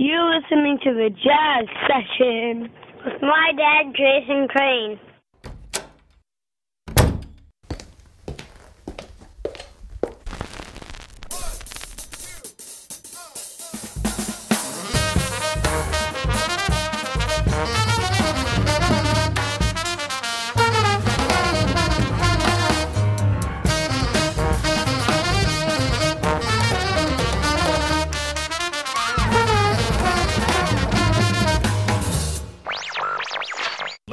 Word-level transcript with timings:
You're 0.00 0.34
listening 0.34 0.78
to 0.82 0.94
the 0.94 1.10
Jazz 1.10 1.68
Session 1.84 2.70
with 3.04 3.20
my 3.20 3.52
dad, 3.54 3.92
Jason 3.94 4.48
Crane. 4.48 4.98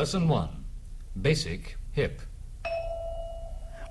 Lesson 0.07 0.29
1 0.29 0.63
Basic 1.21 1.75
Hip. 1.91 2.21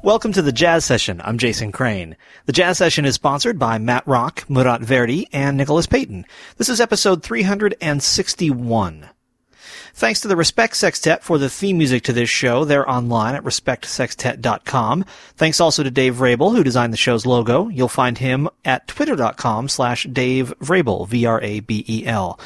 Welcome 0.02 0.32
to 0.32 0.40
the 0.40 0.50
Jazz 0.50 0.82
Session. 0.86 1.20
I'm 1.22 1.36
Jason 1.36 1.72
Crane. 1.72 2.16
The 2.46 2.54
Jazz 2.54 2.78
Session 2.78 3.04
is 3.04 3.16
sponsored 3.16 3.58
by 3.58 3.76
Matt 3.76 4.08
Rock, 4.08 4.48
Murat 4.48 4.80
Verdi, 4.80 5.28
and 5.30 5.58
Nicholas 5.58 5.86
Payton. 5.86 6.24
This 6.56 6.70
is 6.70 6.80
episode 6.80 7.22
361. 7.22 9.10
Thanks 9.92 10.22
to 10.22 10.28
the 10.28 10.36
Respect 10.36 10.76
Sextet 10.76 11.22
for 11.22 11.36
the 11.36 11.50
theme 11.50 11.76
music 11.76 12.04
to 12.04 12.14
this 12.14 12.30
show. 12.30 12.64
They're 12.64 12.90
online 12.90 13.34
at 13.34 13.44
respectsextet.com. 13.44 15.04
Thanks 15.36 15.60
also 15.60 15.82
to 15.82 15.90
Dave 15.90 16.14
Vrabel, 16.14 16.56
who 16.56 16.64
designed 16.64 16.94
the 16.94 16.96
show's 16.96 17.26
logo. 17.26 17.68
You'll 17.68 17.88
find 17.88 18.16
him 18.16 18.48
at 18.64 18.88
twitter.com 18.88 19.68
slash 19.68 20.04
Dave 20.04 20.54
Vrabel, 20.60 21.06
V-R-A-B-E-L. 21.06 22.40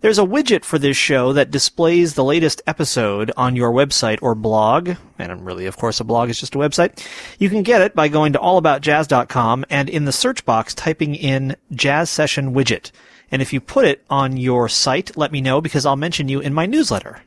There's 0.00 0.20
a 0.20 0.24
widget 0.24 0.64
for 0.64 0.78
this 0.78 0.96
show 0.96 1.32
that 1.32 1.50
displays 1.50 2.14
the 2.14 2.22
latest 2.22 2.62
episode 2.68 3.32
on 3.36 3.56
your 3.56 3.72
website 3.72 4.20
or 4.22 4.36
blog, 4.36 4.92
and 5.18 5.44
really, 5.44 5.66
of 5.66 5.76
course, 5.76 5.98
a 5.98 6.04
blog 6.04 6.30
is 6.30 6.38
just 6.38 6.54
a 6.54 6.58
website. 6.58 7.04
You 7.40 7.50
can 7.50 7.64
get 7.64 7.80
it 7.80 7.96
by 7.96 8.06
going 8.06 8.32
to 8.34 8.38
allaboutjazz.com 8.38 9.64
and 9.68 9.88
in 9.88 10.04
the 10.04 10.12
search 10.12 10.44
box 10.44 10.72
typing 10.72 11.16
in 11.16 11.56
Jazz 11.72 12.10
Session 12.10 12.54
Widget. 12.54 12.92
And 13.32 13.42
if 13.42 13.52
you 13.52 13.60
put 13.60 13.86
it 13.86 14.04
on 14.08 14.36
your 14.36 14.68
site, 14.68 15.16
let 15.16 15.32
me 15.32 15.40
know 15.40 15.60
because 15.60 15.84
I'll 15.84 15.96
mention 15.96 16.28
you 16.28 16.38
in 16.38 16.54
my 16.54 16.66
newsletter. 16.66 17.22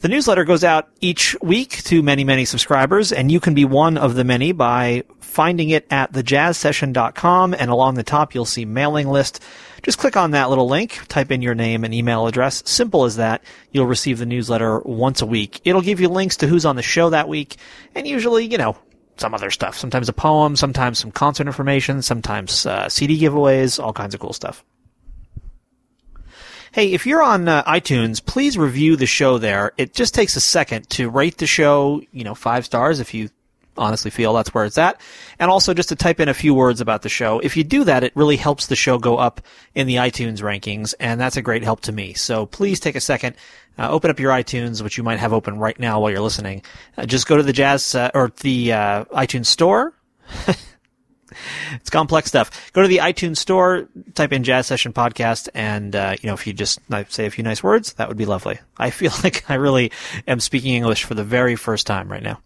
The 0.00 0.08
newsletter 0.08 0.44
goes 0.44 0.64
out 0.64 0.88
each 1.02 1.36
week 1.42 1.82
to 1.84 2.02
many, 2.02 2.24
many 2.24 2.46
subscribers, 2.46 3.12
and 3.12 3.30
you 3.30 3.38
can 3.38 3.52
be 3.52 3.66
one 3.66 3.98
of 3.98 4.14
the 4.14 4.24
many 4.24 4.52
by 4.52 5.04
finding 5.20 5.68
it 5.68 5.86
at 5.90 6.12
thejazzsession.com, 6.12 7.52
and 7.52 7.70
along 7.70 7.96
the 7.96 8.02
top 8.02 8.34
you'll 8.34 8.46
see 8.46 8.64
mailing 8.64 9.08
list. 9.08 9.42
Just 9.82 9.98
click 9.98 10.16
on 10.16 10.30
that 10.30 10.48
little 10.48 10.66
link, 10.66 11.06
type 11.08 11.30
in 11.30 11.42
your 11.42 11.54
name 11.54 11.84
and 11.84 11.92
email 11.92 12.26
address. 12.26 12.62
Simple 12.64 13.04
as 13.04 13.16
that. 13.16 13.44
You'll 13.72 13.84
receive 13.84 14.18
the 14.18 14.24
newsletter 14.24 14.80
once 14.80 15.20
a 15.20 15.26
week. 15.26 15.60
It'll 15.66 15.82
give 15.82 16.00
you 16.00 16.08
links 16.08 16.38
to 16.38 16.46
who's 16.46 16.64
on 16.64 16.76
the 16.76 16.82
show 16.82 17.10
that 17.10 17.28
week, 17.28 17.56
and 17.94 18.06
usually, 18.06 18.46
you 18.46 18.56
know, 18.56 18.78
some 19.18 19.34
other 19.34 19.50
stuff. 19.50 19.76
Sometimes 19.76 20.08
a 20.08 20.14
poem, 20.14 20.56
sometimes 20.56 20.98
some 20.98 21.10
concert 21.10 21.46
information, 21.46 22.00
sometimes 22.00 22.64
uh, 22.64 22.88
CD 22.88 23.20
giveaways, 23.20 23.78
all 23.78 23.92
kinds 23.92 24.14
of 24.14 24.20
cool 24.20 24.32
stuff. 24.32 24.64
Hey, 26.72 26.92
if 26.92 27.04
you're 27.04 27.22
on 27.22 27.48
uh, 27.48 27.64
iTunes, 27.64 28.24
please 28.24 28.56
review 28.56 28.94
the 28.94 29.04
show 29.04 29.38
there. 29.38 29.72
It 29.76 29.92
just 29.92 30.14
takes 30.14 30.36
a 30.36 30.40
second 30.40 30.88
to 30.90 31.10
rate 31.10 31.38
the 31.38 31.46
show, 31.48 32.00
you 32.12 32.22
know, 32.22 32.36
five 32.36 32.64
stars 32.64 33.00
if 33.00 33.12
you 33.12 33.28
honestly 33.76 34.12
feel 34.12 34.32
that's 34.34 34.54
where 34.54 34.64
it's 34.64 34.78
at. 34.78 35.00
And 35.40 35.50
also 35.50 35.74
just 35.74 35.88
to 35.88 35.96
type 35.96 36.20
in 36.20 36.28
a 36.28 36.34
few 36.34 36.54
words 36.54 36.80
about 36.80 37.02
the 37.02 37.08
show. 37.08 37.40
If 37.40 37.56
you 37.56 37.64
do 37.64 37.82
that, 37.84 38.04
it 38.04 38.14
really 38.14 38.36
helps 38.36 38.68
the 38.68 38.76
show 38.76 38.98
go 38.98 39.16
up 39.16 39.40
in 39.74 39.88
the 39.88 39.96
iTunes 39.96 40.42
rankings, 40.42 40.94
and 41.00 41.20
that's 41.20 41.36
a 41.36 41.42
great 41.42 41.64
help 41.64 41.80
to 41.82 41.92
me. 41.92 42.14
So 42.14 42.46
please 42.46 42.78
take 42.78 42.94
a 42.94 43.00
second, 43.00 43.34
uh, 43.76 43.90
open 43.90 44.08
up 44.08 44.20
your 44.20 44.30
iTunes, 44.30 44.80
which 44.80 44.96
you 44.96 45.02
might 45.02 45.18
have 45.18 45.32
open 45.32 45.58
right 45.58 45.78
now 45.78 45.98
while 45.98 46.12
you're 46.12 46.20
listening. 46.20 46.62
Uh, 46.96 47.04
just 47.04 47.26
go 47.26 47.36
to 47.36 47.42
the 47.42 47.52
Jazz, 47.52 47.96
uh, 47.96 48.12
or 48.14 48.30
the 48.42 48.72
uh, 48.74 49.04
iTunes 49.06 49.46
store. 49.46 49.92
it's 51.74 51.90
complex 51.90 52.28
stuff. 52.28 52.72
Go 52.72 52.82
to 52.82 52.88
the 52.88 52.98
iTunes 52.98 53.38
store, 53.38 53.88
type 54.14 54.32
in 54.32 54.44
Jazz 54.44 54.66
Session 54.66 54.92
Podcast, 54.92 55.48
and 55.54 55.94
uh, 55.94 56.16
you 56.20 56.26
know 56.26 56.34
if 56.34 56.46
you 56.46 56.52
just 56.52 56.80
say 57.08 57.26
a 57.26 57.30
few 57.30 57.44
nice 57.44 57.62
words, 57.62 57.94
that 57.94 58.08
would 58.08 58.16
be 58.16 58.26
lovely. 58.26 58.58
I 58.76 58.90
feel 58.90 59.12
like 59.24 59.48
I 59.50 59.54
really 59.54 59.92
am 60.26 60.40
speaking 60.40 60.74
English 60.74 61.04
for 61.04 61.14
the 61.14 61.24
very 61.24 61.56
first 61.56 61.86
time 61.86 62.10
right 62.10 62.22
now. 62.22 62.40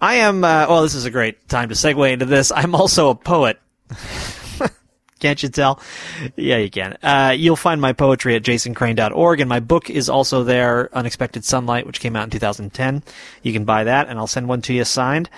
I 0.00 0.16
am. 0.16 0.44
Uh, 0.44 0.66
well, 0.68 0.82
this 0.82 0.94
is 0.94 1.04
a 1.04 1.10
great 1.10 1.48
time 1.48 1.70
to 1.70 1.74
segue 1.74 2.12
into 2.12 2.26
this. 2.26 2.52
I'm 2.52 2.74
also 2.74 3.10
a 3.10 3.14
poet. 3.14 3.58
Can't 5.18 5.42
you 5.42 5.48
tell? 5.48 5.80
Yeah, 6.36 6.58
you 6.58 6.70
can. 6.70 6.98
Uh, 7.02 7.34
you'll 7.36 7.56
find 7.56 7.80
my 7.80 7.94
poetry 7.94 8.34
at 8.34 8.42
jasoncrane.org, 8.42 9.40
and 9.40 9.48
my 9.48 9.60
book 9.60 9.88
is 9.88 10.10
also 10.10 10.44
there, 10.44 10.90
Unexpected 10.94 11.42
Sunlight, 11.42 11.86
which 11.86 12.00
came 12.00 12.16
out 12.16 12.24
in 12.24 12.30
2010. 12.30 13.02
You 13.42 13.52
can 13.54 13.64
buy 13.64 13.84
that, 13.84 14.08
and 14.08 14.18
I'll 14.18 14.26
send 14.26 14.46
one 14.46 14.60
to 14.62 14.74
you 14.74 14.84
signed. 14.84 15.30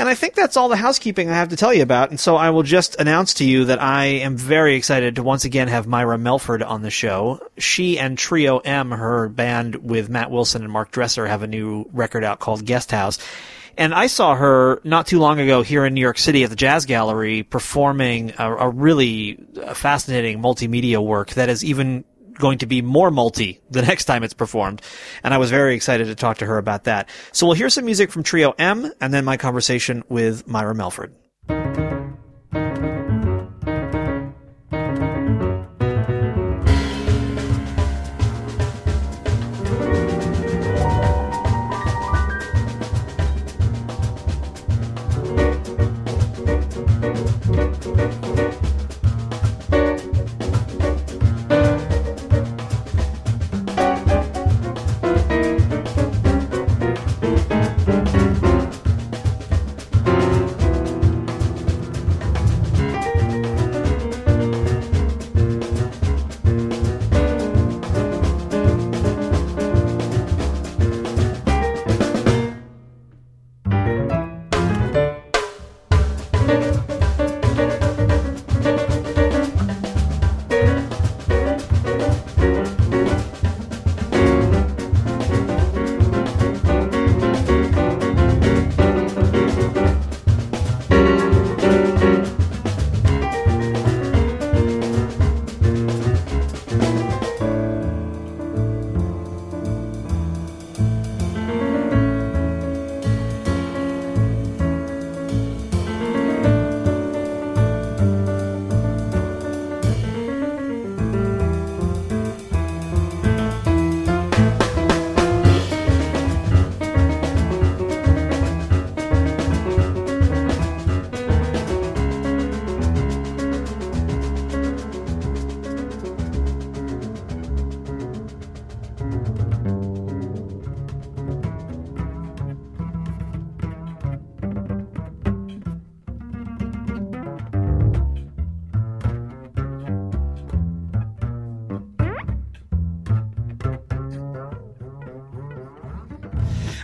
And 0.00 0.08
I 0.08 0.14
think 0.14 0.34
that's 0.34 0.56
all 0.56 0.70
the 0.70 0.76
housekeeping 0.76 1.28
I 1.28 1.34
have 1.34 1.50
to 1.50 1.56
tell 1.56 1.74
you 1.74 1.82
about. 1.82 2.08
And 2.08 2.18
so 2.18 2.34
I 2.34 2.48
will 2.48 2.62
just 2.62 2.98
announce 2.98 3.34
to 3.34 3.44
you 3.44 3.66
that 3.66 3.82
I 3.82 4.06
am 4.06 4.34
very 4.34 4.74
excited 4.74 5.16
to 5.16 5.22
once 5.22 5.44
again 5.44 5.68
have 5.68 5.86
Myra 5.86 6.16
Melford 6.16 6.62
on 6.62 6.80
the 6.80 6.90
show. 6.90 7.46
She 7.58 7.98
and 7.98 8.16
Trio 8.16 8.60
M, 8.60 8.92
her 8.92 9.28
band 9.28 9.76
with 9.76 10.08
Matt 10.08 10.30
Wilson 10.30 10.62
and 10.62 10.72
Mark 10.72 10.90
Dresser, 10.90 11.26
have 11.26 11.42
a 11.42 11.46
new 11.46 11.84
record 11.92 12.24
out 12.24 12.38
called 12.38 12.64
Guest 12.64 12.90
House. 12.90 13.18
And 13.76 13.92
I 13.92 14.06
saw 14.06 14.34
her 14.34 14.80
not 14.84 15.06
too 15.06 15.18
long 15.18 15.38
ago 15.38 15.60
here 15.60 15.84
in 15.84 15.92
New 15.92 16.00
York 16.00 16.16
City 16.16 16.44
at 16.44 16.50
the 16.50 16.56
Jazz 16.56 16.86
Gallery 16.86 17.42
performing 17.42 18.32
a, 18.38 18.54
a 18.54 18.68
really 18.70 19.44
fascinating 19.74 20.40
multimedia 20.40 21.04
work 21.04 21.32
that 21.32 21.50
is 21.50 21.62
even 21.62 22.04
going 22.40 22.58
to 22.58 22.66
be 22.66 22.82
more 22.82 23.10
multi 23.10 23.60
the 23.70 23.82
next 23.82 24.06
time 24.06 24.24
it's 24.24 24.34
performed. 24.34 24.82
And 25.22 25.32
I 25.32 25.38
was 25.38 25.50
very 25.50 25.74
excited 25.74 26.06
to 26.06 26.14
talk 26.14 26.38
to 26.38 26.46
her 26.46 26.58
about 26.58 26.84
that. 26.84 27.08
So 27.32 27.46
we'll 27.46 27.56
hear 27.56 27.70
some 27.70 27.84
music 27.84 28.10
from 28.10 28.22
Trio 28.22 28.54
M 28.58 28.90
and 29.00 29.14
then 29.14 29.24
my 29.24 29.36
conversation 29.36 30.02
with 30.08 30.48
Myra 30.48 30.74
Melford. 30.74 31.14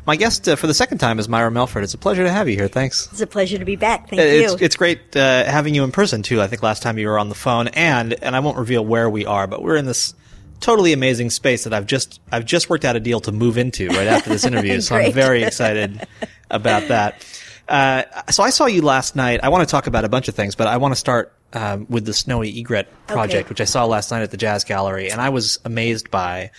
My 0.07 0.15
guest 0.15 0.49
uh, 0.49 0.55
for 0.55 0.69
the 0.69 0.75
second 0.75 0.99
time 0.99 1.19
is 1.19 1.29
Myra 1.29 1.51
Melford. 1.51 1.83
It's 1.83 1.95
a 1.95 1.99
pleasure 1.99 2.23
to 2.23 2.31
have 2.31 2.49
you 2.49 2.55
here. 2.55 2.69
Thanks. 2.69 3.09
It's 3.11 3.21
a 3.21 3.27
pleasure 3.27 3.59
to 3.59 3.65
be 3.65 3.75
back. 3.75 4.09
Thank 4.09 4.23
it's, 4.23 4.53
you. 4.53 4.65
It's 4.65 4.77
great 4.77 5.17
uh, 5.17 5.45
having 5.45 5.75
you 5.75 5.83
in 5.83 5.91
person 5.91 6.23
too. 6.23 6.41
I 6.41 6.47
think 6.47 6.63
last 6.63 6.83
time 6.83 6.97
you 6.97 7.09
were 7.09 7.19
on 7.19 7.29
the 7.29 7.35
phone, 7.35 7.69
and 7.69 8.13
and 8.23 8.37
I 8.37 8.41
won't 8.41 8.57
reveal 8.57 8.85
where 8.85 9.11
we 9.11 9.27
are, 9.27 9.49
but 9.49 9.63
we're 9.63 9.77
in 9.77 9.85
this 9.85 10.15
totally 10.61 10.93
amazing 10.93 11.31
space 11.31 11.65
that 11.65 11.75
I've 11.75 11.87
just 11.87 12.21
I've 12.31 12.45
just 12.45 12.71
worked 12.71 12.85
out 12.85 12.95
a 12.95 13.01
deal 13.01 13.19
to 13.21 13.33
move 13.33 13.59
into 13.59 13.89
right 13.89 14.07
after 14.07 14.31
this 14.31 14.45
interview. 14.45 14.81
so 14.83 14.95
I'm 14.95 15.13
very 15.13 15.43
excited 15.43 16.07
about 16.51 16.87
that. 16.89 17.27
Uh, 17.69 18.05
so 18.31 18.45
I 18.45 18.51
saw 18.51 18.67
you 18.67 18.83
last 18.83 19.17
night. 19.17 19.41
I 19.43 19.49
want 19.49 19.69
to 19.69 19.71
talk 19.71 19.89
about 19.89 20.05
a 20.05 20.09
bunch 20.09 20.29
of 20.29 20.37
things, 20.37 20.55
but 20.55 20.69
I 20.69 20.77
want 20.77 20.93
to 20.93 20.97
start 20.97 21.35
um, 21.53 21.87
with 21.91 22.05
the 22.05 22.15
Snowy 22.15 22.57
Egret 22.57 22.87
project, 23.09 23.47
Okay. 23.47 23.49
which 23.49 23.61
I 23.61 23.65
saw 23.65 23.87
last 23.87 24.13
night 24.13 24.23
at 24.23 24.31
the 24.31 24.37
Jazz 24.37 24.63
Gallery, 24.63 25.11
and 25.11 25.21
I 25.21 25.31
was 25.31 25.59
amazed 25.65 26.13
by. 26.13 26.53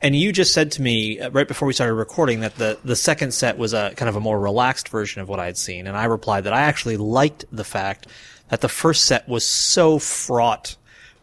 And 0.00 0.14
you 0.14 0.32
just 0.32 0.52
said 0.52 0.72
to 0.72 0.82
me 0.82 1.18
uh, 1.18 1.30
right 1.30 1.48
before 1.48 1.66
we 1.66 1.72
started 1.72 1.94
recording 1.94 2.40
that 2.40 2.54
the, 2.56 2.78
the 2.84 2.96
second 2.96 3.32
set 3.34 3.58
was 3.58 3.72
a 3.74 3.92
kind 3.96 4.08
of 4.08 4.16
a 4.16 4.20
more 4.20 4.38
relaxed 4.38 4.88
version 4.88 5.20
of 5.20 5.28
what 5.28 5.40
I 5.40 5.46
had 5.46 5.56
seen. 5.56 5.86
And 5.86 5.96
I 5.96 6.04
replied 6.04 6.44
that 6.44 6.52
I 6.52 6.60
actually 6.60 6.96
liked 6.96 7.44
the 7.50 7.64
fact 7.64 8.06
that 8.48 8.60
the 8.60 8.68
first 8.68 9.04
set 9.04 9.28
was 9.28 9.46
so 9.46 9.98
fraught 9.98 10.76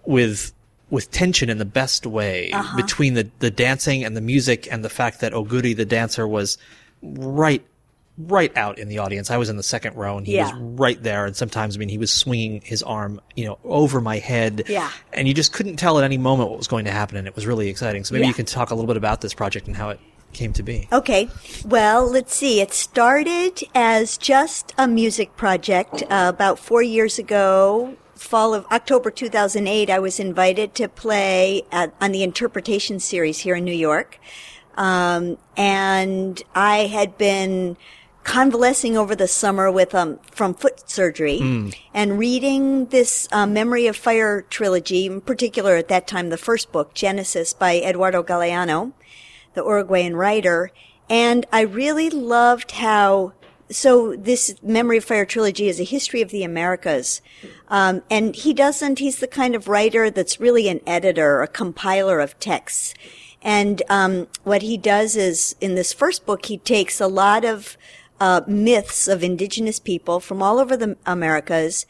with 0.06 0.52
with 0.92 1.10
tension 1.10 1.50
in 1.50 1.58
the 1.58 1.66
best 1.66 2.06
way 2.06 2.54
between 2.76 3.16
the, 3.16 3.28
the 3.40 3.50
dancing 3.50 4.04
and 4.04 4.16
the 4.16 4.22
music 4.22 4.72
and 4.72 4.86
the 4.86 4.90
fact 4.90 5.20
that 5.22 5.34
Oguri 5.34 5.76
the 5.76 5.84
dancer 5.84 6.28
was 6.28 6.60
right 7.02 7.66
right 8.18 8.56
out 8.56 8.80
in 8.80 8.88
the 8.88 9.00
audience. 9.00 9.30
I 9.30 9.38
was 9.38 9.50
in 9.50 9.58
the 9.58 9.64
second 9.64 9.96
row 9.96 10.18
and 10.18 10.26
he 10.26 10.36
Yeah. 10.36 10.44
was 10.52 10.54
right 10.80 11.02
there. 11.04 11.26
And 11.26 11.36
sometimes, 11.36 11.76
I 11.76 11.80
mean, 11.80 11.90
he 11.90 11.98
was 11.98 12.12
swinging 12.12 12.62
his 12.64 12.82
arm, 12.82 13.20
you 13.36 13.46
know, 13.46 13.58
over 13.66 14.00
my 14.00 14.20
head. 14.20 14.64
Yeah. 14.70 14.90
And 15.12 15.28
you 15.28 15.34
just 15.34 15.52
couldn't 15.52 15.76
tell 15.76 15.98
at 15.98 16.04
any 16.06 16.18
moment 16.18 16.50
what 16.50 16.58
was 16.58 16.68
going 16.68 16.86
to 16.86 16.92
happen. 16.92 17.18
And 17.18 17.28
it 17.28 17.36
was 17.36 17.46
really 17.46 17.68
exciting. 17.68 18.06
So 18.06 18.14
maybe 18.14 18.24
Yeah. 18.24 18.30
you 18.30 18.34
can 18.34 18.46
talk 18.46 18.72
a 18.72 18.76
little 18.76 18.88
bit 18.88 18.96
about 18.98 19.20
this 19.22 19.34
project 19.34 19.68
and 19.68 19.76
how 19.76 19.90
it 19.90 20.00
came 20.32 20.54
to 20.54 20.64
be. 20.64 20.88
Okay. 20.94 21.30
Well, 21.66 22.10
let's 22.10 22.34
see. 22.36 22.62
It 22.62 22.74
started 22.74 23.64
as 23.74 24.18
just 24.18 24.74
a 24.78 24.88
music 24.88 25.36
project 25.36 26.04
uh, 26.10 26.32
about 26.34 26.58
four 26.60 26.82
years 26.82 27.20
ago. 27.20 27.96
Fall 28.16 28.54
of 28.54 28.66
October 28.72 29.12
2008, 29.12 29.90
I 29.90 30.00
was 30.00 30.20
invited 30.22 30.74
to 30.76 30.88
play 30.88 31.64
at, 31.72 31.94
on 32.00 32.12
the 32.14 32.24
interpretation 32.24 33.00
series 33.02 33.40
here 33.40 33.56
in 33.56 33.66
New 33.66 33.74
York. 33.74 34.20
Um, 34.78 35.38
and 35.56 36.42
I 36.54 36.86
had 36.88 37.18
been 37.18 37.78
convalescing 38.26 38.98
over 38.98 39.16
the 39.16 39.28
summer 39.28 39.72
with 39.72 39.96
um, 39.96 40.20
from 40.32 40.54
foot 40.54 40.90
surgery 40.90 41.40
and 41.94 42.20
reading 42.20 42.88
this 42.88 43.30
uh, 43.32 43.46
Memory 43.46 43.88
of 43.88 43.96
Fire 43.96 44.42
trilogy, 44.42 45.06
in 45.06 45.22
particular 45.22 45.78
at 45.78 45.88
that 45.88 46.08
time 46.08 46.30
the 46.30 46.38
first 46.38 46.74
book, 46.74 46.94
Genesis 46.94 47.54
by 47.54 47.78
Eduardo 47.80 48.22
Galeano 48.22 48.92
the 49.56 49.64
Uruguayan 49.64 50.16
writer. 50.16 50.70
And 51.10 51.46
I 51.52 51.62
really 51.62 52.10
loved 52.10 52.72
how, 52.72 53.34
so 53.72 54.16
this 54.16 54.56
Memory 54.62 54.98
of 54.98 55.06
Fire 55.06 55.26
trilogy 55.26 55.68
is 55.68 55.80
a 55.80 55.84
history 55.84 56.22
of 56.22 56.30
the 56.30 56.44
Americas. 56.44 57.22
Um, 57.68 58.04
and 58.12 58.36
he 58.36 58.54
doesn't, 58.54 59.00
he's 59.00 59.20
the 59.20 59.28
kind 59.28 59.56
of 59.56 59.68
writer 59.68 60.12
that's 60.12 60.40
really 60.40 60.68
an 60.68 60.82
editor, 60.86 61.42
a 61.42 61.48
compiler 61.48 62.20
of 62.20 62.40
texts. 62.40 62.94
And, 63.42 63.82
um, 63.90 64.28
what 64.44 64.64
he 64.64 64.78
does 64.78 65.16
is, 65.16 65.56
in 65.62 65.76
this 65.76 65.94
first 65.94 66.26
book, 66.26 66.46
he 66.48 66.58
takes 66.58 67.00
a 67.00 67.08
lot 67.08 67.46
of, 67.46 67.78
uh, 68.20 68.42
myths 68.48 69.08
of 69.08 69.24
indigenous 69.24 69.80
people 69.80 70.20
from 70.20 70.42
all 70.42 70.60
over 70.60 70.78
the 70.78 70.98
Americas 71.06 71.86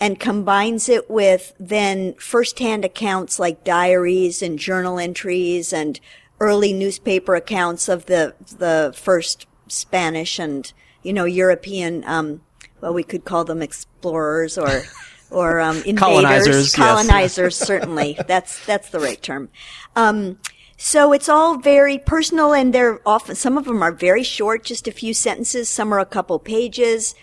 and 0.00 0.20
combines 0.20 0.88
it 0.88 1.10
with 1.10 1.54
then 1.58 2.14
firsthand 2.14 2.84
accounts 2.84 3.38
like 3.38 3.64
diaries 3.64 4.42
and 4.42 4.58
journal 4.58 4.98
entries 4.98 5.72
and 5.72 6.00
early 6.40 6.72
newspaper 6.72 7.34
accounts 7.34 7.88
of 7.88 8.06
the 8.06 8.34
the 8.58 8.92
first 8.96 9.46
Spanish 9.66 10.38
and 10.38 10.72
you 11.02 11.12
know 11.12 11.24
European 11.24 12.04
um, 12.04 12.40
well 12.80 12.94
we 12.94 13.02
could 13.02 13.24
call 13.24 13.44
them 13.44 13.62
explorers 13.62 14.56
or 14.56 14.82
or 15.30 15.60
um, 15.60 15.76
invaders 15.78 15.94
Colonizers, 15.98 16.56
yes. 16.56 16.74
colonizers 16.74 17.56
certainly 17.56 18.16
that's 18.26 18.64
that's 18.66 18.90
the 18.90 19.00
right 19.00 19.20
term 19.20 19.48
um, 19.96 20.38
so 20.80 21.12
it's 21.12 21.28
all 21.28 21.58
very 21.58 21.98
personal 21.98 22.54
and 22.54 22.72
they're 22.72 23.00
often 23.04 23.34
some 23.34 23.58
of 23.58 23.64
them 23.64 23.82
are 23.82 23.92
very 23.92 24.22
short 24.22 24.64
just 24.64 24.88
a 24.88 24.92
few 24.92 25.12
sentences 25.12 25.68
some 25.68 25.92
are 25.92 25.98
a 25.98 26.06
couple 26.06 26.38
pages. 26.38 27.14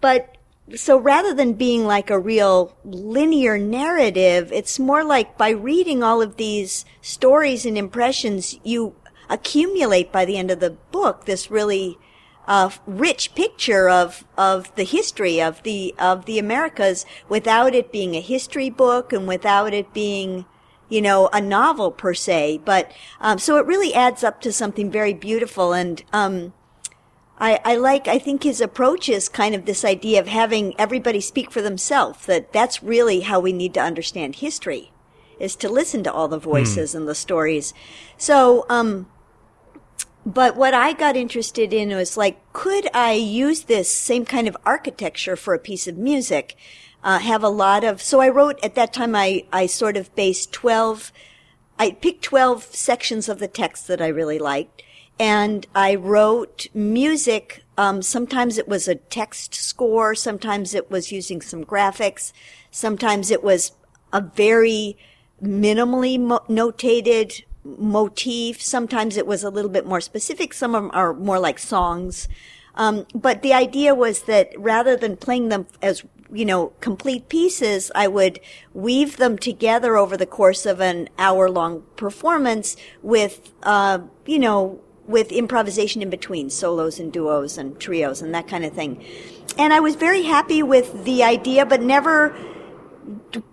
But 0.00 0.36
so 0.74 0.98
rather 0.98 1.34
than 1.34 1.52
being 1.52 1.86
like 1.86 2.08
a 2.08 2.18
real 2.18 2.74
linear 2.84 3.58
narrative, 3.58 4.50
it's 4.52 4.78
more 4.78 5.04
like 5.04 5.36
by 5.36 5.50
reading 5.50 6.02
all 6.02 6.22
of 6.22 6.36
these 6.36 6.84
stories 7.02 7.66
and 7.66 7.76
impressions, 7.76 8.58
you 8.64 8.96
accumulate 9.28 10.10
by 10.10 10.24
the 10.24 10.38
end 10.38 10.50
of 10.50 10.60
the 10.60 10.70
book 10.70 11.26
this 11.26 11.50
really 11.50 11.98
uh, 12.46 12.70
rich 12.86 13.34
picture 13.34 13.88
of 13.88 14.24
of 14.36 14.74
the 14.76 14.84
history 14.84 15.40
of 15.40 15.62
the 15.62 15.94
of 15.98 16.26
the 16.26 16.38
Americas 16.38 17.06
without 17.28 17.74
it 17.74 17.90
being 17.90 18.14
a 18.14 18.20
history 18.20 18.68
book 18.68 19.12
and 19.12 19.26
without 19.26 19.72
it 19.72 19.94
being 19.94 20.44
you 20.88 21.00
know 21.02 21.28
a 21.32 21.40
novel 21.40 21.90
per 21.90 22.14
se. 22.14 22.60
But 22.64 22.92
um, 23.20 23.38
so 23.38 23.56
it 23.58 23.66
really 23.66 23.94
adds 23.94 24.24
up 24.24 24.40
to 24.42 24.52
something 24.52 24.90
very 24.90 25.14
beautiful 25.14 25.72
and. 25.72 26.02
Um, 26.12 26.52
I, 27.36 27.60
I 27.64 27.76
like, 27.76 28.06
I 28.06 28.20
think 28.20 28.44
his 28.44 28.60
approach 28.60 29.08
is 29.08 29.28
kind 29.28 29.56
of 29.56 29.66
this 29.66 29.84
idea 29.84 30.20
of 30.20 30.28
having 30.28 30.72
everybody 30.78 31.20
speak 31.20 31.50
for 31.50 31.60
themselves, 31.60 32.26
that 32.26 32.52
that's 32.52 32.80
really 32.80 33.20
how 33.20 33.40
we 33.40 33.52
need 33.52 33.74
to 33.74 33.82
understand 33.82 34.36
history, 34.36 34.92
is 35.40 35.56
to 35.56 35.68
listen 35.68 36.04
to 36.04 36.12
all 36.12 36.28
the 36.28 36.38
voices 36.38 36.94
and 36.94 37.08
the 37.08 37.14
stories. 37.14 37.74
So, 38.16 38.64
um, 38.68 39.08
but 40.24 40.56
what 40.56 40.74
I 40.74 40.92
got 40.92 41.16
interested 41.16 41.72
in 41.72 41.88
was 41.90 42.16
like, 42.16 42.40
could 42.52 42.88
I 42.94 43.12
use 43.12 43.64
this 43.64 43.92
same 43.92 44.24
kind 44.24 44.46
of 44.46 44.56
architecture 44.64 45.36
for 45.36 45.54
a 45.54 45.58
piece 45.58 45.88
of 45.88 45.98
music? 45.98 46.56
Uh, 47.04 47.18
have 47.18 47.44
a 47.44 47.48
lot 47.50 47.84
of, 47.84 48.00
so 48.00 48.20
I 48.20 48.30
wrote 48.30 48.58
at 48.64 48.74
that 48.76 48.92
time, 48.94 49.14
I, 49.14 49.44
I 49.52 49.66
sort 49.66 49.96
of 49.96 50.12
based 50.16 50.52
12, 50.52 51.12
I 51.78 51.90
picked 51.90 52.22
12 52.22 52.64
sections 52.74 53.28
of 53.28 53.38
the 53.38 53.46
text 53.46 53.86
that 53.88 54.00
I 54.00 54.08
really 54.08 54.38
liked. 54.38 54.82
And 55.18 55.66
I 55.74 55.94
wrote 55.94 56.66
music. 56.74 57.62
Um, 57.78 58.02
sometimes 58.02 58.58
it 58.58 58.66
was 58.66 58.88
a 58.88 58.94
text 58.96 59.54
score. 59.54 60.14
Sometimes 60.14 60.74
it 60.74 60.90
was 60.90 61.12
using 61.12 61.40
some 61.40 61.64
graphics. 61.64 62.32
Sometimes 62.70 63.30
it 63.30 63.44
was 63.44 63.72
a 64.12 64.20
very 64.20 64.96
minimally 65.42 66.18
mo- 66.18 66.44
notated 66.48 67.44
motif. 67.64 68.60
Sometimes 68.60 69.16
it 69.16 69.26
was 69.26 69.44
a 69.44 69.50
little 69.50 69.70
bit 69.70 69.86
more 69.86 70.00
specific. 70.00 70.52
Some 70.52 70.74
of 70.74 70.84
them 70.84 70.90
are 70.94 71.14
more 71.14 71.38
like 71.38 71.58
songs. 71.58 72.28
Um, 72.76 73.06
but 73.14 73.42
the 73.42 73.52
idea 73.52 73.94
was 73.94 74.22
that 74.22 74.52
rather 74.58 74.96
than 74.96 75.16
playing 75.16 75.48
them 75.48 75.66
as 75.80 76.02
you 76.34 76.44
know 76.44 76.72
complete 76.80 77.28
pieces, 77.28 77.90
I 77.94 78.08
would 78.08 78.40
weave 78.72 79.16
them 79.16 79.38
together 79.38 79.96
over 79.96 80.16
the 80.16 80.26
course 80.26 80.66
of 80.66 80.80
an 80.80 81.08
hour-long 81.18 81.82
performance 81.96 82.76
with 83.02 83.52
uh, 83.62 84.00
you 84.26 84.38
know 84.38 84.80
with 85.06 85.30
improvisation 85.32 86.02
in 86.02 86.10
between 86.10 86.50
solos 86.50 86.98
and 86.98 87.12
duos 87.12 87.58
and 87.58 87.78
trios 87.78 88.22
and 88.22 88.34
that 88.34 88.48
kind 88.48 88.64
of 88.64 88.72
thing. 88.72 89.04
And 89.58 89.72
I 89.72 89.80
was 89.80 89.94
very 89.94 90.22
happy 90.22 90.62
with 90.62 91.04
the 91.04 91.22
idea, 91.22 91.66
but 91.66 91.82
never 91.82 92.34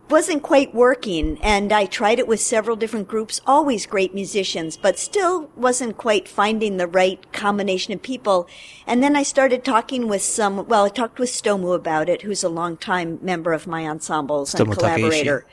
wasn't 0.10 0.44
quite 0.44 0.76
working 0.76 1.40
and 1.42 1.72
I 1.72 1.86
tried 1.86 2.20
it 2.20 2.28
with 2.28 2.40
several 2.40 2.76
different 2.76 3.08
groups, 3.08 3.40
always 3.48 3.86
great 3.86 4.14
musicians, 4.14 4.78
but 4.78 5.00
still 5.00 5.50
wasn't 5.56 5.98
quite 5.98 6.28
finding 6.28 6.78
the 6.78 6.88
right 6.88 7.32
combination 7.32 7.94
of 7.94 8.02
people. 8.02 8.48
And 8.86 9.02
then 9.02 9.16
I 9.16 9.24
started 9.24 9.64
talking 9.64 10.08
with 10.08 10.22
some, 10.22 10.68
well, 10.68 10.86
I 10.86 10.90
talked 10.90 11.20
with 11.20 11.30
Stomu 11.30 11.74
about 11.74 12.10
it, 12.10 12.24
who's 12.24 12.44
a 12.44 12.50
longtime 12.50 13.20
member 13.22 13.54
of 13.54 13.68
my 13.68 13.88
ensembles 13.88 14.54
and 14.54 14.68
Stomu 14.68 14.78
collaborator. 14.78 15.46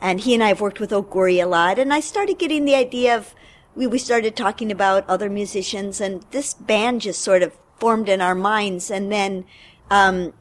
And 0.00 0.20
he 0.20 0.34
and 0.34 0.42
I 0.42 0.48
have 0.48 0.60
worked 0.60 0.80
with 0.80 0.90
Oguri 0.90 1.42
a 1.42 1.46
lot 1.46 1.78
and 1.78 1.92
I 1.92 2.00
started 2.00 2.38
getting 2.38 2.64
the 2.64 2.74
idea 2.74 3.16
of, 3.16 3.34
we, 3.74 3.86
we 3.86 3.98
started 3.98 4.36
talking 4.36 4.72
about 4.72 5.08
other 5.08 5.28
musicians 5.28 6.00
and 6.00 6.24
this 6.30 6.54
band 6.54 7.02
just 7.02 7.20
sort 7.20 7.42
of 7.42 7.56
formed 7.78 8.08
in 8.08 8.20
our 8.20 8.34
minds 8.34 8.90
and 8.90 9.12
then, 9.12 9.44
um, 9.90 10.32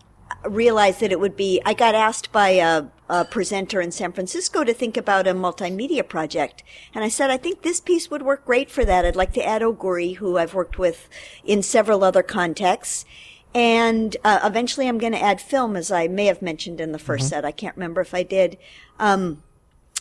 realized 0.45 0.99
that 1.01 1.11
it 1.11 1.19
would 1.19 1.35
be, 1.35 1.61
I 1.65 1.73
got 1.73 1.95
asked 1.95 2.31
by 2.31 2.49
a, 2.49 2.85
a 3.09 3.25
presenter 3.25 3.79
in 3.79 3.91
San 3.91 4.11
Francisco 4.11 4.63
to 4.63 4.73
think 4.73 4.97
about 4.97 5.27
a 5.27 5.33
multimedia 5.33 6.07
project. 6.07 6.63
And 6.93 7.03
I 7.03 7.09
said, 7.09 7.29
I 7.29 7.37
think 7.37 7.61
this 7.61 7.79
piece 7.79 8.09
would 8.09 8.21
work 8.21 8.45
great 8.45 8.69
for 8.69 8.83
that. 8.85 9.05
I'd 9.05 9.15
like 9.15 9.33
to 9.33 9.45
add 9.45 9.61
Oguri, 9.61 10.17
who 10.17 10.37
I've 10.37 10.53
worked 10.53 10.77
with 10.77 11.07
in 11.43 11.63
several 11.63 12.03
other 12.03 12.23
contexts. 12.23 13.05
And 13.55 14.17
uh, 14.23 14.41
eventually 14.43 14.87
I'm 14.87 14.97
going 14.97 15.13
to 15.13 15.23
add 15.23 15.39
film, 15.39 15.75
as 15.75 15.91
I 15.91 16.07
may 16.07 16.25
have 16.25 16.41
mentioned 16.41 16.81
in 16.81 16.91
the 16.91 16.99
1st 16.99 17.21
set. 17.21 17.45
I 17.45 17.51
can't 17.51 17.75
remember 17.75 18.01
if 18.01 18.13
I 18.13 18.23
did. 18.23 18.57
Um, 18.99 19.41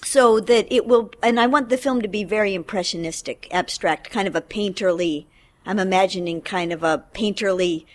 so 0.02 0.40
that 0.40 0.66
it 0.70 0.86
will, 0.86 1.10
and 1.22 1.40
I 1.40 1.46
want 1.46 1.68
the 1.68 1.78
film 1.78 2.02
to 2.02 2.08
be 2.08 2.24
very 2.24 2.54
impressionistic, 2.54 3.48
abstract, 3.50 4.10
kind 4.10 4.28
of 4.28 4.36
a 4.36 4.40
painterly, 4.40 5.26
I'm 5.64 5.78
imagining 5.78 6.42
kind 6.42 6.72
of 6.72 6.82
a 6.82 7.04
painterly 7.14 7.86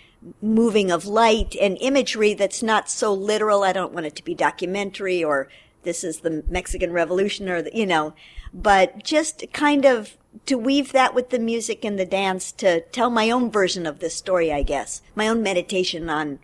moving 0.41 0.91
of 0.91 1.05
light 1.05 1.55
and 1.59 1.77
imagery 1.81 2.33
that's 2.33 2.61
not 2.61 2.89
so 2.89 3.13
literal. 3.13 3.63
I 3.63 3.73
don't 3.73 3.93
want 3.93 4.05
it 4.05 4.15
to 4.17 4.23
be 4.23 4.35
documentary 4.35 5.23
or 5.23 5.47
this 5.83 6.03
is 6.03 6.19
the 6.19 6.43
Mexican 6.47 6.91
Revolution 6.91 7.49
or 7.49 7.61
the, 7.61 7.75
you 7.75 7.85
know, 7.85 8.13
but 8.53 9.03
just 9.03 9.45
kind 9.51 9.85
of 9.85 10.15
to 10.45 10.57
weave 10.57 10.91
that 10.91 11.13
with 11.13 11.29
the 11.29 11.39
music 11.39 11.83
and 11.83 11.99
the 11.99 12.05
dance 12.05 12.51
to 12.53 12.81
tell 12.91 13.09
my 13.09 13.29
own 13.29 13.51
version 13.51 13.85
of 13.85 13.99
this 13.99 14.15
story, 14.15 14.51
I 14.51 14.63
guess. 14.63 15.01
My 15.15 15.27
own 15.27 15.41
meditation 15.41 16.09
on, 16.09 16.39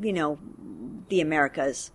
you 0.00 0.12
know, 0.12 0.38
the 1.08 1.20
Americas. 1.20 1.90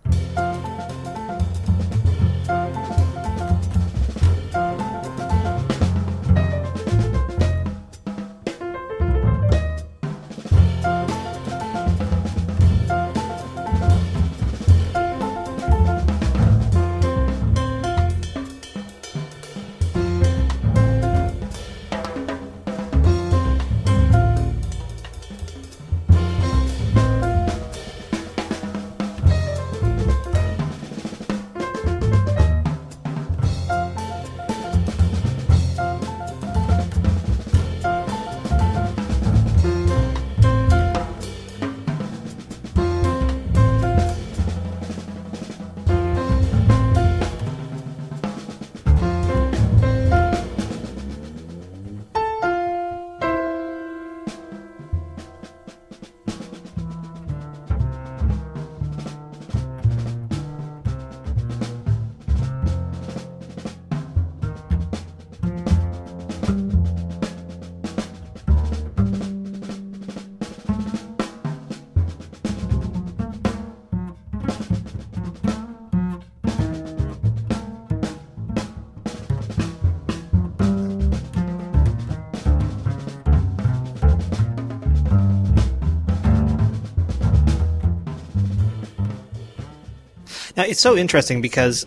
Now, 90.56 90.64
it's 90.64 90.80
so 90.80 90.96
interesting 90.96 91.40
because 91.40 91.86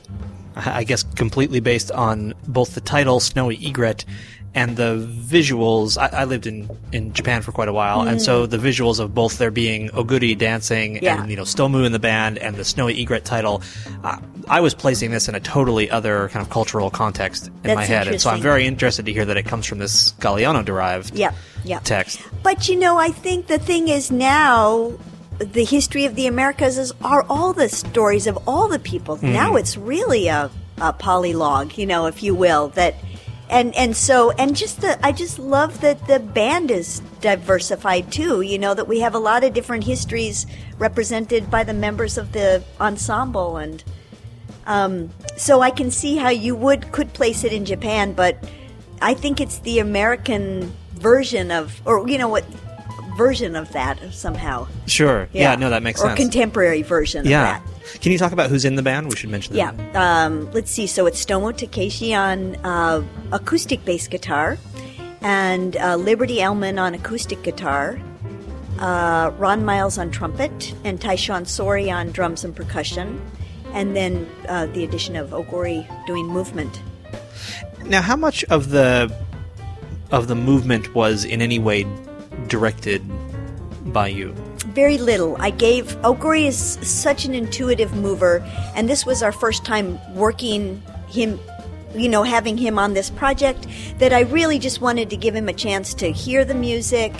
I 0.55 0.83
guess 0.83 1.03
completely 1.03 1.59
based 1.59 1.91
on 1.91 2.33
both 2.47 2.75
the 2.75 2.81
title 2.81 3.19
Snowy 3.19 3.57
Egret 3.65 4.05
and 4.55 4.77
the 4.77 5.07
visuals. 5.07 5.95
I, 5.97 6.21
I 6.21 6.23
lived 6.25 6.47
in, 6.47 6.69
in 6.91 7.13
Japan 7.13 7.41
for 7.43 7.51
quite 7.51 7.67
a 7.67 7.73
while, 7.73 8.01
and 8.01 8.19
so 8.19 8.47
the 8.47 8.57
visuals 8.57 8.99
of 8.99 9.13
both 9.13 9.37
there 9.37 9.51
being 9.51 9.89
Oguri 9.89 10.35
dancing 10.37 10.97
Yeah. 11.03 11.21
and 11.21 11.29
you 11.29 11.35
know 11.37 11.43
Stomu 11.43 11.85
in 11.85 11.91
the 11.91 11.99
band 11.99 12.39
and 12.39 12.55
the 12.55 12.65
Snowy 12.65 12.99
Egret 12.99 13.25
title, 13.25 13.61
uh, 14.03 14.17
I 14.47 14.59
was 14.59 14.73
placing 14.73 15.11
this 15.11 15.29
in 15.29 15.35
a 15.35 15.39
totally 15.39 15.89
other 15.91 16.29
kind 16.29 16.43
of 16.43 16.51
cultural 16.51 16.89
context 16.89 17.47
in 17.47 17.53
That's 17.61 17.75
my 17.75 17.85
head, 17.85 18.07
and 18.07 18.19
so 18.19 18.31
I'm 18.31 18.41
very 18.41 18.65
interested 18.65 19.05
to 19.05 19.13
hear 19.13 19.25
that 19.25 19.37
it 19.37 19.43
comes 19.45 19.67
from 19.67 19.77
this 19.77 20.13
Galeano 20.13 20.65
derived 20.65 21.15
Yeah, 21.15 21.33
yeah. 21.63 21.79
text. 21.83 22.19
But 22.41 22.67
you 22.67 22.75
know, 22.75 22.97
I 22.97 23.09
think 23.09 23.47
the 23.47 23.59
thing 23.59 23.87
is 23.87 24.09
now 24.11 24.93
the 25.39 25.65
history 25.65 26.05
of 26.05 26.15
the 26.15 26.27
Americas 26.27 26.77
is 26.77 26.93
are 27.03 27.25
all 27.29 27.53
the 27.53 27.69
stories 27.69 28.27
of 28.27 28.37
all 28.47 28.67
the 28.67 28.79
people. 28.79 29.17
Hmm. 29.17 29.33
Now 29.33 29.55
it's 29.55 29.77
really 29.77 30.27
a, 30.27 30.51
a 30.77 30.93
polylogue, 30.93 31.77
you 31.77 31.85
know, 31.85 32.05
if 32.05 32.21
you 32.21 32.35
will, 32.35 32.69
that 32.69 32.95
and 33.49 33.73
and 33.75 33.95
so 33.95 34.31
and 34.31 34.55
just 34.55 34.81
the 34.81 35.03
I 35.05 35.11
just 35.11 35.39
love 35.39 35.81
that 35.81 36.07
the 36.07 36.19
band 36.19 36.71
is 36.71 37.01
diversified 37.21 38.11
too, 38.11 38.41
you 38.41 38.59
know, 38.59 38.73
that 38.73 38.87
we 38.87 38.99
have 38.99 39.15
a 39.15 39.19
lot 39.19 39.43
of 39.43 39.53
different 39.53 39.85
histories 39.85 40.45
represented 40.77 41.49
by 41.49 41.63
the 41.63 41.73
members 41.73 42.17
of 42.17 42.31
the 42.31 42.63
ensemble 42.79 43.57
and 43.57 43.83
um, 44.69 45.09
so 45.35 45.61
I 45.61 45.71
can 45.71 45.89
see 45.89 46.17
how 46.17 46.29
you 46.29 46.55
would 46.55 46.91
could 46.91 47.11
place 47.13 47.43
it 47.43 47.51
in 47.51 47.65
Japan, 47.65 48.13
but 48.13 48.37
I 49.01 49.15
think 49.15 49.41
it's 49.41 49.59
the 49.59 49.79
American 49.79 50.71
version 50.93 51.49
of, 51.49 51.81
or 51.85 52.07
you 52.07 52.19
know 52.19 52.27
what, 52.27 52.45
version 53.19 53.57
of 53.57 53.69
that 53.73 53.99
somehow. 54.13 54.65
Sure. 54.87 55.27
Yeah. 55.33 55.55
no, 55.55 55.69
that 55.69 55.83
makes 55.83 55.99
or 55.99 56.07
sense. 56.07 56.13
Or 56.13 56.23
contemporary 56.23 56.83
version 56.83 57.25
yeah. 57.25 57.57
of 57.57 57.63
that. 57.65 58.01
Can 58.01 58.13
you 58.13 58.17
talk 58.17 58.31
about 58.31 58.49
who's 58.49 58.63
in 58.63 58.75
the 58.75 58.81
band? 58.81 59.09
We 59.09 59.15
should 59.17 59.29
mention 59.29 59.55
Yeah. 59.55 59.71
that. 59.71 59.95
Um, 59.95 60.49
let's 60.53 60.71
see. 60.71 60.87
So 60.87 61.05
it's 61.05 61.23
Stomu 61.23 61.51
Takeishi 61.51 62.17
on 62.17 62.55
uh, 62.63 63.03
acoustic 63.33 63.83
bass 63.83 64.07
guitar, 64.07 64.57
and 65.21 65.75
uh, 65.75 65.97
Liberty 65.97 66.37
Ellman 66.37 66.79
on 66.81 66.93
acoustic 66.95 67.43
guitar, 67.43 67.99
uh, 68.79 69.31
Ron 69.37 69.65
Miles 69.65 69.97
on 69.97 70.11
trumpet, 70.11 70.73
and 70.85 70.97
Tyshawn 71.01 71.45
Sorey 71.45 71.91
on 71.91 72.11
drums 72.11 72.45
and 72.45 72.55
percussion, 72.55 73.19
and 73.73 73.97
then 73.97 74.29
uh, 74.47 74.67
the 74.67 74.85
addition 74.85 75.17
of 75.17 75.31
Oguri 75.31 75.85
doing 76.07 76.25
movement. 76.27 76.81
Now, 77.85 78.01
how 78.01 78.15
much 78.15 78.45
of 78.45 78.69
the 78.69 79.13
of 80.11 80.27
the 80.27 80.35
movement 80.35 80.95
was 80.95 81.25
in 81.25 81.41
any 81.41 81.59
way 81.59 81.83
directed 82.49 83.01
by 83.93 84.07
you? 84.07 84.33
Very 84.73 84.97
little. 84.97 85.37
I 85.39 85.49
gave 85.51 85.85
Oguri 86.01 86.45
is 86.45 86.57
such 86.81 87.25
an 87.25 87.33
intuitive 87.33 87.95
mover, 87.95 88.39
and 88.75 88.89
this 88.89 89.05
was 89.05 89.23
our 89.23 89.31
first 89.31 89.65
time 89.65 89.99
working 90.15 90.81
him, 91.07 91.39
you 91.95 92.09
know, 92.09 92.23
having 92.23 92.57
him 92.57 92.77
on 92.77 92.93
this 92.93 93.09
project. 93.09 93.67
That 93.99 94.13
I 94.13 94.21
really 94.21 94.59
just 94.59 94.81
wanted 94.81 95.09
to 95.09 95.17
give 95.17 95.35
him 95.35 95.49
a 95.49 95.53
chance 95.53 95.93
to 95.95 96.11
hear 96.11 96.45
the 96.45 96.55
music. 96.55 97.13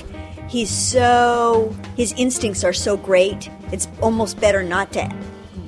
He's 0.50 0.70
so 0.70 1.76
his 1.96 2.14
instincts 2.18 2.64
are 2.64 2.74
so 2.74 2.98
great. 2.98 3.50
It's 3.72 3.88
almost 4.02 4.40
better 4.40 4.64
not 4.64 4.92
to 4.94 5.10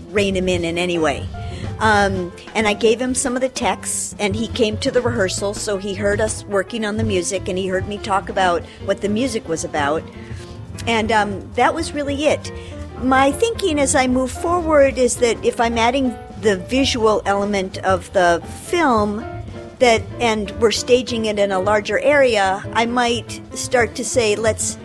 rein 0.10 0.36
him 0.36 0.50
in 0.50 0.66
in 0.66 0.78
any 0.78 0.98
way. 1.00 1.28
Um, 1.80 2.32
and 2.54 2.68
I 2.68 2.74
gave 2.74 3.02
him 3.02 3.16
some 3.16 3.36
of 3.36 3.42
the 3.42 3.50
texts, 3.50 4.16
and 4.20 4.36
he 4.36 4.48
came 4.48 4.78
to 4.78 4.92
the 4.92 5.02
rehearsal, 5.02 5.54
so 5.54 5.78
he 5.78 5.94
heard 5.94 6.22
us 6.22 6.44
working 6.46 6.86
on 6.86 6.98
the 6.98 7.04
music, 7.04 7.48
and 7.48 7.58
he 7.58 7.68
heard 7.68 7.88
me 7.88 7.98
talk 7.98 8.30
about 8.30 8.64
what 8.86 9.02
the 9.02 9.10
music 9.10 9.48
was 9.48 9.64
about. 9.64 10.04
And 10.88 11.12
um, 11.12 11.52
that 11.54 11.74
was 11.74 11.94
really 11.94 12.26
it. 12.26 12.52
My 13.04 13.32
thinking 13.32 13.80
as 13.80 13.96
I 13.96 14.08
move 14.08 14.32
forward 14.32 14.98
is 14.98 15.18
that 15.18 15.44
if 15.44 15.60
I'm 15.60 15.78
adding 15.78 16.16
the 16.42 16.58
visual 16.58 17.22
element 17.26 17.78
of 17.80 18.12
the 18.14 18.42
film, 18.70 19.26
that 19.80 20.04
and 20.20 20.52
we're 20.62 20.72
staging 20.72 21.26
it 21.26 21.40
in 21.40 21.52
a 21.52 21.60
larger 21.60 22.00
area, 22.00 22.64
I 22.74 22.86
might 22.86 23.42
start 23.58 23.96
to 23.96 24.06
say, 24.06 24.36
let's 24.36 24.78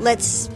let's 0.00 0.50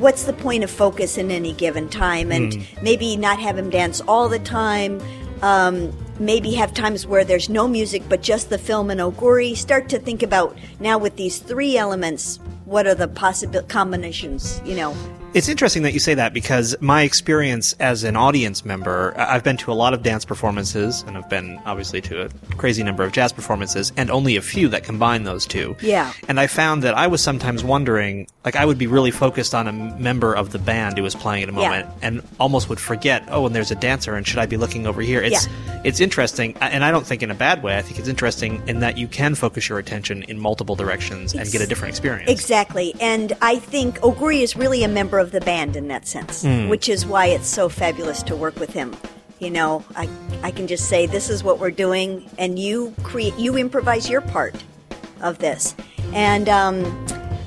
what's 0.00 0.24
the 0.24 0.32
point 0.32 0.64
of 0.64 0.70
focus 0.70 1.18
in 1.18 1.30
any 1.30 1.52
given 1.52 1.88
time, 1.88 2.32
and 2.32 2.66
maybe 2.82 3.16
not 3.16 3.38
have 3.38 3.56
him 3.56 3.70
dance 3.70 4.00
all 4.08 4.28
the 4.28 4.38
time. 4.38 5.00
Um, 5.42 5.92
maybe 6.18 6.52
have 6.52 6.74
times 6.74 7.06
where 7.06 7.24
there's 7.24 7.48
no 7.48 7.66
music 7.66 8.02
but 8.08 8.22
just 8.22 8.50
the 8.50 8.58
film 8.58 8.90
and 8.90 9.00
oguri. 9.00 9.56
Start 9.56 9.88
to 9.90 9.98
think 9.98 10.22
about 10.22 10.56
now 10.78 10.98
with 10.98 11.16
these 11.16 11.38
three 11.38 11.78
elements, 11.78 12.38
what 12.66 12.86
are 12.86 12.94
the 12.94 13.08
possible 13.08 13.62
combinations? 13.62 14.60
You 14.64 14.76
know, 14.76 14.96
It's 15.32 15.48
interesting 15.48 15.84
that 15.84 15.92
you 15.92 16.00
say 16.00 16.14
that 16.14 16.34
because 16.34 16.74
my 16.80 17.02
experience 17.02 17.72
as 17.74 18.02
an 18.02 18.16
audience 18.16 18.64
member, 18.64 19.14
I've 19.16 19.44
been 19.44 19.56
to 19.58 19.70
a 19.70 19.74
lot 19.74 19.94
of 19.94 20.02
dance 20.02 20.24
performances, 20.24 21.04
and 21.06 21.16
I've 21.16 21.28
been 21.30 21.60
obviously 21.64 22.00
to 22.00 22.22
a 22.24 22.28
crazy 22.56 22.82
number 22.82 23.04
of 23.04 23.12
jazz 23.12 23.32
performances, 23.32 23.92
and 23.96 24.10
only 24.10 24.34
a 24.34 24.42
few 24.42 24.66
that 24.70 24.82
combine 24.82 25.22
those 25.22 25.46
two. 25.46 25.76
Yeah. 25.82 26.12
And 26.26 26.40
I 26.40 26.48
found 26.48 26.82
that 26.82 26.98
I 26.98 27.06
was 27.06 27.22
sometimes 27.22 27.62
wondering, 27.62 28.26
like, 28.44 28.56
I 28.56 28.64
would 28.64 28.76
be 28.76 28.88
really 28.88 29.12
focused 29.12 29.54
on 29.54 29.68
a 29.68 29.72
member 29.72 30.34
of 30.34 30.50
the 30.50 30.58
band 30.58 30.98
who 30.98 31.04
was 31.04 31.14
playing 31.14 31.44
at 31.44 31.48
a 31.48 31.52
Yeah. 31.52 31.58
moment, 31.58 31.86
and 32.02 32.22
almost 32.40 32.68
would 32.68 32.80
forget, 32.80 33.22
oh, 33.30 33.46
and 33.46 33.54
there's 33.54 33.70
a 33.70 33.76
dancer, 33.76 34.16
and 34.16 34.26
should 34.26 34.40
I 34.40 34.46
be 34.46 34.56
looking 34.56 34.84
over 34.84 35.00
here? 35.00 35.22
It's 35.22 35.46
it's 35.84 36.00
interesting, 36.00 36.56
and 36.60 36.84
I 36.84 36.90
don't 36.90 37.06
think 37.06 37.22
in 37.22 37.30
a 37.30 37.34
bad 37.34 37.62
way. 37.62 37.78
I 37.78 37.82
think 37.82 38.00
it's 38.00 38.08
interesting 38.08 38.60
in 38.66 38.80
that 38.80 38.98
you 38.98 39.06
can 39.06 39.36
focus 39.36 39.68
your 39.68 39.78
attention 39.78 40.24
in 40.24 40.40
multiple 40.40 40.74
directions 40.74 41.32
and 41.32 41.42
Ex- 41.42 41.52
get 41.52 41.62
a 41.62 41.66
different 41.68 41.90
experience. 41.90 42.28
Exactly. 42.30 42.94
And 43.00 43.32
I 43.40 43.56
think 43.60 43.98
Oguri 44.00 44.42
is 44.42 44.56
really 44.56 44.82
a 44.82 44.88
member 44.88 45.19
of 45.20 45.30
the 45.30 45.40
band 45.40 45.76
in 45.76 45.88
that 45.88 46.08
sense, 46.08 46.44
which 46.68 46.88
is 46.88 47.06
why 47.06 47.26
it's 47.26 47.46
so 47.48 47.68
fabulous 47.68 48.22
to 48.24 48.34
work 48.34 48.58
with 48.58 48.72
him. 48.72 48.96
You 49.38 49.50
know, 49.50 49.84
I, 49.96 50.08
I 50.42 50.50
can 50.50 50.66
just 50.66 50.88
say, 50.88 51.06
this 51.06 51.30
is 51.30 51.44
what 51.44 51.58
we're 51.58 51.70
doing, 51.70 52.28
and 52.38 52.58
you 52.58 52.94
create, 53.02 53.38
you 53.38 53.56
improvise 53.56 54.10
your 54.10 54.20
part 54.20 54.62
of 55.22 55.38
this. 55.38 55.74
And 56.12 56.48
um, 56.48 57.06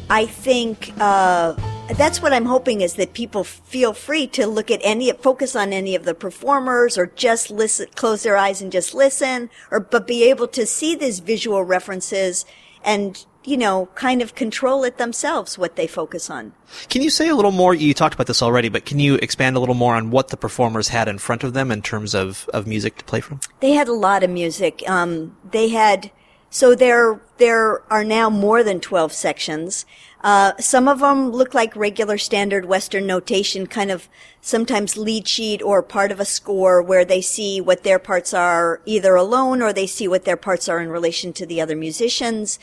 I 0.10 0.25
think 0.25 0.94
uh, 1.00 1.53
that's 1.96 2.22
what 2.22 2.34
I'm 2.34 2.46
hoping 2.46 2.82
is 2.82 2.96
that 2.96 3.13
people 3.13 3.44
feel 3.44 3.94
free 3.94 4.25
to 4.27 4.48
look 4.48 4.72
at 4.72 4.80
any, 4.84 5.12
focus 5.12 5.56
on 5.56 5.74
any 5.74 5.96
of 5.96 6.06
the 6.06 6.15
performers 6.15 6.98
or 6.98 7.08
just 7.08 7.51
listen, 7.51 7.88
close 7.96 8.24
their 8.24 8.38
eyes 8.38 8.62
and 8.62 8.72
just 8.72 8.94
listen 8.94 9.50
or, 9.70 9.80
but 9.80 10.08
be 10.08 10.24
able 10.30 10.48
to 10.48 10.65
see 10.65 10.96
these 10.96 11.20
visual 11.20 11.63
references 11.63 12.46
and, 12.84 13.25
you 13.45 13.57
know, 13.57 13.88
kind 13.95 14.21
of 14.21 14.35
control 14.35 14.83
it 14.83 14.97
themselves 14.97 15.57
what 15.57 15.75
they 15.75 15.88
focus 15.88 16.29
on. 16.29 16.53
Can 16.89 17.01
you 17.01 17.09
say 17.09 17.29
a 17.29 17.35
little 17.35 17.51
more? 17.51 17.73
You 17.73 17.93
talked 17.93 18.15
about 18.15 18.27
this 18.27 18.41
already, 18.41 18.69
but 18.69 18.85
can 18.85 19.00
you 19.00 19.15
expand 19.15 19.55
a 19.55 19.59
little 19.59 19.75
more 19.75 19.95
on 19.95 20.12
what 20.12 20.29
the 20.29 20.38
performers 20.38 20.89
had 20.89 21.07
in 21.07 21.17
front 21.17 21.43
of 21.43 21.53
them 21.53 21.71
in 21.71 21.81
terms 21.81 22.15
of, 22.15 22.50
of 22.53 22.67
music 22.67 22.97
to 22.97 23.05
play 23.05 23.21
from? 23.21 23.39
They 23.59 23.71
had 23.71 23.88
a 23.88 23.93
lot 23.93 24.23
of 24.23 24.29
music. 24.29 24.88
Um, 24.89 25.35
they 25.51 25.69
had, 25.69 26.12
so 26.50 26.73
there, 26.75 27.19
there 27.38 27.81
are 27.91 28.03
now 28.03 28.29
more 28.29 28.63
than 28.63 28.79
12 28.79 29.12
sections. 29.12 29.85
Uh, 30.23 30.53
some 30.57 30.88
of 30.88 31.00
them 31.00 31.31
look 31.31 31.53
like 31.53 31.75
regular 31.75 32.17
standard 32.17 32.65
Western 32.65 33.05
notation, 33.05 33.67
kind 33.67 33.91
of 33.91 34.07
sometimes 34.39 34.95
lead 34.95 35.27
sheet 35.27 35.62
or 35.62 35.83
part 35.83 36.13
of 36.13 36.19
a 36.21 36.25
score 36.25 36.81
where 36.81 37.03
they 37.03 37.19
see 37.19 37.59
what 37.59 37.83
their 37.83 38.00
parts 38.00 38.33
are 38.33 38.81
either 38.85 39.15
alone 39.15 39.62
or 39.62 39.73
they 39.73 39.88
see 39.88 40.07
what 40.07 40.23
their 40.23 40.38
parts 40.38 40.69
are 40.69 40.79
in 40.79 40.88
relation 40.88 41.33
to 41.33 41.45
the 41.45 41.59
other 41.59 41.75
musicians. 41.75 42.57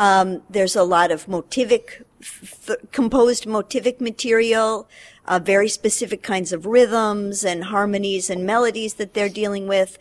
Um, 0.00 0.42
there's 0.48 0.74
a 0.74 0.82
lot 0.82 1.12
of 1.12 1.26
motivic, 1.26 2.04
f- 2.22 2.70
composed 2.90 3.44
motivic 3.44 4.00
material, 4.00 4.88
uh, 5.26 5.38
very 5.38 5.68
specific 5.68 6.22
kinds 6.22 6.52
of 6.52 6.64
rhythms 6.64 7.44
and 7.44 7.64
harmonies 7.64 8.30
and 8.30 8.46
melodies 8.46 8.94
that 8.94 9.12
they're 9.12 9.28
dealing 9.28 9.68
with. 9.68 9.98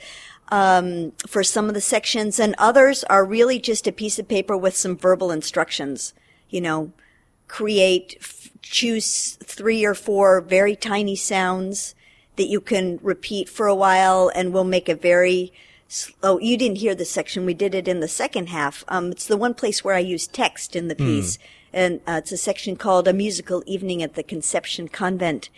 Um, 0.52 1.12
for 1.28 1.44
some 1.44 1.68
of 1.68 1.76
the 1.76 1.82
sections 1.82 2.40
and 2.40 2.56
others 2.58 3.04
are 3.04 3.24
really 3.24 3.60
just 3.60 3.86
a 3.88 3.92
piece 3.92 4.18
of 4.18 4.28
paper 4.28 4.58
with 4.58 4.76
some 4.76 4.98
verbal 4.98 5.30
instructions 5.32 6.14
you 6.50 6.62
know, 6.62 6.92
create, 7.48 8.18
f- 8.20 8.50
choose 8.62 9.38
three 9.44 9.86
or 9.86 9.94
four 9.94 10.42
very 10.42 10.76
tiny 10.76 11.16
sounds 11.16 11.96
that 12.36 12.48
you 12.48 12.62
can 12.62 13.00
repeat 13.02 13.50
for 13.50 13.68
a 13.68 13.76
while 13.76 14.32
and 14.34 14.54
we'll 14.54 14.64
make 14.64 14.90
a 14.90 14.96
very 14.96 15.52
Oh, 16.22 16.40
you 16.40 16.58
didn't 16.58 16.78
hear 16.78 16.94
the 16.94 17.06
section. 17.06 17.46
We 17.46 17.54
did 17.54 17.74
it 17.74 17.88
in 17.88 18.00
the 18.00 18.08
second 18.08 18.50
half. 18.50 18.84
Um, 18.88 19.12
it's 19.12 19.28
the 19.28 19.38
one 19.38 19.54
place 19.54 19.84
where 19.84 19.96
I 19.96 20.00
use 20.00 20.28
text 20.28 20.76
in 20.76 20.88
the 20.88 20.96
piece. 20.96 21.38
Mm. 21.38 21.42
And 21.72 22.02
uh, 22.08 22.14
it's 22.14 22.32
a 22.32 22.38
section 22.38 22.76
called 22.76 23.08
A 23.08 23.14
Musical 23.14 23.64
Evening 23.66 24.04
at 24.04 24.16
the 24.16 24.24
Conception 24.24 24.88
Convent. 24.88 25.50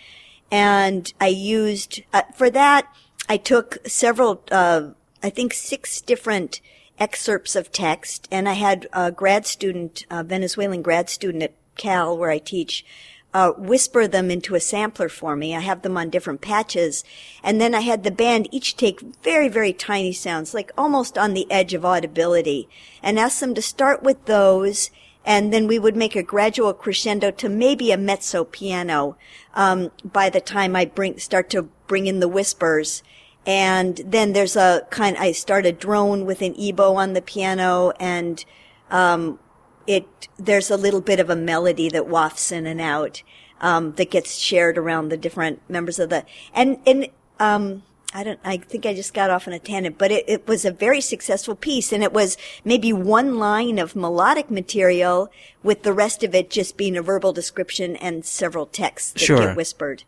And 0.51 1.11
I 1.19 1.27
used, 1.27 2.01
uh, 2.13 2.23
for 2.35 2.49
that, 2.49 2.87
I 3.29 3.37
took 3.37 3.77
several, 3.87 4.43
uh, 4.51 4.89
I 5.23 5.29
think 5.29 5.53
six 5.53 6.01
different 6.01 6.59
excerpts 6.99 7.55
of 7.55 7.71
text, 7.71 8.27
and 8.29 8.47
I 8.47 8.53
had 8.53 8.87
a 8.93 9.11
grad 9.11 9.45
student, 9.47 10.05
a 10.09 10.23
Venezuelan 10.23 10.81
grad 10.81 11.09
student 11.09 11.43
at 11.43 11.53
Cal, 11.75 12.17
where 12.17 12.29
I 12.29 12.37
teach, 12.37 12.85
uh, 13.33 13.51
whisper 13.51 14.07
them 14.07 14.29
into 14.29 14.55
a 14.55 14.59
sampler 14.59 15.09
for 15.09 15.35
me. 15.35 15.55
I 15.55 15.61
have 15.61 15.81
them 15.81 15.97
on 15.97 16.09
different 16.09 16.41
patches. 16.41 17.03
And 17.43 17.61
then 17.61 17.73
I 17.73 17.81
had 17.81 18.03
the 18.03 18.11
band 18.11 18.49
each 18.51 18.75
take 18.75 19.01
very, 19.23 19.47
very 19.47 19.73
tiny 19.73 20.13
sounds, 20.13 20.53
like 20.53 20.71
almost 20.77 21.17
on 21.17 21.33
the 21.33 21.49
edge 21.51 21.73
of 21.73 21.85
audibility, 21.85 22.67
and 23.01 23.17
ask 23.17 23.39
them 23.39 23.55
to 23.55 23.61
start 23.61 24.03
with 24.03 24.25
those. 24.25 24.91
And 25.23 25.53
then 25.53 25.67
we 25.67 25.79
would 25.79 25.95
make 25.95 26.15
a 26.15 26.23
gradual 26.23 26.73
crescendo 26.73 27.31
to 27.31 27.47
maybe 27.47 27.91
a 27.91 27.97
mezzo 27.97 28.43
piano 28.43 29.17
um, 29.53 29.91
by 30.03 30.29
the 30.29 30.41
time 30.41 30.75
I 30.75 30.85
bring 30.85 31.19
start 31.19 31.49
to 31.51 31.69
bring 31.87 32.07
in 32.07 32.19
the 32.19 32.27
whispers. 32.27 33.03
And 33.45 34.01
then 34.05 34.33
there's 34.33 34.55
a 34.55 34.85
kind, 34.89 35.17
I 35.17 35.31
start 35.31 35.65
a 35.65 35.71
drone 35.71 36.25
with 36.25 36.41
an 36.41 36.55
ebow 36.59 36.95
on 36.95 37.13
the 37.13 37.21
piano 37.21 37.91
and, 37.99 38.43
um, 38.89 39.39
it, 39.87 40.27
there's 40.37 40.71
a 40.71 40.77
little 40.77 41.01
bit 41.01 41.19
of 41.19 41.29
a 41.29 41.35
melody 41.35 41.89
that 41.89 42.07
wafts 42.07 42.51
in 42.51 42.65
and 42.65 42.81
out, 42.81 43.23
um, 43.59 43.93
that 43.93 44.09
gets 44.11 44.35
shared 44.37 44.77
around 44.77 45.09
the 45.09 45.17
different 45.17 45.61
members 45.69 45.99
of 45.99 46.09
the, 46.09 46.25
and, 46.53 46.77
and, 46.85 47.07
um, 47.39 47.83
I 48.13 48.23
don't, 48.23 48.39
I 48.43 48.57
think 48.57 48.85
I 48.85 48.93
just 48.93 49.13
got 49.13 49.29
off 49.29 49.47
on 49.47 49.53
a 49.53 49.59
tangent, 49.59 49.97
but 49.97 50.11
it, 50.11 50.25
it 50.27 50.47
was 50.47 50.65
a 50.65 50.71
very 50.71 50.99
successful 50.99 51.55
piece 51.55 51.93
and 51.93 52.03
it 52.03 52.11
was 52.11 52.35
maybe 52.65 52.91
one 52.91 53.37
line 53.37 53.79
of 53.79 53.95
melodic 53.95 54.51
material 54.51 55.31
with 55.63 55.83
the 55.83 55.93
rest 55.93 56.21
of 56.23 56.35
it 56.35 56.49
just 56.49 56.75
being 56.75 56.97
a 56.97 57.01
verbal 57.01 57.31
description 57.31 57.95
and 57.95 58.25
several 58.25 58.65
texts 58.65 59.13
that 59.13 59.19
sure. 59.19 59.37
get 59.37 59.55
whispered. 59.55 60.03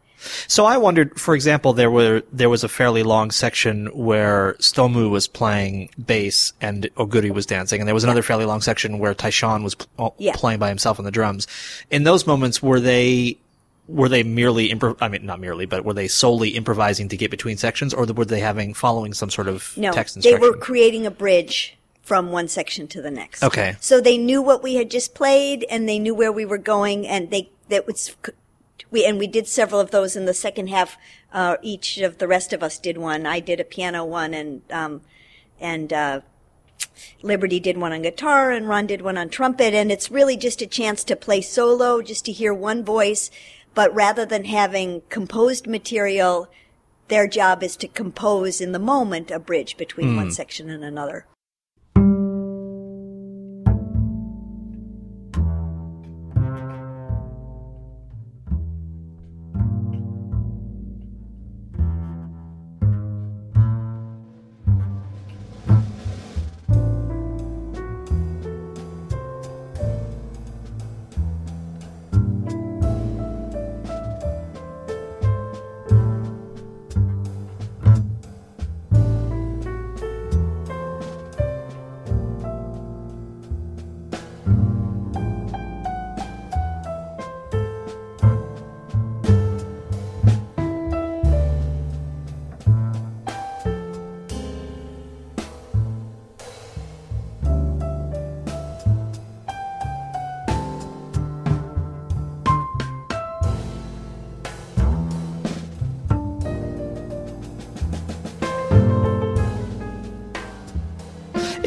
So 0.47 0.65
I 0.65 0.77
wondered, 0.77 1.19
for 1.19 1.35
example, 1.35 1.73
there 1.73 1.91
were 1.91 2.23
there 2.31 2.49
was 2.49 2.63
a 2.63 2.69
fairly 2.69 3.03
long 3.03 3.31
section 3.31 3.87
where 3.87 4.53
Stomu 4.59 5.09
was 5.09 5.27
playing 5.27 5.89
bass 6.03 6.53
and 6.61 6.89
Oguri 6.95 7.31
was 7.31 7.45
dancing, 7.45 7.81
and 7.81 7.87
there 7.87 7.95
was 7.95 8.03
another 8.03 8.21
fairly 8.21 8.45
long 8.45 8.61
section 8.61 8.99
where 8.99 9.13
Tyshawn 9.13 9.63
was 9.63 9.75
pl- 9.75 9.87
uh, 9.99 10.09
yeah. 10.17 10.33
playing 10.35 10.59
by 10.59 10.69
himself 10.69 10.99
on 10.99 11.05
the 11.05 11.11
drums. 11.11 11.47
In 11.89 12.03
those 12.03 12.25
moments, 12.27 12.61
were 12.61 12.79
they 12.79 13.37
were 13.87 14.09
they 14.09 14.23
merely 14.23 14.69
improv? 14.69 14.97
I 15.01 15.07
mean, 15.07 15.25
not 15.25 15.39
merely, 15.39 15.65
but 15.65 15.83
were 15.83 15.93
they 15.93 16.07
solely 16.07 16.49
improvising 16.49 17.09
to 17.09 17.17
get 17.17 17.31
between 17.31 17.57
sections, 17.57 17.93
or 17.93 18.05
were 18.05 18.25
they 18.25 18.39
having 18.39 18.73
following 18.73 19.13
some 19.13 19.29
sort 19.29 19.47
of 19.47 19.73
no, 19.77 19.91
text 19.91 20.15
instruction? 20.15 20.41
they 20.41 20.47
were 20.47 20.55
creating 20.57 21.05
a 21.05 21.11
bridge 21.11 21.77
from 22.01 22.31
one 22.31 22.47
section 22.47 22.87
to 22.87 23.01
the 23.01 23.11
next. 23.11 23.43
Okay. 23.43 23.75
So 23.79 24.01
they 24.01 24.17
knew 24.17 24.41
what 24.41 24.61
we 24.61 24.75
had 24.75 24.91
just 24.91 25.15
played, 25.15 25.65
and 25.69 25.87
they 25.87 25.99
knew 25.99 26.13
where 26.13 26.31
we 26.31 26.45
were 26.45 26.57
going, 26.57 27.07
and 27.07 27.29
they 27.31 27.49
that 27.69 27.87
was 27.87 28.15
we 28.93 29.03
and 29.05 29.17
we 29.17 29.27
did 29.27 29.47
several 29.47 29.81
of 29.81 29.91
those 29.91 30.15
in 30.15 30.25
the 30.25 30.33
second 30.33 30.67
half. 30.67 30.97
Uh, 31.33 31.57
each 31.61 31.97
of 31.97 32.19
the 32.19 32.27
rest 32.27 32.53
of 32.53 32.61
us 32.63 32.77
did 32.77 32.97
one. 32.97 33.25
I 33.25 33.39
did 33.39 33.59
a 33.59 33.65
piano 33.65 34.05
one, 34.05 34.33
and 34.35 34.61
um, 34.71 35.01
and 35.59 35.91
uh, 35.91 36.21
Liberty 37.23 37.59
did 37.59 37.77
one 37.77 37.91
on 37.91 38.03
guitar, 38.03 38.51
and 38.51 38.69
Ron 38.69 38.85
did 38.85 39.01
one 39.01 39.17
on 39.17 39.29
trumpet. 39.29 39.73
And 39.73 39.91
it's 39.91 40.11
really 40.11 40.37
just 40.37 40.61
a 40.61 40.67
chance 40.67 41.03
to 41.05 41.15
play 41.15 41.41
solo, 41.41 42.01
just 42.03 42.23
to 42.25 42.31
hear 42.31 42.53
one 42.53 42.85
voice. 42.85 43.31
But 43.73 43.93
rather 43.95 44.25
than 44.25 44.45
having 44.45 45.01
composed 45.09 45.65
material, 45.65 46.47
their 47.07 47.27
job 47.27 47.63
is 47.63 47.75
to 47.77 47.87
compose 47.87 48.61
in 48.61 48.73
the 48.73 48.79
moment 48.79 49.31
a 49.31 49.39
bridge 49.39 49.75
between 49.75 50.09
mm. 50.09 50.17
one 50.17 50.31
section 50.31 50.69
and 50.69 50.83
another. 50.83 51.25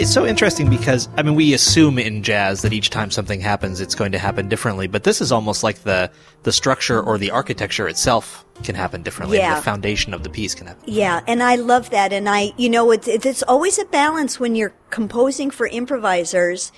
It's 0.06 0.14
so 0.14 0.24
interesting 0.24 0.70
because 0.70 1.08
I 1.16 1.24
mean 1.24 1.34
we 1.34 1.52
assume 1.52 1.98
in 1.98 2.22
jazz 2.22 2.62
that 2.62 2.72
each 2.72 2.90
time 2.90 3.10
something 3.10 3.40
happens 3.40 3.80
it's 3.80 3.96
going 3.96 4.12
to 4.12 4.20
happen 4.20 4.48
differently, 4.48 4.86
but 4.86 5.02
this 5.02 5.20
is 5.20 5.32
almost 5.32 5.64
like 5.64 5.82
the 5.82 6.12
the 6.44 6.52
structure 6.52 7.02
or 7.02 7.18
the 7.18 7.32
architecture 7.32 7.88
itself 7.88 8.44
can 8.62 8.76
happen 8.76 9.02
differently. 9.02 9.38
Yeah. 9.38 9.56
The 9.56 9.62
foundation 9.62 10.14
of 10.14 10.22
the 10.22 10.30
piece 10.30 10.54
can 10.54 10.68
happen. 10.68 10.84
Yeah, 10.86 11.22
and 11.26 11.42
I 11.42 11.56
love 11.56 11.90
that 11.90 12.12
and 12.12 12.28
I 12.28 12.52
you 12.56 12.68
know 12.68 12.92
it's 12.92 13.08
it's 13.08 13.42
always 13.42 13.80
a 13.80 13.84
balance 13.84 14.38
when 14.38 14.54
you're 14.54 14.74
composing 14.90 15.50
for 15.50 15.66
improvisers. 15.66 16.70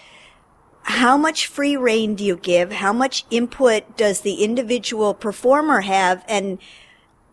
How 0.85 1.19
much 1.19 1.49
free 1.49 1.77
rein 1.77 2.15
do 2.15 2.25
you 2.25 2.39
give? 2.39 2.73
How 2.73 2.95
much 2.95 3.27
input 3.31 3.99
does 3.99 4.23
the 4.23 4.37
individual 4.43 5.13
performer 5.13 5.83
have 5.83 6.25
and 6.29 6.59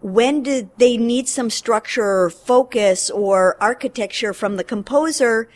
when 0.02 0.44
do 0.44 0.70
they 0.78 0.98
need 0.98 1.30
some 1.30 1.50
structure 1.50 2.24
or 2.24 2.30
focus 2.30 3.10
or 3.10 3.56
architecture 3.62 4.34
from 4.34 4.58
the 4.58 4.64
composer 4.66 5.48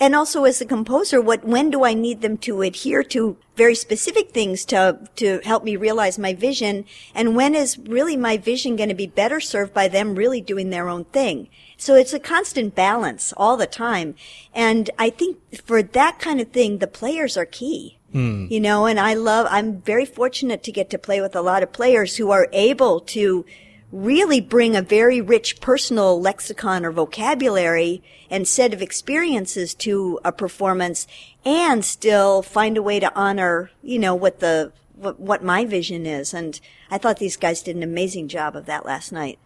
and 0.00 0.14
also 0.14 0.44
as 0.44 0.60
a 0.60 0.66
composer, 0.66 1.20
what, 1.20 1.44
when 1.44 1.70
do 1.70 1.84
I 1.84 1.94
need 1.94 2.20
them 2.20 2.38
to 2.38 2.62
adhere 2.62 3.02
to 3.04 3.36
very 3.56 3.74
specific 3.74 4.30
things 4.30 4.64
to, 4.66 5.00
to 5.16 5.40
help 5.44 5.64
me 5.64 5.74
realize 5.74 6.18
my 6.18 6.34
vision? 6.34 6.84
And 7.14 7.34
when 7.34 7.54
is 7.54 7.78
really 7.78 8.16
my 8.16 8.36
vision 8.36 8.76
going 8.76 8.90
to 8.90 8.94
be 8.94 9.08
better 9.08 9.40
served 9.40 9.74
by 9.74 9.88
them 9.88 10.14
really 10.14 10.40
doing 10.40 10.70
their 10.70 10.88
own 10.88 11.04
thing? 11.06 11.48
So 11.76 11.96
it's 11.96 12.12
a 12.12 12.20
constant 12.20 12.74
balance 12.74 13.32
all 13.36 13.56
the 13.56 13.66
time. 13.66 14.14
And 14.54 14.90
I 14.98 15.10
think 15.10 15.38
for 15.64 15.82
that 15.82 16.20
kind 16.20 16.40
of 16.40 16.50
thing, 16.50 16.78
the 16.78 16.86
players 16.86 17.36
are 17.36 17.46
key. 17.46 17.98
Hmm. 18.12 18.46
You 18.48 18.60
know, 18.60 18.86
and 18.86 18.98
I 18.98 19.14
love, 19.14 19.46
I'm 19.50 19.82
very 19.82 20.06
fortunate 20.06 20.62
to 20.62 20.72
get 20.72 20.88
to 20.90 20.98
play 20.98 21.20
with 21.20 21.36
a 21.36 21.42
lot 21.42 21.62
of 21.62 21.72
players 21.72 22.16
who 22.16 22.30
are 22.30 22.48
able 22.52 23.00
to 23.00 23.44
really 23.90 24.40
bring 24.40 24.76
a 24.76 24.82
very 24.82 25.20
rich 25.20 25.60
personal 25.60 26.20
lexicon 26.20 26.84
or 26.84 26.90
vocabulary 26.90 28.02
and 28.30 28.46
set 28.46 28.74
of 28.74 28.82
experiences 28.82 29.74
to 29.74 30.20
a 30.24 30.32
performance 30.32 31.06
and 31.44 31.84
still 31.84 32.42
find 32.42 32.76
a 32.76 32.82
way 32.82 33.00
to 33.00 33.14
honor, 33.14 33.70
you 33.82 33.98
know, 33.98 34.14
what 34.14 34.40
the, 34.40 34.72
what, 34.94 35.42
my 35.42 35.64
vision 35.64 36.04
is. 36.04 36.34
And 36.34 36.60
I 36.90 36.98
thought 36.98 37.18
these 37.18 37.36
guys 37.36 37.62
did 37.62 37.76
an 37.76 37.82
amazing 37.82 38.28
job 38.28 38.56
of 38.56 38.66
that 38.66 38.84
last 38.84 39.12
night. 39.12 39.38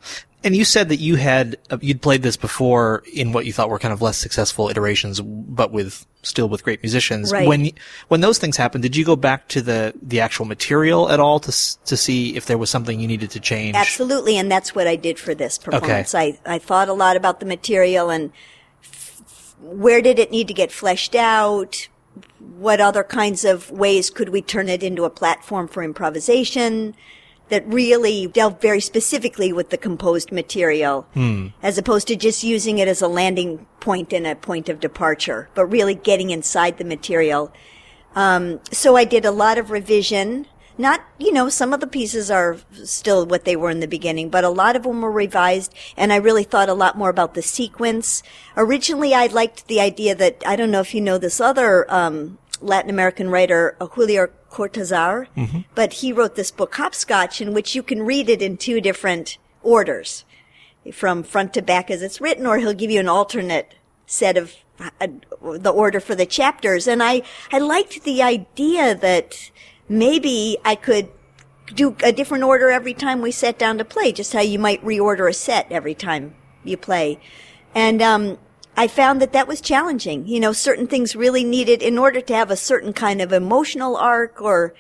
And 0.45 0.57
you 0.57 0.65
said 0.65 0.89
that 0.89 0.97
you 0.97 1.17
had 1.17 1.57
uh, 1.71 1.79
you'd 1.81 2.03
played 2.03 2.23
this 2.23 2.37
before 2.37 3.05
in 3.13 3.33
what 3.33 3.47
you 3.47 3.53
thought 3.53 3.71
were 3.71 3.79
kind 3.79 3.93
of 3.93 4.03
less 4.03 4.17
successful 4.17 4.69
iterations, 4.69 5.21
but 5.21 5.71
with 5.71 6.05
still 6.23 6.49
with 6.49 6.65
great 6.65 6.83
musicians. 6.83 7.33
Right. 7.33 7.47
When 7.47 7.71
when 8.09 8.21
those 8.23 8.39
things 8.39 8.57
happened, 8.57 8.83
did 8.83 8.97
you 8.97 9.05
go 9.05 9.17
back 9.17 9.49
to 9.49 9.63
the 9.63 9.95
the 10.03 10.21
actual 10.21 10.45
material 10.47 11.11
at 11.11 11.21
all 11.21 11.39
to 11.41 11.53
to 11.85 11.97
see 11.97 12.37
if 12.37 12.47
there 12.47 12.59
was 12.59 12.71
something 12.71 12.99
you 12.99 13.07
needed 13.07 13.31
to 13.33 13.41
change? 13.41 13.77
Absolutely, 13.77 14.37
and 14.37 14.51
that's 14.51 14.75
what 14.75 14.87
I 14.87 14.97
did 14.97 15.19
for 15.19 15.35
this 15.35 15.59
performance. 15.59 16.15
I, 16.15 16.39
I 16.45 16.59
thought 16.59 16.89
a 16.89 16.95
lot 16.95 17.17
about 17.17 17.41
the 17.41 17.47
material 17.47 18.11
and 18.11 18.33
f- 18.83 19.55
where 19.61 20.03
did 20.03 20.19
it 20.19 20.31
need 20.31 20.49
to 20.49 20.55
get 20.55 20.73
fleshed 20.73 21.15
out? 21.15 21.89
What 22.39 22.81
other 22.81 23.05
kinds 23.05 23.45
of 23.45 23.71
ways 23.71 24.11
could 24.11 24.29
we 24.31 24.43
turn 24.43 24.69
it 24.69 24.83
into 24.83 25.05
a 25.05 25.11
platform 25.11 25.69
for 25.69 25.83
improvisation 25.83 26.95
that 27.53 27.63
really 27.69 28.27
dealt 28.27 28.61
very 28.61 28.81
specifically 28.81 29.53
with 29.53 29.69
the 29.69 29.77
composed 29.77 30.33
material, 30.33 31.07
as 31.63 31.77
opposed 31.79 32.09
to 32.09 32.17
just 32.17 32.43
using 32.43 32.79
it 32.79 32.89
as 32.89 33.03
a 33.03 33.09
landing 33.09 33.67
point 33.79 34.13
and 34.13 34.27
a 34.27 34.35
point 34.35 34.69
of 34.69 34.81
departure, 34.81 35.49
but 35.55 35.67
really 35.67 35.95
getting 35.95 36.31
inside 36.31 36.79
the 36.79 36.85
material. 36.85 37.53
Um, 38.15 38.61
so 38.73 38.97
I 38.97 39.05
did 39.05 39.25
a 39.25 39.31
lot 39.31 39.59
of 39.59 39.71
revision. 39.71 40.47
Not, 40.79 41.05
you 41.19 41.33
know, 41.33 41.51
some 41.51 41.75
of 41.75 41.81
the 41.81 41.87
pieces 41.87 42.31
are 42.31 42.57
still 42.85 43.27
what 43.27 43.45
they 43.45 43.57
were 43.57 43.71
in 43.71 43.81
the 43.81 43.87
beginning, 43.87 44.31
but 44.31 44.43
a 44.43 44.49
lot 44.49 44.75
of 44.75 44.85
them 44.85 45.03
were 45.03 45.13
revised, 45.13 45.75
and 45.97 46.13
I 46.13 46.17
really 46.17 46.45
thought 46.45 46.71
a 46.71 46.75
lot 46.75 46.97
more 46.97 47.11
about 47.11 47.35
the 47.35 47.43
sequence. 47.43 48.23
Originally, 48.57 49.13
I 49.13 49.27
liked 49.27 49.69
the 49.69 49.81
idea 49.81 50.15
that, 50.15 50.43
I 50.47 50.57
don't 50.57 50.71
know 50.71 50.81
if 50.81 50.95
you 50.95 51.03
know 51.03 51.19
this 51.19 51.41
other, 51.41 51.85
um, 51.93 52.39
Latin 52.63 52.91
American 52.91 53.29
writer, 53.29 53.77
Julio 53.81 54.29
Cortazar, 54.53 55.27
but 55.75 55.95
he 55.95 56.13
wrote 56.13 56.35
this 56.37 56.51
book, 56.51 56.75
Hopscotch, 56.75 57.41
in 57.41 57.55
which 57.55 57.75
you 57.75 57.83
can 57.83 58.03
read 58.03 58.29
it 58.29 58.43
in 58.43 58.57
two 58.57 58.81
different 58.81 59.39
orders 59.63 60.25
from 60.93 61.23
front 61.23 61.55
to 61.55 61.63
back 61.63 61.91
as 61.91 62.03
it's 62.03 62.21
written, 62.21 62.47
or 62.47 62.59
he'll 62.59 62.75
give 62.75 62.91
you 62.91 63.01
an 63.01 63.09
alternate 63.09 63.75
set 64.07 64.37
of 64.37 64.55
uh, 64.79 65.07
the 65.41 65.71
order 65.71 66.01
for 66.01 66.15
the 66.15 66.27
chapters. 66.27 66.87
And 66.87 67.03
I, 67.03 67.23
I 67.53 67.59
liked 67.59 68.05
the 68.05 68.23
idea 68.23 68.95
that 68.95 69.51
maybe 69.89 70.59
I 70.65 70.75
could 70.75 71.09
do 71.75 71.97
a 72.03 72.13
different 72.13 72.45
order 72.45 72.71
every 72.71 72.95
time 72.95 73.23
we 73.23 73.31
sat 73.31 73.59
down 73.59 73.79
to 73.79 73.85
play, 73.85 74.13
just 74.13 74.33
how 74.33 74.41
you 74.41 74.59
might 74.59 74.85
reorder 74.85 75.31
a 75.31 75.33
set 75.33 75.71
every 75.71 75.95
time 75.95 76.35
you 76.65 76.77
play. 76.77 77.19
And, 77.75 78.03
um, 78.03 78.39
I 78.77 78.89
found 78.89 79.21
that 79.21 79.33
that 79.33 79.47
was 79.47 79.61
challenging. 79.61 80.27
You 80.27 80.41
know, 80.41 80.53
certain 80.53 80.87
things 80.87 81.15
really 81.15 81.45
needed 81.45 81.83
in 81.83 81.99
order 81.99 82.21
to 82.21 82.35
have 82.35 82.51
a 82.51 82.57
certain 82.57 82.93
kind 82.93 83.21
of 83.21 83.33
emotional 83.33 83.97
arc 83.97 84.41
or, 84.41 84.75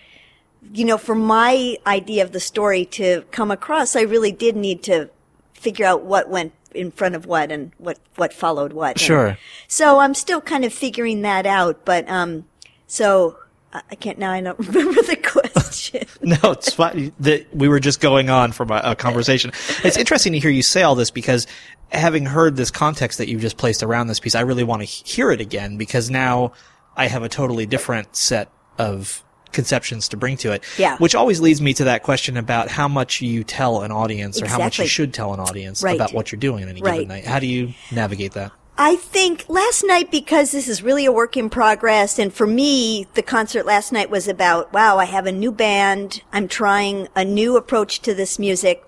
you 0.72 0.84
know, 0.84 0.96
for 0.98 1.14
my 1.14 1.76
idea 1.86 2.22
of 2.24 2.32
the 2.32 2.40
story 2.40 2.84
to 2.86 3.24
come 3.30 3.50
across, 3.50 3.94
I 3.94 4.02
really 4.02 4.32
did 4.32 4.56
need 4.56 4.82
to 4.84 5.10
figure 5.52 5.86
out 5.86 6.04
what 6.04 6.28
went 6.28 6.52
in 6.74 6.90
front 6.90 7.14
of 7.14 7.26
what 7.26 7.52
and 7.52 7.72
what, 7.78 7.98
what 8.16 8.32
followed 8.32 8.72
what. 8.72 8.92
And 8.92 9.00
Sure. 9.00 9.38
so 9.68 9.98
I'm 9.98 10.14
still 10.14 10.40
kind 10.40 10.64
of 10.64 10.72
figuring 10.72 11.20
that 11.22 11.44
out, 11.46 11.84
but, 11.84 12.08
um, 12.08 12.46
so 12.86 13.36
I 13.72 13.82
I 13.90 13.94
can't, 13.94 14.18
now 14.18 14.32
I 14.32 14.40
don't 14.40 14.58
remember 14.68 15.02
the 15.02 15.16
question. 15.62 16.06
No, 16.22 16.52
it's 16.52 16.72
fine. 16.72 17.12
The, 17.18 17.46
we 17.52 17.68
were 17.68 17.80
just 17.80 18.00
going 18.00 18.30
on 18.30 18.52
from 18.52 18.70
a, 18.70 18.80
a 18.84 18.96
conversation. 18.96 19.52
It's 19.82 19.96
interesting 19.96 20.32
to 20.34 20.38
hear 20.38 20.50
you 20.50 20.62
say 20.62 20.82
all 20.82 20.94
this 20.94 21.10
because 21.10 21.46
having 21.90 22.24
heard 22.26 22.56
this 22.56 22.70
context 22.70 23.18
that 23.18 23.28
you've 23.28 23.40
just 23.40 23.56
placed 23.56 23.82
around 23.82 24.06
this 24.06 24.20
piece, 24.20 24.34
I 24.34 24.40
really 24.42 24.64
want 24.64 24.80
to 24.82 24.86
hear 24.86 25.30
it 25.32 25.40
again 25.40 25.76
because 25.76 26.10
now 26.10 26.52
I 26.96 27.06
have 27.08 27.22
a 27.22 27.28
totally 27.28 27.66
different 27.66 28.14
set 28.14 28.50
of 28.78 29.22
conceptions 29.50 30.08
to 30.08 30.16
bring 30.16 30.36
to 30.38 30.52
it. 30.52 30.64
Yeah. 30.78 30.96
Which 30.98 31.14
always 31.14 31.40
leads 31.40 31.60
me 31.60 31.74
to 31.74 31.84
that 31.84 32.02
question 32.02 32.36
about 32.36 32.68
how 32.68 32.88
much 32.88 33.20
you 33.20 33.44
tell 33.44 33.82
an 33.82 33.92
audience 33.92 34.40
or 34.40 34.46
how 34.46 34.58
much 34.58 34.78
you 34.78 34.86
should 34.86 35.12
tell 35.12 35.34
an 35.34 35.40
audience 35.40 35.82
Right. 35.82 35.94
about 35.96 36.14
what 36.14 36.32
you're 36.32 36.38
doing 36.40 36.62
on 36.62 36.70
any 36.70 36.80
Right. 36.80 36.92
given 37.00 37.08
night. 37.08 37.26
How 37.26 37.38
do 37.38 37.46
you 37.46 37.74
navigate 37.90 38.32
that? 38.32 38.52
I 38.78 38.96
think 38.96 39.44
last 39.48 39.84
night, 39.84 40.10
because 40.10 40.50
this 40.50 40.66
is 40.66 40.82
really 40.82 41.04
a 41.04 41.12
work 41.12 41.36
in 41.36 41.50
progress, 41.50 42.18
and 42.18 42.32
for 42.32 42.46
me, 42.46 43.06
the 43.14 43.22
concert 43.22 43.66
last 43.66 43.92
night 43.92 44.10
was 44.10 44.26
about, 44.26 44.72
wow, 44.72 44.98
I 44.98 45.04
have 45.04 45.26
a 45.26 45.32
new 45.32 45.52
band. 45.52 46.22
I'm 46.32 46.48
trying 46.48 47.08
a 47.14 47.24
new 47.24 47.56
approach 47.56 48.00
to 48.02 48.14
this 48.14 48.38
music. 48.38 48.82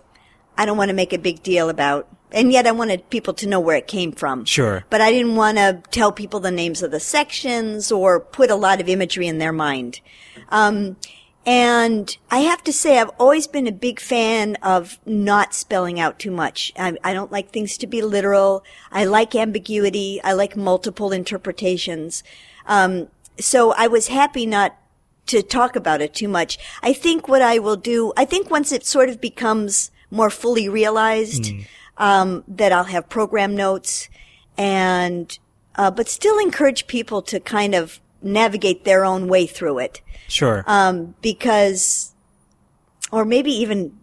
I 0.56 0.64
don't 0.64 0.78
want 0.78 0.88
to 0.88 0.94
make 0.94 1.12
a 1.12 1.18
big 1.18 1.42
deal 1.42 1.68
about, 1.68 2.08
and 2.32 2.50
yet 2.50 2.66
I 2.66 2.72
wanted 2.72 3.10
people 3.10 3.34
to 3.34 3.46
know 3.46 3.60
where 3.60 3.76
it 3.76 3.86
came 3.86 4.12
from. 4.12 4.46
Sure. 4.46 4.84
But 4.88 5.00
I 5.00 5.10
didn't 5.10 5.36
want 5.36 5.58
to 5.58 5.82
tell 5.90 6.12
people 6.12 6.40
the 6.40 6.50
names 6.50 6.82
of 6.82 6.90
the 6.90 7.00
sections 7.00 7.92
or 7.92 8.20
put 8.20 8.50
a 8.50 8.56
lot 8.56 8.80
of 8.80 8.88
imagery 8.88 9.26
in 9.26 9.38
their 9.38 9.52
mind. 9.52 10.00
Um, 10.48 10.96
and 11.46 12.16
I 12.30 12.38
have 12.40 12.64
to 12.64 12.72
say, 12.72 12.98
I've 12.98 13.10
always 13.18 13.46
been 13.46 13.66
a 13.66 13.72
big 13.72 14.00
fan 14.00 14.56
of 14.56 14.98
not 15.04 15.52
spelling 15.52 16.00
out 16.00 16.18
too 16.18 16.30
much. 16.30 16.72
I, 16.76 16.96
I 17.04 17.12
don't 17.12 17.32
like 17.32 17.50
things 17.50 17.76
to 17.78 17.86
be 17.86 18.00
literal. 18.00 18.64
I 18.90 19.04
like 19.04 19.34
ambiguity. 19.34 20.22
I 20.24 20.32
like 20.32 20.56
multiple 20.56 21.12
interpretations. 21.12 22.24
Um, 22.66 23.08
so 23.38 23.72
I 23.72 23.88
was 23.88 24.08
happy 24.08 24.46
not 24.46 24.76
to 25.26 25.42
talk 25.42 25.76
about 25.76 26.00
it 26.00 26.14
too 26.14 26.28
much. 26.28 26.58
I 26.82 26.94
think 26.94 27.28
what 27.28 27.42
I 27.42 27.58
will 27.58 27.76
do, 27.76 28.12
I 28.16 28.24
think 28.24 28.50
once 28.50 28.72
it 28.72 28.86
sort 28.86 29.10
of 29.10 29.20
becomes 29.20 29.90
more 30.10 30.30
fully 30.30 30.68
realized, 30.68 31.52
um, 31.98 32.44
that 32.48 32.72
I'll 32.72 32.84
have 32.84 33.08
program 33.08 33.54
notes 33.54 34.08
and, 34.56 35.38
uh, 35.76 35.90
but 35.90 36.08
still 36.08 36.38
encourage 36.38 36.86
people 36.86 37.20
to 37.22 37.40
kind 37.40 37.74
of 37.74 38.00
navigate 38.22 38.84
their 38.84 39.04
own 39.04 39.28
way 39.28 39.46
through 39.46 39.78
it 39.78 40.00
Sure. 40.28 40.64
um, 40.66 41.14
because, 41.22 42.12
or 43.12 43.24
maybe 43.24 43.50
even, 43.52 43.96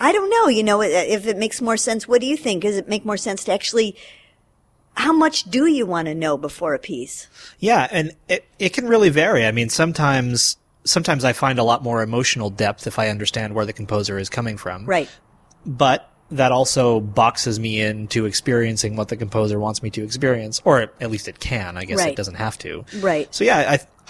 I 0.00 0.12
don't 0.12 0.30
know, 0.30 0.48
you 0.48 0.62
know, 0.62 0.82
if 0.82 1.26
it 1.26 1.36
makes 1.36 1.60
more 1.60 1.76
sense. 1.76 2.06
What 2.06 2.20
do 2.20 2.26
you 2.26 2.36
think? 2.36 2.62
Does 2.62 2.76
it 2.76 2.88
make 2.88 3.04
more 3.04 3.16
sense 3.16 3.44
to 3.44 3.52
actually, 3.52 3.96
how 4.94 5.12
much 5.12 5.44
do 5.44 5.66
you 5.66 5.86
want 5.86 6.06
to 6.06 6.14
know 6.14 6.36
before 6.36 6.74
a 6.74 6.78
piece? 6.78 7.28
Yeah, 7.60 7.86
and 7.90 8.12
it 8.28 8.44
it 8.58 8.72
can 8.72 8.88
really 8.88 9.08
vary. 9.10 9.46
I 9.46 9.52
mean, 9.52 9.68
sometimes 9.68 10.56
sometimes 10.84 11.24
I 11.24 11.32
find 11.32 11.58
a 11.58 11.64
lot 11.64 11.82
more 11.82 12.02
emotional 12.02 12.50
depth 12.50 12.86
if 12.86 12.98
I 12.98 13.08
understand 13.08 13.54
where 13.54 13.64
the 13.66 13.72
composer 13.72 14.18
is 14.18 14.28
coming 14.28 14.56
from. 14.56 14.86
Right. 14.86 15.08
But 15.66 16.10
that 16.30 16.52
also 16.52 17.00
boxes 17.00 17.58
me 17.58 17.80
into 17.80 18.26
experiencing 18.26 18.96
what 18.96 19.08
the 19.08 19.16
composer 19.16 19.58
wants 19.58 19.82
me 19.82 19.90
to 19.90 20.02
experience, 20.04 20.60
or 20.64 20.80
at 21.00 21.10
least 21.10 21.26
it 21.28 21.38
can. 21.40 21.76
I 21.76 21.84
guess 21.84 21.98
Right. 21.98 22.10
it 22.12 22.16
doesn't 22.16 22.34
have 22.36 22.58
to. 22.58 22.84
Right. 23.00 23.32
So 23.34 23.44
yeah, 23.44 23.58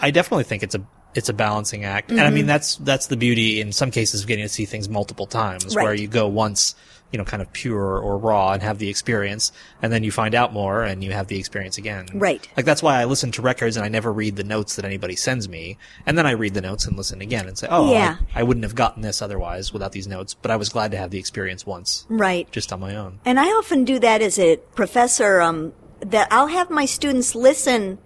I 0.00 0.06
I 0.06 0.10
definitely 0.10 0.44
think 0.44 0.62
it's 0.62 0.74
a 0.74 0.84
it's 1.14 1.28
a 1.28 1.32
balancing 1.34 1.84
act, 1.84 2.10
and 2.10 2.20
I 2.20 2.24
Mm-hmm. 2.26 2.34
mean 2.34 2.46
that's 2.46 2.76
that's 2.76 3.06
the 3.06 3.16
beauty 3.16 3.60
in 3.60 3.72
some 3.72 3.90
cases 3.90 4.22
of 4.22 4.26
getting 4.28 4.44
to 4.44 4.48
see 4.48 4.66
things 4.66 4.88
multiple 4.88 5.26
times, 5.26 5.74
where 5.74 5.94
you 5.94 6.06
go 6.06 6.28
once, 6.28 6.74
you 7.10 7.18
know, 7.18 7.24
kind 7.24 7.40
of 7.40 7.50
pure 7.52 7.98
or 7.98 8.18
raw 8.18 8.52
and 8.52 8.62
have 8.62 8.78
the 8.78 8.90
experience, 8.90 9.50
and 9.80 9.90
then 9.90 10.04
you 10.04 10.12
find 10.12 10.34
out 10.34 10.52
more 10.52 10.82
and 10.84 11.02
you 11.02 11.12
have 11.12 11.26
the 11.28 11.38
experience 11.38 11.78
again. 11.78 12.06
Right. 12.14 12.46
Like 12.56 12.66
that's 12.66 12.82
why 12.82 13.00
I 13.00 13.04
listen 13.06 13.32
to 13.32 13.42
records 13.42 13.76
and 13.78 13.84
I 13.86 13.88
never 13.88 14.12
read 14.12 14.36
the 14.36 14.44
notes 14.44 14.76
that 14.76 14.84
anybody 14.84 15.16
sends 15.16 15.48
me, 15.48 15.78
and 16.04 16.18
then 16.18 16.26
I 16.26 16.32
read 16.32 16.52
the 16.52 16.60
notes 16.60 16.84
and 16.86 16.96
listen 16.96 17.22
again 17.22 17.46
and 17.48 17.56
say, 17.56 17.66
oh, 17.70 17.90
Yeah. 17.90 18.18
I, 18.34 18.40
I 18.40 18.42
wouldn't 18.42 18.64
have 18.64 18.74
gotten 18.74 19.00
this 19.02 19.22
otherwise 19.22 19.72
without 19.72 19.92
these 19.92 20.06
notes, 20.06 20.34
but 20.34 20.50
I 20.50 20.56
was 20.56 20.68
glad 20.68 20.90
to 20.90 20.98
have 20.98 21.10
the 21.10 21.18
experience 21.18 21.64
once, 21.66 22.04
Right. 22.10 22.50
just 22.52 22.70
on 22.72 22.80
my 22.80 22.94
own. 22.94 23.20
And 23.24 23.40
I 23.40 23.46
often 23.46 23.84
do 23.84 23.98
that 24.00 24.20
as 24.20 24.38
a 24.38 24.58
professor, 24.74 25.40
um, 25.40 25.72
that 26.00 26.28
I'll 26.30 26.46
have 26.48 26.68
my 26.70 26.84
students 26.84 27.34
listen 27.34 27.98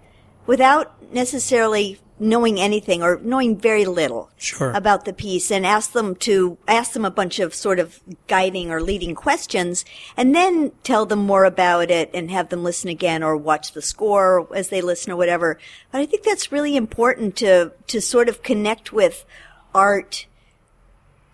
without 0.47 0.93
necessarily 1.13 1.99
knowing 2.19 2.59
anything 2.59 3.01
or 3.01 3.19
knowing 3.23 3.57
very 3.57 3.85
little 3.85 4.29
Sure. 4.37 4.71
about 4.71 5.05
the 5.05 5.13
piece 5.13 5.51
and 5.51 5.65
ask 5.65 5.91
them 5.93 6.15
to 6.15 6.57
ask 6.67 6.93
them 6.93 7.05
a 7.05 7.11
bunch 7.11 7.39
of 7.39 7.53
sort 7.53 7.79
of 7.79 7.99
guiding 8.27 8.71
or 8.71 8.81
leading 8.81 9.15
questions 9.15 9.83
and 10.15 10.33
then 10.35 10.71
tell 10.83 11.05
them 11.05 11.19
more 11.19 11.43
about 11.43 11.89
it 11.89 12.09
and 12.13 12.29
have 12.31 12.49
them 12.49 12.63
listen 12.63 12.89
again 12.89 13.23
or 13.23 13.35
watch 13.35 13.71
the 13.73 13.81
score 13.81 14.47
as 14.55 14.69
they 14.69 14.81
listen 14.81 15.11
or 15.11 15.15
whatever. 15.15 15.57
But 15.91 16.01
I 16.01 16.05
think 16.05 16.23
that's 16.23 16.51
really 16.51 16.75
important 16.75 17.35
to, 17.37 17.71
to 17.87 18.01
sort 18.01 18.29
of 18.29 18.43
connect 18.43 18.93
with 18.93 19.25
art 19.73 20.27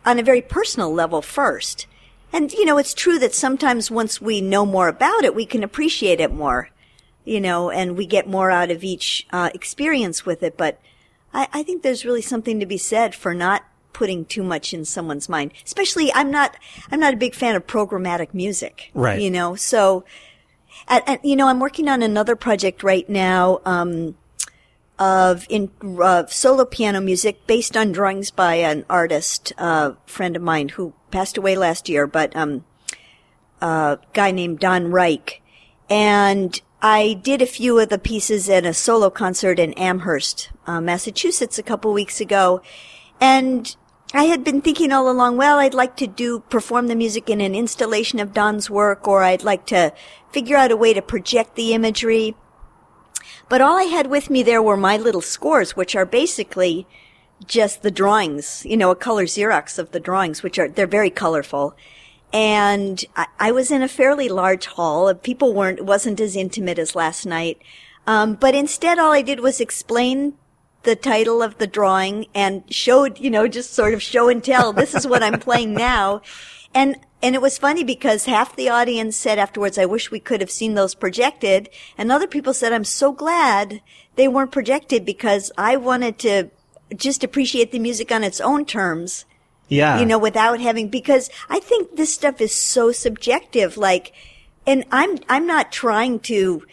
on 0.05 0.17
a 0.17 0.23
very 0.23 0.41
personal 0.41 0.93
level 0.93 1.21
first. 1.21 1.85
And, 2.31 2.51
you 2.53 2.65
know, 2.65 2.77
it's 2.77 2.93
true 2.93 3.19
that 3.19 3.33
sometimes 3.33 3.89
once 3.91 4.21
we 4.21 4.39
know 4.39 4.65
more 4.65 4.87
about 4.87 5.23
it, 5.23 5.35
we 5.35 5.45
can 5.45 5.63
appreciate 5.63 6.19
it 6.19 6.31
more, 6.31 6.69
you 7.29 7.39
know, 7.39 7.69
and 7.69 7.95
we 7.95 8.05
get 8.05 8.27
more 8.27 8.51
out 8.51 8.71
of 8.71 8.83
each 8.83 9.27
uh, 9.31 9.49
experience 9.53 10.25
with 10.25 10.43
it. 10.43 10.57
But 10.57 10.81
I, 11.33 11.47
I 11.53 11.63
think 11.63 11.83
there's 11.83 12.03
really 12.03 12.21
something 12.21 12.59
to 12.59 12.65
be 12.65 12.77
said 12.77 13.13
for 13.15 13.33
not 13.33 13.63
putting 13.93 14.25
too 14.25 14.43
much 14.43 14.73
in 14.73 14.85
someone's 14.85 15.29
mind. 15.29 15.53
Especially, 15.65 16.11
I'm 16.13 16.31
not, 16.31 16.57
I'm 16.91 16.99
not 16.99 17.13
a 17.13 17.17
big 17.17 17.35
fan 17.35 17.55
of 17.55 17.67
programmatic 17.67 18.33
music. 18.33 18.91
Right. 18.93 19.21
You 19.21 19.29
know, 19.29 19.55
so, 19.55 20.05
and, 20.87 21.03
and, 21.05 21.19
you 21.23 21.35
know, 21.35 21.47
I'm 21.47 21.59
working 21.59 21.87
on 21.87 22.01
another 22.01 22.35
project 22.35 22.83
right 22.83 23.07
now, 23.09 23.61
um, 23.65 24.15
of 24.97 25.45
in 25.49 25.71
uh, 26.01 26.25
solo 26.25 26.65
piano 26.65 26.99
music 26.99 27.47
based 27.47 27.77
on 27.77 27.93
drawings 27.93 28.31
by 28.31 28.55
an 28.55 28.85
artist, 28.89 29.53
uh, 29.57 29.93
friend 30.05 30.35
of 30.35 30.41
mine 30.41 30.69
who 30.69 30.93
passed 31.09 31.37
away 31.37 31.55
last 31.55 31.87
year, 31.87 32.05
but 32.05 32.35
um, 32.35 32.65
a 33.61 33.97
guy 34.13 34.31
named 34.31 34.59
Don 34.59 34.91
Reich, 34.91 35.41
and 35.89 36.61
I 36.81 37.19
did 37.21 37.41
a 37.41 37.45
few 37.45 37.77
of 37.77 37.89
the 37.89 37.99
pieces 37.99 38.47
in 38.47 38.65
a 38.65 38.73
solo 38.73 39.09
concert 39.09 39.59
in 39.59 39.73
Amherst, 39.73 40.49
uh, 40.65 40.79
Massachusetts, 40.79 41.59
a 41.59 41.63
couple 41.63 41.91
weeks 41.91 42.21
ago, 42.21 42.61
and 43.19 43.75
I 44.13 44.23
had 44.23 44.45
been 44.45 44.61
thinking 44.61 44.93
all 44.93 45.11
along, 45.11 45.35
well, 45.35 45.59
I'd 45.59 45.73
like 45.73 45.97
to 45.97 46.07
do, 46.07 46.39
perform 46.39 46.87
the 46.87 46.95
music 46.95 47.29
in 47.29 47.41
an 47.41 47.53
installation 47.53 48.19
of 48.19 48.33
Don's 48.33 48.69
work, 48.69 49.09
or 49.09 49.23
I'd 49.23 49.43
like 49.43 49.65
to 49.67 49.93
figure 50.31 50.55
out 50.55 50.71
a 50.71 50.77
way 50.77 50.93
to 50.93 51.01
project 51.01 51.55
the 51.55 51.73
imagery. 51.73 52.35
But 53.49 53.59
all 53.59 53.77
I 53.77 53.83
had 53.83 54.07
with 54.07 54.29
me 54.29 54.41
there 54.41 54.61
were 54.61 54.77
my 54.77 54.95
little 54.95 55.21
scores, 55.21 55.75
which 55.75 55.97
are 55.97 56.05
basically 56.05 56.87
just 57.45 57.81
the 57.81 57.91
drawings, 57.91 58.65
you 58.65 58.77
know, 58.77 58.91
a 58.91 58.95
color 58.95 59.25
Xerox 59.25 59.77
of 59.77 59.91
the 59.91 59.99
drawings, 59.99 60.43
which 60.43 60.57
are, 60.57 60.69
they're 60.69 60.87
very 60.87 61.09
colorful. 61.09 61.75
And 62.31 63.03
I, 63.15 63.27
I 63.39 63.51
was 63.51 63.71
in 63.71 63.81
a 63.81 63.87
fairly 63.87 64.29
large 64.29 64.67
hall. 64.67 65.13
People 65.13 65.53
weren't, 65.53 65.79
it 65.79 65.85
wasn't 65.85 66.19
as 66.19 66.35
intimate 66.35 66.79
as 66.79 66.95
last 66.95 67.25
night. 67.25 67.61
Um, 68.05 68.35
but 68.35 68.55
instead 68.55 68.99
all 68.99 69.11
I 69.11 69.21
did 69.21 69.39
was 69.39 69.59
explain 69.59 70.33
the 70.83 70.95
title 70.95 71.41
of 71.41 71.57
the 71.57 71.67
drawing 71.67 72.27
and 72.33 72.63
showed, 72.73 73.19
you 73.19 73.29
know, 73.29 73.47
just 73.47 73.73
sort 73.73 73.93
of 73.93 74.01
show 74.01 74.29
and 74.29 74.43
tell. 74.43 74.73
This 74.73 74.95
is 74.95 75.07
what 75.07 75.23
I'm 75.23 75.39
playing 75.47 75.73
now. 75.73 76.21
And, 76.73 76.97
and 77.21 77.35
it 77.35 77.41
was 77.41 77.57
funny 77.57 77.83
because 77.83 78.25
half 78.25 78.55
the 78.55 78.69
audience 78.69 79.17
said 79.17 79.39
afterwards, 79.39 79.77
I 79.77 79.85
wish 79.85 80.11
we 80.11 80.19
could 80.19 80.39
have 80.39 80.51
seen 80.51 80.75
those 80.75 80.95
projected. 80.95 81.69
And 81.97 82.11
other 82.11 82.27
people 82.27 82.53
said, 82.53 82.71
I'm 82.71 82.85
so 82.85 83.11
glad 83.11 83.81
they 84.15 84.27
weren't 84.27 84.51
projected 84.51 85.05
because 85.05 85.51
I 85.57 85.75
wanted 85.75 86.17
to 86.19 86.49
just 86.95 87.23
appreciate 87.23 87.71
the 87.71 87.79
music 87.79 88.11
on 88.11 88.23
its 88.23 88.39
own 88.41 88.65
terms. 88.65 89.25
Yeah. 89.69 89.99
You 89.99 90.05
know, 90.05 90.19
without 90.19 90.59
having, 90.59 90.89
because 90.89 91.29
I 91.49 91.59
think 91.59 91.95
this 91.95 92.13
stuff 92.13 92.41
is 92.41 92.53
so 92.53 92.91
subjective. 92.91 93.77
Like, 93.77 94.13
and 94.67 94.83
I'm, 94.91 95.19
I'm 95.29 95.47
not 95.47 95.71
trying 95.71 96.19
to 96.21 96.65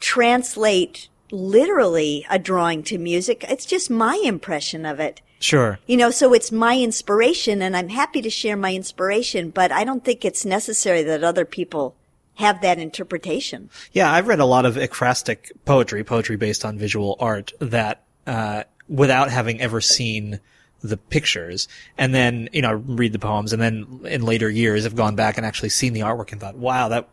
translate 0.00 1.08
literally 1.30 2.26
a 2.28 2.38
drawing 2.38 2.82
to 2.84 2.98
music. 2.98 3.44
It's 3.48 3.64
just 3.64 3.88
my 3.88 4.20
impression 4.24 4.84
of 4.84 5.00
it. 5.00 5.22
Sure. 5.38 5.78
You 5.86 5.96
know, 5.96 6.10
so 6.10 6.34
it's 6.34 6.52
my 6.52 6.76
inspiration 6.78 7.62
and 7.62 7.76
I'm 7.76 7.88
happy 7.88 8.20
to 8.20 8.30
share 8.30 8.56
my 8.56 8.74
inspiration, 8.74 9.50
but 9.50 9.72
I 9.72 9.84
don't 9.84 10.04
think 10.04 10.24
it's 10.24 10.44
necessary 10.44 11.02
that 11.04 11.24
other 11.24 11.46
people 11.46 11.96
have 12.34 12.60
that 12.60 12.78
interpretation. 12.78 13.70
Yeah, 13.92 14.12
I've 14.12 14.28
read 14.28 14.40
a 14.40 14.44
lot 14.44 14.66
of 14.66 14.74
ekphrastic 14.74 15.52
poetry, 15.64 16.04
poetry 16.04 16.36
based 16.36 16.64
on 16.64 16.78
visual 16.78 17.16
art 17.20 17.52
that, 17.58 18.02
uh, 18.26 18.64
without 18.88 19.30
having 19.30 19.60
ever 19.60 19.80
seen 19.80 20.40
the 20.82 20.96
pictures 20.96 21.68
and 21.98 22.14
then, 22.14 22.48
you 22.52 22.62
know, 22.62 22.72
read 22.72 23.12
the 23.12 23.18
poems 23.18 23.52
and 23.52 23.60
then 23.60 24.00
in 24.04 24.22
later 24.22 24.48
years 24.48 24.84
have 24.84 24.96
gone 24.96 25.14
back 25.16 25.36
and 25.36 25.46
actually 25.46 25.68
seen 25.68 25.92
the 25.92 26.00
artwork 26.00 26.32
and 26.32 26.40
thought, 26.40 26.56
wow, 26.56 26.88
that, 26.88 27.08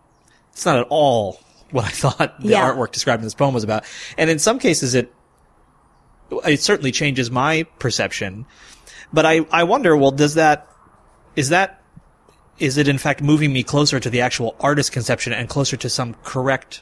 it's 0.53 0.65
not 0.65 0.77
at 0.79 0.87
all 0.89 1.39
what 1.71 1.85
I 1.85 1.89
thought 1.91 2.39
the 2.41 2.49
Yeah. 2.49 2.61
artwork 2.69 2.91
described 2.91 3.21
in 3.21 3.25
this 3.25 3.33
poem 3.33 3.53
was 3.53 3.63
about. 3.63 3.83
And 4.17 4.29
in 4.29 4.39
some 4.39 4.57
cases 4.59 4.95
it, 4.95 5.13
it 6.45 6.61
certainly 6.61 6.91
changes 6.91 7.29
my 7.31 7.63
perception. 7.79 8.45
But 9.13 9.25
I, 9.25 9.45
I 9.51 9.63
wonder, 9.63 9.95
well, 9.95 10.11
does 10.11 10.33
that, 10.35 10.67
is 11.35 11.49
that, 11.49 11.81
is 12.59 12.77
it 12.77 12.87
in 12.87 12.97
fact 12.97 13.21
moving 13.21 13.53
me 13.53 13.63
closer 13.63 13.99
to 13.99 14.09
the 14.09 14.21
actual 14.21 14.55
artist 14.59 14.91
conception 14.91 15.31
and 15.31 15.47
closer 15.47 15.77
to 15.77 15.89
some 15.89 16.15
correct 16.23 16.81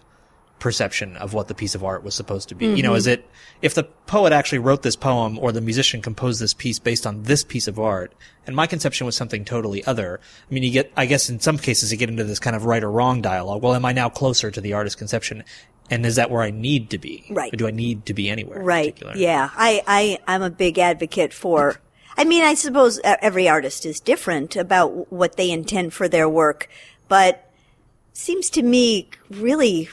perception 0.65 1.15
of 1.17 1.35
what 1.35 1.47
the 1.47 1.53
piece 1.53 1.75
of 1.75 1.83
art 1.83 2.03
was 2.03 2.15
supposed 2.15 2.49
to 2.49 2.55
be? 2.55 2.65
You 2.65 2.81
know, 2.81 2.89
mm-hmm. 2.89 2.97
is 2.97 3.05
it, 3.05 3.29
if 3.61 3.75
the 3.75 3.83
poet 3.83 4.33
actually 4.33 4.57
wrote 4.57 4.81
this 4.81 4.95
poem 4.95 5.37
or 5.37 5.51
the 5.51 5.61
musician 5.61 6.01
composed 6.01 6.41
this 6.41 6.55
piece 6.55 6.79
based 6.79 7.05
on 7.05 7.21
this 7.21 7.43
piece 7.43 7.67
of 7.67 7.77
art, 7.77 8.15
and 8.47 8.55
my 8.55 8.65
conception 8.65 9.05
was 9.05 9.15
something 9.15 9.45
totally 9.45 9.85
other, 9.85 10.19
I 10.49 10.51
mean, 10.51 10.63
you 10.63 10.71
get, 10.71 10.91
I 10.97 11.05
guess 11.05 11.29
in 11.29 11.39
some 11.39 11.59
cases 11.59 11.91
you 11.91 11.99
get 11.99 12.09
into 12.09 12.23
this 12.23 12.39
kind 12.39 12.55
of 12.55 12.65
right 12.65 12.83
or 12.83 12.89
wrong 12.89 13.21
dialogue. 13.21 13.61
Well, 13.61 13.75
am 13.75 13.85
I 13.85 13.91
now 13.93 14.09
closer 14.09 14.49
to 14.49 14.59
the 14.59 14.73
artist's 14.73 14.95
conception? 14.95 15.43
And 15.91 16.03
is 16.03 16.15
that 16.15 16.31
where 16.31 16.41
I 16.41 16.49
need 16.49 16.89
to 16.89 16.97
be? 16.97 17.27
Right. 17.29 17.53
Or 17.53 17.57
do 17.57 17.67
I 17.67 17.71
need 17.71 18.07
to 18.07 18.15
be 18.15 18.27
anywhere? 18.27 18.59
Right. 18.59 18.95
particular? 18.95 19.15
Yeah. 19.17 19.51
I, 19.53 19.83
I, 19.85 20.17
I'm 20.27 20.41
a 20.41 20.49
big 20.49 20.79
advocate 20.79 21.31
for, 21.31 21.79
I 22.17 22.23
mean, 22.23 22.43
I 22.43 22.55
suppose 22.55 22.99
every 23.03 23.47
artist 23.47 23.85
is 23.85 23.99
different 23.99 24.55
about 24.55 25.11
what 25.11 25.37
they 25.37 25.51
intend 25.51 25.93
for 25.93 26.07
their 26.07 26.27
work, 26.27 26.69
but 27.07 27.51
seems 28.13 28.49
to 28.49 28.63
me 28.63 29.11
really 29.29 29.89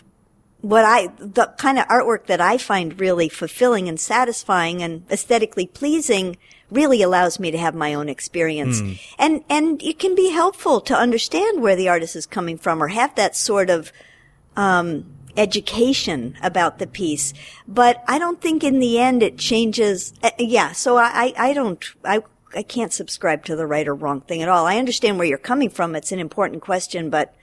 what 0.62 0.84
I, 0.84 1.08
the 1.18 1.52
kind 1.58 1.78
of 1.78 1.86
artwork 1.88 2.26
that 2.26 2.40
I 2.40 2.56
find 2.56 2.98
really 2.98 3.28
fulfilling 3.28 3.88
and 3.88 4.00
satisfying 4.00 4.82
and 4.82 5.04
aesthetically 5.10 5.66
pleasing 5.66 6.38
really 6.70 7.02
allows 7.02 7.38
me 7.38 7.50
to 7.50 7.58
have 7.58 7.74
my 7.74 7.92
own 7.92 8.08
experience. 8.08 8.80
And, 9.18 9.44
and 9.50 9.82
it 9.82 9.98
can 9.98 10.14
be 10.14 10.30
helpful 10.30 10.80
to 10.82 10.96
understand 10.96 11.60
where 11.60 11.76
the 11.76 11.88
artist 11.88 12.16
is 12.16 12.24
coming 12.24 12.56
from 12.56 12.82
or 12.82 12.88
have 12.88 13.14
that 13.16 13.36
sort 13.36 13.68
of, 13.68 13.92
um, 14.56 15.04
education 15.36 16.36
about 16.42 16.78
the 16.78 16.86
piece. 16.86 17.34
But 17.66 18.02
I 18.06 18.18
don't 18.18 18.40
think 18.40 18.62
in 18.62 18.78
the 18.78 18.98
end 18.98 19.22
it 19.22 19.38
changes. 19.38 20.14
Uh, 20.22 20.30
yeah. 20.38 20.72
So 20.72 20.96
I, 20.96 21.34
I, 21.36 21.48
I 21.48 21.52
don't, 21.52 21.84
I, 22.04 22.22
I 22.54 22.62
can't 22.62 22.92
subscribe 22.92 23.44
to 23.46 23.56
the 23.56 23.66
right 23.66 23.88
or 23.88 23.94
wrong 23.94 24.20
thing 24.20 24.42
at 24.42 24.48
all. 24.48 24.66
I 24.66 24.78
understand 24.78 25.18
where 25.18 25.26
you're 25.26 25.38
coming 25.38 25.70
from. 25.70 25.96
It's 25.96 26.12
an 26.12 26.20
important 26.20 26.62
question, 26.62 27.10
but 27.10 27.34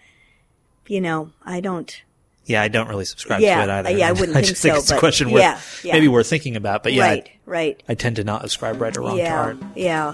you 0.87 1.01
know, 1.01 1.31
I 1.45 1.59
don't. 1.59 2.01
Yeah, 2.49 2.63
I 2.63 2.67
don't 2.67 2.89
really 2.89 3.05
subscribe 3.05 3.41
Yeah, 3.41 3.57
to 3.65 3.71
it 3.71 3.73
either. 3.73 3.91
yeah, 3.91 4.09
I 4.09 4.11
wouldn't 4.19 4.31
I 4.31 4.41
think 4.41 4.47
just 4.47 4.61
think 4.63 4.73
so, 4.73 4.79
it's 4.79 4.89
a 4.91 4.97
question 4.97 5.29
worth 5.31 5.41
yeah, 5.43 5.59
yeah. 5.83 5.93
maybe 5.93 6.07
worth 6.07 6.27
thinking 6.27 6.55
about. 6.55 6.81
But 6.83 6.93
yeah, 6.93 7.03
I- 7.03 7.07
right, 7.09 7.29
right. 7.45 7.83
I, 7.87 7.93
tend 7.93 8.15
to 8.15 8.23
not 8.23 8.43
ascribe 8.43 8.81
right 8.81 8.95
or 8.97 9.01
wrong 9.01 9.17
to 9.17 9.21
Yeah, 9.23 9.39
art. 9.39 9.57
yeah. 9.75 10.13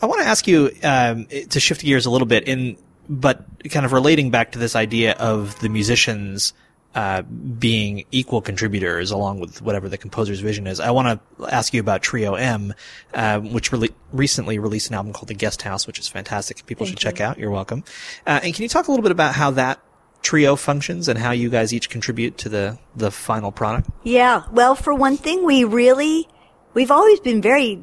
I 0.00 0.06
want 0.06 0.22
to 0.22 0.26
ask 0.26 0.46
you 0.46 0.70
um, 0.82 1.26
to 1.26 1.60
shift 1.60 1.82
gears 1.82 2.06
a 2.06 2.10
little 2.10 2.26
bit 2.26 2.48
in, 2.48 2.76
but 3.08 3.44
kind 3.70 3.86
of 3.86 3.92
relating 3.92 4.30
back 4.30 4.52
to 4.52 4.58
this 4.58 4.76
idea 4.76 5.12
of 5.12 5.58
the 5.60 5.68
musicians 5.68 6.52
uh, 6.94 7.22
being 7.22 8.04
equal 8.10 8.42
contributors 8.42 9.10
along 9.10 9.40
with 9.40 9.62
whatever 9.62 9.88
the 9.88 9.96
composer's 9.96 10.40
vision 10.40 10.66
is. 10.66 10.78
I 10.78 10.90
want 10.90 11.20
to 11.38 11.46
ask 11.50 11.72
you 11.72 11.80
about 11.80 12.02
Trio 12.02 12.34
M, 12.34 12.74
uh, 13.14 13.40
which 13.40 13.72
really 13.72 13.90
recently 14.12 14.58
released 14.58 14.90
an 14.90 14.96
album 14.96 15.12
called 15.12 15.28
The 15.28 15.34
Guest 15.34 15.62
House, 15.62 15.86
which 15.86 15.98
is 15.98 16.08
fantastic. 16.08 16.66
People 16.66 16.84
should 16.84 16.98
check 16.98 17.20
out. 17.20 17.38
You're 17.38 17.50
welcome. 17.50 17.84
Uh, 18.26 18.40
and 18.42 18.54
can 18.54 18.62
you 18.62 18.68
talk 18.68 18.88
a 18.88 18.90
little 18.90 19.02
bit 19.02 19.12
about 19.12 19.34
how 19.34 19.52
that 19.52 19.80
trio 20.20 20.54
functions 20.54 21.08
and 21.08 21.18
how 21.18 21.30
you 21.32 21.48
guys 21.48 21.72
each 21.72 21.90
contribute 21.90 22.38
to 22.38 22.48
the 22.48 22.78
the 22.94 23.10
final 23.10 23.50
product? 23.50 23.88
Yeah. 24.02 24.44
Well, 24.52 24.74
for 24.74 24.94
one 24.94 25.16
thing, 25.16 25.44
we 25.44 25.64
really, 25.64 26.28
we've 26.74 26.90
always 26.90 27.20
been 27.20 27.40
very, 27.40 27.82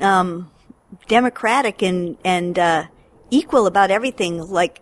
um, 0.00 0.50
democratic 1.08 1.82
and, 1.82 2.16
and, 2.24 2.58
uh, 2.58 2.84
equal 3.30 3.66
about 3.66 3.90
everything. 3.90 4.50
Like, 4.50 4.80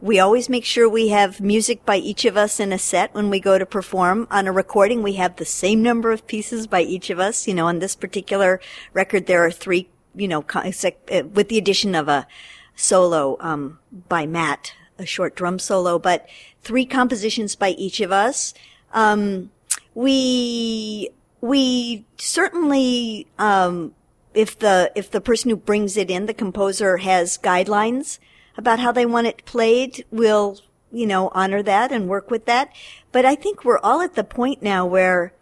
we 0.00 0.18
always 0.18 0.48
make 0.48 0.64
sure 0.64 0.88
we 0.88 1.08
have 1.08 1.40
music 1.40 1.84
by 1.84 1.96
each 1.96 2.24
of 2.24 2.36
us 2.36 2.58
in 2.58 2.72
a 2.72 2.78
set 2.78 3.14
when 3.14 3.28
we 3.28 3.38
go 3.38 3.58
to 3.58 3.66
perform. 3.66 4.26
On 4.30 4.46
a 4.46 4.52
recording, 4.52 5.02
we 5.02 5.14
have 5.14 5.36
the 5.36 5.44
same 5.44 5.82
number 5.82 6.10
of 6.10 6.26
pieces 6.26 6.66
by 6.66 6.80
each 6.80 7.10
of 7.10 7.18
us. 7.18 7.46
You 7.46 7.54
know, 7.54 7.66
on 7.66 7.80
this 7.80 7.96
particular 7.96 8.60
record, 8.94 9.26
there 9.26 9.44
are 9.44 9.50
three, 9.50 9.88
you 10.14 10.26
know, 10.26 10.44
uh, 10.54 11.22
with 11.34 11.48
the 11.48 11.58
addition 11.58 11.94
of 11.94 12.08
a 12.08 12.26
solo, 12.74 13.36
um, 13.40 13.78
by 14.08 14.26
Matt, 14.26 14.72
a 14.98 15.04
short 15.04 15.36
drum 15.36 15.58
solo, 15.58 15.98
but 15.98 16.26
three 16.62 16.86
compositions 16.86 17.54
by 17.54 17.70
each 17.70 18.00
of 18.00 18.10
us. 18.10 18.54
Um, 18.92 19.50
we 19.94 21.10
we 21.42 22.04
certainly 22.16 23.26
um, 23.38 23.94
if 24.34 24.58
the 24.58 24.92
if 24.94 25.10
the 25.10 25.20
person 25.20 25.50
who 25.50 25.56
brings 25.56 25.96
it 25.96 26.10
in, 26.10 26.26
the 26.26 26.34
composer, 26.34 26.98
has 26.98 27.38
guidelines 27.38 28.18
about 28.56 28.78
how 28.78 28.92
they 28.92 29.06
want 29.06 29.26
it 29.26 29.44
played, 29.44 30.04
we'll 30.10 30.58
you 30.92 31.06
know 31.06 31.30
honor 31.34 31.62
that 31.62 31.92
and 31.92 32.08
work 32.08 32.30
with 32.30 32.46
that. 32.46 32.72
But 33.12 33.24
I 33.24 33.34
think 33.34 33.64
we're 33.64 33.78
all 33.78 34.00
at 34.00 34.14
the 34.14 34.24
point 34.24 34.62
now 34.62 34.86
where 34.86 35.32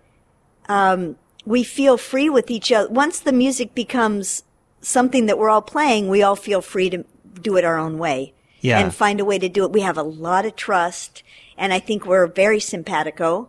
um, 0.69 1.17
we 1.45 1.65
feel 1.65 1.97
free 1.97 2.29
with 2.31 2.51
each 2.51 2.71
other. 2.73 2.89
Once 2.91 3.21
the 3.21 3.33
music 3.33 3.75
becomes 3.75 4.43
something 4.81 5.27
that 5.27 5.39
we're 5.39 5.51
all 5.51 5.63
playing, 5.63 6.09
we 6.09 6.23
all 6.23 6.37
feel 6.37 6.61
free 6.61 6.91
to 6.91 7.05
do 7.41 7.57
it 7.57 7.65
our 7.65 7.79
own 7.79 7.99
way 7.99 8.33
Yeah. 8.61 8.79
and 8.79 8.95
find 8.95 9.21
a 9.21 9.25
way 9.25 9.39
to 9.39 9.49
do 9.49 9.65
it. 9.65 9.73
We 9.73 9.81
have 9.81 9.97
a 9.99 10.03
lot 10.03 10.45
of 10.47 10.57
trust, 10.57 11.23
and 11.57 11.73
I 11.73 11.79
think 11.79 12.05
we're 12.07 12.27
very 12.27 12.61
simpatico 12.61 13.49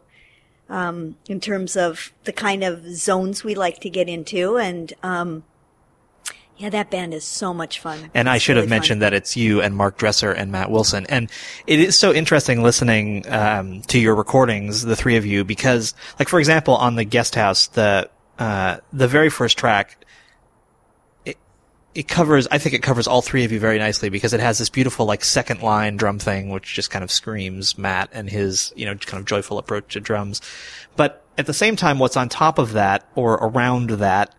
um, 0.69 1.17
in 1.27 1.39
terms 1.39 1.75
of 1.75 2.11
the 2.23 2.31
kind 2.31 2.63
of 2.63 2.85
zones 2.95 3.43
we 3.43 3.55
like 3.55 3.79
to 3.79 3.89
get 3.89 4.07
into. 4.07 4.57
And 4.57 4.93
um, 5.03 5.43
yeah, 6.57 6.69
that 6.69 6.91
band 6.91 7.13
is 7.13 7.23
so 7.23 7.53
much 7.53 7.79
fun. 7.79 8.11
And 8.13 8.29
I 8.29 8.37
should 8.37 8.53
really 8.53 8.63
have 8.63 8.69
fun. 8.69 8.77
mentioned 8.77 9.01
that 9.01 9.13
it's 9.13 9.37
you 9.37 9.61
and 9.61 9.75
Mark 9.75 9.97
Dresser 9.97 10.31
and 10.31 10.51
Matt 10.51 10.69
Wilson. 10.69 11.05
And 11.07 11.31
it 11.67 11.79
is 11.79 11.97
so 11.97 12.13
interesting 12.13 12.61
listening 12.63 13.27
um, 13.31 13.81
to 13.83 13.97
your 13.97 14.13
recordings, 14.13 14.83
the 14.83 14.95
three 14.95 15.15
of 15.15 15.25
you, 15.25 15.43
because, 15.43 15.93
like, 16.19 16.27
for 16.27 16.39
example, 16.39 16.75
on 16.75 16.95
the 16.95 17.05
guest 17.05 17.35
house, 17.35 17.67
the 17.67 18.09
uh, 18.37 18.77
the 18.93 19.07
very 19.07 19.29
first 19.29 19.57
track, 19.57 19.97
it 21.95 22.07
covers. 22.07 22.47
I 22.51 22.57
think 22.57 22.75
it 22.75 22.83
covers 22.83 23.07
all 23.07 23.21
three 23.21 23.43
of 23.43 23.51
you 23.51 23.59
very 23.59 23.79
nicely 23.79 24.09
because 24.09 24.33
it 24.33 24.39
has 24.39 24.59
this 24.59 24.69
beautiful, 24.69 25.05
like, 25.05 25.23
second 25.23 25.61
line 25.61 25.97
drum 25.97 26.19
thing, 26.19 26.49
which 26.49 26.73
just 26.73 26.91
kind 26.91 27.03
of 27.03 27.11
screams 27.11 27.77
Matt 27.77 28.09
and 28.11 28.29
his, 28.29 28.71
you 28.75 28.85
know, 28.85 28.95
kind 28.95 29.19
of 29.19 29.25
joyful 29.25 29.57
approach 29.57 29.93
to 29.93 29.99
drums. 29.99 30.41
But 30.95 31.23
at 31.37 31.45
the 31.45 31.53
same 31.53 31.75
time, 31.75 31.99
what's 31.99 32.17
on 32.17 32.29
top 32.29 32.59
of 32.59 32.73
that 32.73 33.07
or 33.15 33.33
around 33.35 33.89
that 33.91 34.35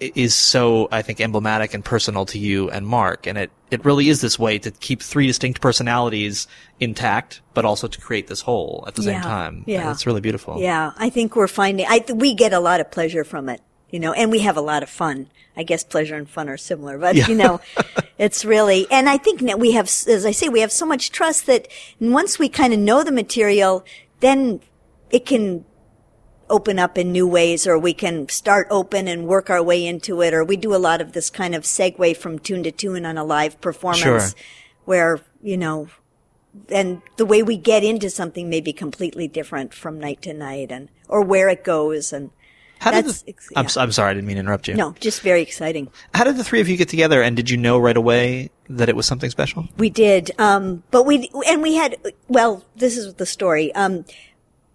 is 0.00 0.34
so, 0.34 0.88
I 0.90 1.02
think, 1.02 1.20
emblematic 1.20 1.72
and 1.72 1.84
personal 1.84 2.26
to 2.26 2.38
you 2.38 2.68
and 2.68 2.86
Mark. 2.86 3.26
And 3.26 3.38
it, 3.38 3.50
it 3.70 3.84
really 3.84 4.08
is 4.08 4.20
this 4.20 4.38
way 4.38 4.58
to 4.58 4.70
keep 4.70 5.00
three 5.00 5.26
distinct 5.26 5.60
personalities 5.60 6.46
intact, 6.80 7.42
but 7.54 7.64
also 7.64 7.86
to 7.86 8.00
create 8.00 8.26
this 8.26 8.40
whole 8.40 8.84
at 8.86 8.96
the 8.96 9.02
same 9.02 9.20
time. 9.20 9.64
yeah. 9.66 9.82
And 9.82 9.90
it's 9.90 10.06
really 10.06 10.20
beautiful. 10.20 10.60
Yeah, 10.60 10.92
I 10.96 11.10
think 11.10 11.36
we're 11.36 11.46
finding. 11.48 11.86
I 11.88 12.00
th- 12.00 12.18
we 12.18 12.34
get 12.34 12.52
a 12.52 12.60
lot 12.60 12.80
of 12.80 12.90
pleasure 12.90 13.24
from 13.24 13.48
it, 13.48 13.60
you 13.94 14.00
know, 14.00 14.12
and 14.12 14.28
we 14.32 14.40
have 14.40 14.56
a 14.56 14.60
lot 14.60 14.82
of 14.82 14.90
fun. 14.90 15.28
I 15.56 15.62
guess 15.62 15.84
pleasure 15.84 16.16
and 16.16 16.28
fun 16.28 16.48
are 16.48 16.56
similar, 16.56 16.98
but 16.98 17.14
Yeah. 17.14 17.28
you 17.28 17.36
know, 17.36 17.60
it's 18.18 18.44
really. 18.44 18.88
And 18.90 19.08
I 19.08 19.18
think 19.18 19.42
that 19.42 19.60
we 19.60 19.70
have, 19.70 19.84
as 19.86 20.26
I 20.26 20.32
say, 20.32 20.48
we 20.48 20.58
have 20.62 20.72
so 20.72 20.84
much 20.84 21.12
trust 21.12 21.46
that 21.46 21.68
once 22.00 22.36
we 22.36 22.48
kind 22.48 22.72
of 22.72 22.80
know 22.80 23.04
the 23.04 23.12
material, 23.12 23.84
then 24.18 24.58
it 25.10 25.24
can 25.24 25.64
open 26.50 26.80
up 26.80 26.98
in 26.98 27.12
new 27.12 27.28
ways 27.28 27.68
or 27.68 27.78
we 27.78 27.94
can 27.94 28.28
start 28.28 28.66
open 28.68 29.06
and 29.06 29.28
work 29.28 29.48
our 29.48 29.62
way 29.62 29.86
into 29.86 30.20
it 30.22 30.34
or 30.34 30.42
we 30.44 30.56
do 30.56 30.74
a 30.74 30.82
lot 30.88 31.00
of 31.00 31.12
this 31.12 31.30
kind 31.30 31.54
of 31.54 31.62
segue 31.62 32.16
from 32.16 32.40
tune 32.40 32.64
to 32.64 32.72
tune 32.72 33.06
on 33.06 33.16
a 33.16 33.22
live 33.24 33.58
performance 33.60 34.02
Sure. 34.02 34.28
where 34.84 35.20
you 35.42 35.56
know 35.56 35.86
and 36.68 37.00
the 37.16 37.24
way 37.24 37.42
we 37.42 37.56
get 37.56 37.82
into 37.82 38.10
something 38.10 38.50
may 38.50 38.60
be 38.60 38.74
completely 38.74 39.26
different 39.26 39.72
from 39.72 39.98
night 39.98 40.20
to 40.20 40.34
night 40.34 40.70
and 40.70 40.90
or 41.08 41.22
where 41.22 41.48
it 41.48 41.64
goes 41.64 42.12
and 42.12 42.30
How 42.78 42.90
did 42.90 43.06
That's 43.06 43.22
the, 43.22 43.34
I'm, 43.56 43.66
yeah. 43.66 43.82
I'm 43.82 43.92
sorry, 43.92 44.10
I 44.10 44.14
didn't 44.14 44.26
mean 44.26 44.36
to 44.36 44.40
interrupt 44.40 44.68
you. 44.68 44.74
no 44.74 44.92
just 45.00 45.22
very 45.22 45.42
exciting 45.42 45.90
How 46.14 46.24
did 46.24 46.36
the 46.36 46.44
three 46.44 46.60
of 46.60 46.68
you 46.68 46.76
get 46.76 46.88
together 46.88 47.22
and 47.22 47.36
did 47.36 47.50
you 47.50 47.56
know 47.56 47.78
right 47.78 47.96
away 47.96 48.50
that 48.68 48.88
it 48.88 48.96
was 48.96 49.06
something 49.06 49.30
special? 49.30 49.68
We 49.76 49.90
did, 49.90 50.30
um, 50.38 50.82
but 50.90 51.04
we 51.04 51.30
and 51.46 51.62
we 51.62 51.74
had. 51.74 51.96
Well, 52.28 52.64
this 52.76 52.96
is 52.96 53.14
the 53.14 53.26
story. 53.26 53.74
Um, 53.74 54.04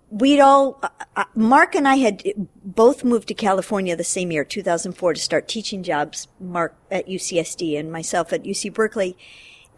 we'd 0.09 0.39
all. 0.39 0.79
Uh, 0.81 0.89
uh, 1.15 1.23
Mark 1.35 1.75
and 1.75 1.87
I 1.87 1.95
had 1.95 2.23
both 2.63 3.03
moved 3.03 3.27
to 3.29 3.33
California 3.33 3.95
the 3.95 4.03
same 4.03 4.31
year, 4.31 4.43
2004, 4.43 5.13
to 5.13 5.19
start 5.19 5.47
teaching 5.47 5.83
jobs. 5.83 6.27
Mark 6.39 6.75
at 6.91 7.07
UCSD 7.07 7.79
and 7.79 7.91
myself 7.91 8.31
at 8.33 8.43
UC 8.43 8.73
Berkeley. 8.73 9.17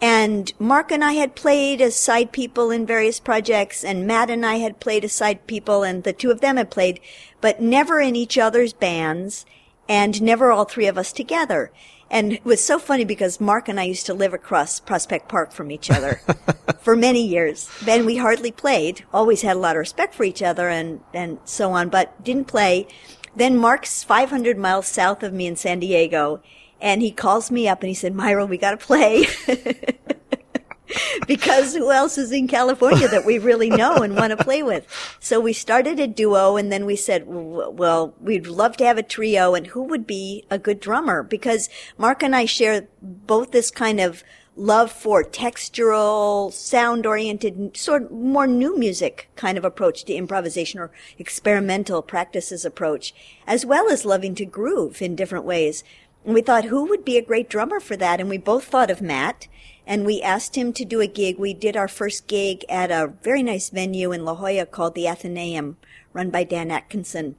And 0.01 0.51
Mark 0.57 0.91
and 0.91 1.03
I 1.03 1.13
had 1.13 1.35
played 1.35 1.79
as 1.79 1.95
side 1.95 2.31
people 2.31 2.71
in 2.71 2.87
various 2.87 3.19
projects, 3.19 3.83
and 3.83 4.07
Matt 4.07 4.31
and 4.31 4.43
I 4.43 4.55
had 4.55 4.79
played 4.79 5.05
as 5.05 5.13
side 5.13 5.45
people, 5.45 5.83
and 5.83 6.03
the 6.03 6.11
two 6.11 6.31
of 6.31 6.41
them 6.41 6.57
had 6.57 6.71
played, 6.71 6.99
but 7.39 7.61
never 7.61 7.99
in 7.99 8.15
each 8.15 8.35
other's 8.35 8.73
bands, 8.73 9.45
and 9.87 10.19
never 10.19 10.51
all 10.51 10.65
three 10.65 10.87
of 10.87 10.97
us 10.97 11.11
together. 11.11 11.71
And 12.09 12.33
it 12.33 12.43
was 12.43 12.63
so 12.63 12.79
funny 12.79 13.05
because 13.05 13.39
Mark 13.39 13.69
and 13.69 13.79
I 13.79 13.83
used 13.83 14.07
to 14.07 14.13
live 14.13 14.33
across 14.33 14.79
Prospect 14.79 15.29
Park 15.29 15.53
from 15.53 15.71
each 15.71 15.89
other 15.89 16.21
for 16.81 16.95
many 16.95 17.25
years. 17.25 17.69
Then 17.83 18.05
we 18.05 18.17
hardly 18.17 18.51
played, 18.51 19.05
always 19.13 19.43
had 19.43 19.55
a 19.55 19.59
lot 19.59 19.75
of 19.75 19.79
respect 19.79 20.15
for 20.15 20.23
each 20.23 20.41
other 20.41 20.67
and, 20.67 20.99
and 21.13 21.37
so 21.45 21.71
on, 21.71 21.89
but 21.89 22.21
didn't 22.21 22.47
play. 22.47 22.87
Then 23.35 23.55
Mark's 23.55 24.03
500 24.03 24.57
miles 24.57 24.87
south 24.87 25.23
of 25.23 25.31
me 25.31 25.47
in 25.47 25.55
San 25.55 25.79
Diego, 25.79 26.41
and 26.81 27.01
he 27.01 27.11
calls 27.11 27.51
me 27.51 27.67
up 27.67 27.81
and 27.81 27.89
he 27.89 27.93
said, 27.93 28.15
Myra, 28.15 28.45
we 28.45 28.57
gotta 28.57 28.77
play. 28.77 29.25
because 31.27 31.73
who 31.75 31.91
else 31.91 32.17
is 32.17 32.31
in 32.31 32.47
California 32.47 33.07
that 33.07 33.25
we 33.25 33.37
really 33.37 33.69
know 33.69 33.97
and 33.97 34.15
want 34.15 34.37
to 34.37 34.43
play 34.43 34.63
with? 34.63 34.87
So 35.19 35.39
we 35.39 35.53
started 35.53 35.99
a 35.99 36.07
duo 36.07 36.57
and 36.57 36.71
then 36.71 36.85
we 36.85 36.95
said, 36.95 37.23
well, 37.27 38.13
we'd 38.19 38.47
love 38.47 38.77
to 38.77 38.85
have 38.85 38.97
a 38.97 39.03
trio 39.03 39.53
and 39.53 39.67
who 39.67 39.83
would 39.83 40.05
be 40.07 40.45
a 40.49 40.59
good 40.59 40.79
drummer? 40.79 41.23
Because 41.23 41.69
Mark 41.97 42.23
and 42.23 42.35
I 42.35 42.45
share 42.45 42.87
both 43.01 43.51
this 43.51 43.71
kind 43.71 43.99
of 43.99 44.23
love 44.55 44.91
for 44.91 45.23
textural, 45.23 46.51
sound 46.51 47.05
oriented, 47.05 47.75
sort 47.77 48.03
of 48.03 48.11
more 48.11 48.45
new 48.45 48.77
music 48.77 49.29
kind 49.35 49.57
of 49.57 49.65
approach 49.65 50.03
to 50.03 50.13
improvisation 50.13 50.79
or 50.79 50.91
experimental 51.17 52.01
practices 52.01 52.65
approach, 52.65 53.13
as 53.47 53.65
well 53.65 53.89
as 53.89 54.05
loving 54.05 54.35
to 54.35 54.45
groove 54.45 55.01
in 55.01 55.15
different 55.15 55.45
ways. 55.45 55.83
And 56.23 56.33
we 56.33 56.41
thought, 56.41 56.65
who 56.65 56.85
would 56.85 57.03
be 57.03 57.17
a 57.17 57.25
great 57.25 57.49
drummer 57.49 57.79
for 57.79 57.97
that? 57.97 58.19
And 58.19 58.29
we 58.29 58.37
both 58.37 58.65
thought 58.65 58.91
of 58.91 59.01
Matt 59.01 59.47
and 59.87 60.05
we 60.05 60.21
asked 60.21 60.55
him 60.55 60.73
to 60.73 60.85
do 60.85 61.01
a 61.01 61.07
gig. 61.07 61.37
We 61.37 61.53
did 61.53 61.75
our 61.75 61.87
first 61.87 62.27
gig 62.27 62.63
at 62.69 62.91
a 62.91 63.13
very 63.23 63.43
nice 63.43 63.69
venue 63.69 64.11
in 64.11 64.25
La 64.25 64.35
Jolla 64.35 64.65
called 64.65 64.95
the 64.95 65.07
Athenaeum, 65.07 65.77
run 66.13 66.29
by 66.29 66.43
Dan 66.43 66.71
Atkinson. 66.71 67.35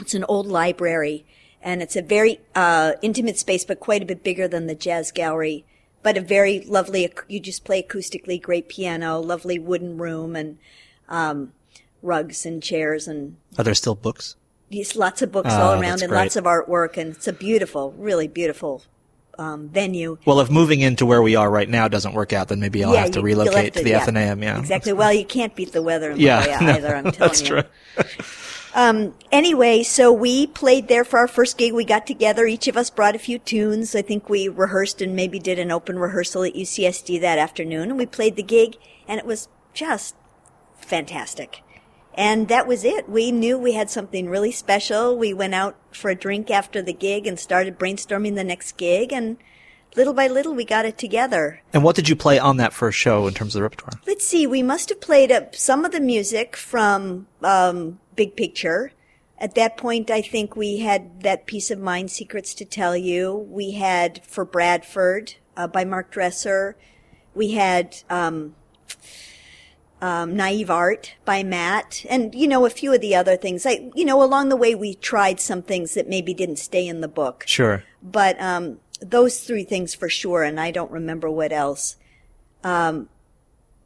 It's 0.00 0.14
an 0.14 0.24
old 0.24 0.46
library, 0.46 1.24
and 1.62 1.82
it's 1.82 1.96
a 1.96 2.02
very 2.02 2.40
uh, 2.54 2.92
intimate 3.02 3.38
space, 3.38 3.64
but 3.64 3.80
quite 3.80 4.02
a 4.02 4.06
bit 4.06 4.22
bigger 4.22 4.48
than 4.48 4.66
the 4.66 4.74
Jazz 4.74 5.12
Gallery. 5.12 5.64
But 6.02 6.16
a 6.16 6.20
very 6.20 6.60
lovely. 6.60 7.10
You 7.28 7.40
just 7.40 7.64
play 7.64 7.82
acoustically, 7.82 8.40
great 8.40 8.68
piano, 8.68 9.20
lovely 9.20 9.58
wooden 9.58 9.96
room, 9.96 10.36
and 10.36 10.58
um, 11.08 11.52
rugs 12.02 12.44
and 12.44 12.62
chairs, 12.62 13.08
and 13.08 13.36
Are 13.56 13.64
there 13.64 13.74
still 13.74 13.94
books? 13.94 14.36
Lots 14.96 15.22
of 15.22 15.30
books 15.32 15.50
Oh, 15.52 15.60
all 15.60 15.72
around, 15.80 16.02
and 16.02 16.08
great. 16.10 16.20
lots 16.22 16.36
of 16.36 16.44
artwork, 16.44 16.96
and 16.96 17.14
it's 17.14 17.28
a 17.28 17.32
beautiful, 17.32 17.92
really 17.96 18.28
beautiful 18.28 18.82
um, 19.38 19.68
venue. 19.68 20.18
Well, 20.26 20.40
if 20.40 20.50
moving 20.50 20.80
into 20.80 21.04
where 21.06 21.20
we 21.22 21.34
are 21.36 21.50
right 21.50 21.68
now 21.68 21.88
doesn't 21.88 22.14
work 22.14 22.32
out, 22.32 22.48
then 22.48 22.60
maybe 22.60 22.84
I'll 22.84 22.92
have 22.94 23.10
to 23.12 23.18
you- 23.20 23.24
relocate 23.24 23.64
have 23.64 23.72
to 23.74 23.82
the 23.84 23.90
yeah, 23.90 24.02
Athenaeum. 24.02 24.42
Yeah, 24.42 24.58
exactly. 24.58 24.92
Well, 24.92 25.12
you 25.12 25.24
can't 25.24 25.54
beat 25.56 25.72
the 25.72 25.82
weather 25.82 26.10
in 26.12 26.20
Yeah, 26.20 26.58
no, 26.60 26.72
either. 26.72 26.94
I'm 26.96 27.04
telling 27.04 27.18
that's 27.18 27.40
you. 27.40 27.46
true. 27.48 27.62
Anyway, 29.32 29.82
so 29.82 30.12
we 30.12 30.46
played 30.48 30.88
there 30.88 31.04
for 31.04 31.18
our 31.18 31.28
first 31.28 31.58
gig. 31.58 31.72
We 31.72 31.84
got 31.84 32.06
together. 32.06 32.46
Each 32.46 32.68
of 32.68 32.76
us 32.76 32.90
brought 32.90 33.14
a 33.14 33.18
few 33.18 33.38
tunes. 33.38 33.94
I 33.94 34.02
think 34.02 34.28
we 34.28 34.48
rehearsed 34.48 35.00
and 35.02 35.14
maybe 35.16 35.38
did 35.38 35.58
an 35.58 35.70
open 35.72 35.98
rehearsal 35.98 36.44
at 36.44 36.54
UCSD 36.54 37.20
that 37.20 37.38
afternoon. 37.38 37.90
And 37.90 37.98
we 37.98 38.06
played 38.06 38.36
the 38.36 38.42
gig, 38.42 38.76
and 39.08 39.18
it 39.18 39.26
was 39.26 39.48
just 39.72 40.14
fantastic. 40.76 41.60
And 42.16 42.48
that 42.48 42.66
was 42.66 42.84
it. 42.84 43.08
We 43.08 43.32
knew 43.32 43.58
we 43.58 43.72
had 43.72 43.90
something 43.90 44.28
really 44.28 44.52
special. 44.52 45.18
We 45.18 45.34
went 45.34 45.54
out 45.54 45.76
for 45.90 46.10
a 46.10 46.14
drink 46.14 46.50
after 46.50 46.80
the 46.80 46.92
gig 46.92 47.26
and 47.26 47.38
started 47.38 47.78
brainstorming 47.78 48.36
the 48.36 48.44
next 48.44 48.76
gig. 48.76 49.12
And 49.12 49.36
little 49.96 50.14
by 50.14 50.28
little, 50.28 50.54
we 50.54 50.64
got 50.64 50.84
it 50.84 50.96
together. 50.96 51.60
And 51.72 51.82
what 51.82 51.96
did 51.96 52.08
you 52.08 52.14
play 52.14 52.38
on 52.38 52.56
that 52.58 52.72
first 52.72 52.98
show 52.98 53.26
in 53.26 53.34
terms 53.34 53.54
of 53.54 53.58
the 53.58 53.62
repertoire? 53.64 54.00
Let's 54.06 54.26
see. 54.26 54.46
We 54.46 54.62
must 54.62 54.90
have 54.90 55.00
played 55.00 55.32
up 55.32 55.56
some 55.56 55.84
of 55.84 55.90
the 55.90 56.00
music 56.00 56.56
from 56.56 57.26
um, 57.42 57.98
Big 58.14 58.36
Picture. 58.36 58.92
At 59.36 59.56
that 59.56 59.76
point, 59.76 60.10
I 60.10 60.22
think 60.22 60.54
we 60.54 60.78
had 60.78 61.22
that 61.22 61.46
piece 61.46 61.70
of 61.70 61.80
mind, 61.80 62.12
Secrets 62.12 62.54
to 62.54 62.64
Tell 62.64 62.96
You. 62.96 63.34
We 63.34 63.72
had 63.72 64.24
For 64.24 64.44
Bradford 64.44 65.34
uh, 65.56 65.66
by 65.66 65.84
Mark 65.84 66.12
Dresser. 66.12 66.76
We 67.34 67.50
had 67.52 67.96
um, 68.08 68.54
um, 70.04 70.36
Naive 70.36 70.70
Art 70.70 71.14
by 71.24 71.42
Matt, 71.42 72.04
and 72.10 72.34
you 72.34 72.46
know 72.46 72.66
a 72.66 72.70
few 72.70 72.92
of 72.92 73.00
the 73.00 73.14
other 73.14 73.36
things. 73.38 73.64
I, 73.64 73.90
you 73.94 74.04
know, 74.04 74.22
along 74.22 74.50
the 74.50 74.56
way, 74.56 74.74
we 74.74 74.94
tried 74.94 75.40
some 75.40 75.62
things 75.62 75.94
that 75.94 76.10
maybe 76.10 76.34
didn't 76.34 76.58
stay 76.58 76.86
in 76.86 77.00
the 77.00 77.08
book 77.08 77.44
Sure. 77.46 77.82
but 78.02 78.38
um, 78.38 78.80
those 79.00 79.40
three 79.40 79.64
things 79.64 79.94
for 79.94 80.10
sure, 80.10 80.42
and 80.42 80.60
I 80.60 80.70
don't 80.72 80.90
remember 80.90 81.30
what 81.30 81.52
else. 81.52 81.96
Um, 82.62 83.08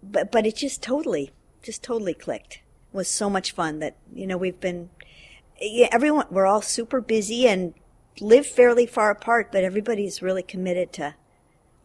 but 0.02 0.32
but 0.32 0.44
it 0.44 0.56
just 0.56 0.82
totally, 0.82 1.30
just 1.62 1.84
totally 1.84 2.14
clicked. 2.14 2.54
It 2.92 2.96
was 2.96 3.08
so 3.08 3.30
much 3.30 3.52
fun 3.52 3.78
that 3.78 3.96
you 4.12 4.26
know 4.26 4.36
we've 4.36 4.58
been, 4.58 4.90
yeah, 5.60 5.86
everyone 5.92 6.26
we're 6.30 6.46
all 6.46 6.62
super 6.62 7.00
busy 7.00 7.46
and 7.46 7.74
live 8.20 8.44
fairly 8.46 8.86
far 8.86 9.12
apart, 9.12 9.52
but 9.52 9.62
everybody's 9.62 10.20
really 10.20 10.42
committed 10.42 10.92
to 10.94 11.14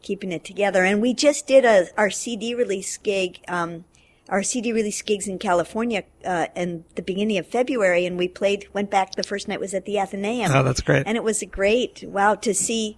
keeping 0.02 0.32
it 0.32 0.44
together. 0.44 0.84
And 0.84 1.04
we 1.04 1.14
just 1.14 1.46
did 1.46 1.66
a 1.66 1.86
our 1.98 2.10
CD 2.10 2.56
release 2.56 2.98
gig, 2.98 3.40
um, 3.48 3.86
our 4.30 4.42
CD 4.44 4.72
release 4.72 5.02
gigs 5.02 5.28
in 5.28 5.38
California 5.38 6.04
uh, 6.24 6.48
in 6.56 6.86
the 6.96 7.02
beginning 7.02 7.38
of 7.38 7.48
February, 7.48 8.06
and 8.06 8.18
we 8.18 8.28
played. 8.28 8.68
Went 8.74 8.90
back. 8.90 9.16
The 9.16 9.24
first 9.24 9.48
night 9.48 9.60
was 9.60 9.74
at 9.74 9.86
the 9.86 10.00
Athenaeum. 10.00 10.52
Oh, 10.54 10.64
that's 10.64 10.82
great. 10.82 11.04
And 11.06 11.18
it 11.18 11.24
was 11.24 11.42
a 11.42 11.46
great 11.46 12.04
wow 12.08 12.36
to 12.36 12.54
see 12.54 12.98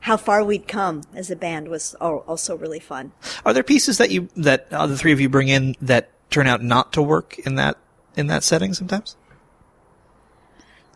how 0.00 0.16
far 0.16 0.44
we'd 0.44 0.68
come 0.68 1.02
as 1.14 1.30
a 1.30 1.36
band 1.36 1.68
was 1.68 1.94
also 1.94 2.56
really 2.56 2.78
fun. 2.78 3.12
Are 3.44 3.52
there 3.52 3.62
pieces 3.62 3.98
that 3.98 4.10
you 4.10 4.28
that 4.36 4.68
uh, 4.70 4.86
the 4.86 4.96
three 4.96 5.12
of 5.12 5.20
you 5.20 5.28
bring 5.28 5.48
in 5.48 5.74
that 5.80 6.10
turn 6.30 6.46
out 6.46 6.62
not 6.62 6.92
to 6.92 7.02
work 7.02 7.38
in 7.40 7.54
that 7.56 7.78
in 8.16 8.26
that 8.28 8.44
setting 8.44 8.74
sometimes? 8.74 9.16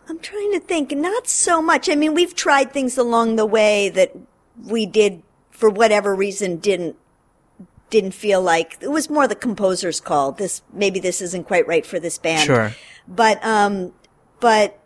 I'm 0.08 0.18
trying 0.18 0.52
to 0.52 0.60
think. 0.60 0.92
Not 0.92 1.26
so 1.26 1.62
much. 1.62 1.88
I 1.88 1.94
mean, 1.94 2.14
we've 2.14 2.34
tried 2.34 2.72
things 2.72 2.98
along 2.98 3.36
the 3.36 3.46
way 3.46 3.88
that 3.90 4.12
we 4.62 4.84
did 4.84 5.22
for 5.50 5.70
whatever 5.70 6.14
reason 6.14 6.56
didn't 6.58 6.96
didn't 7.92 8.12
feel 8.12 8.40
like 8.40 8.78
it 8.80 8.88
was 8.88 9.08
more 9.10 9.28
the 9.28 9.36
composer's 9.36 10.00
call. 10.00 10.32
This 10.32 10.62
maybe 10.72 10.98
this 10.98 11.20
isn't 11.20 11.44
quite 11.44 11.66
right 11.68 11.86
for 11.86 12.00
this 12.00 12.18
band. 12.18 12.46
Sure. 12.46 12.72
But 13.06 13.44
um 13.44 13.92
but 14.40 14.81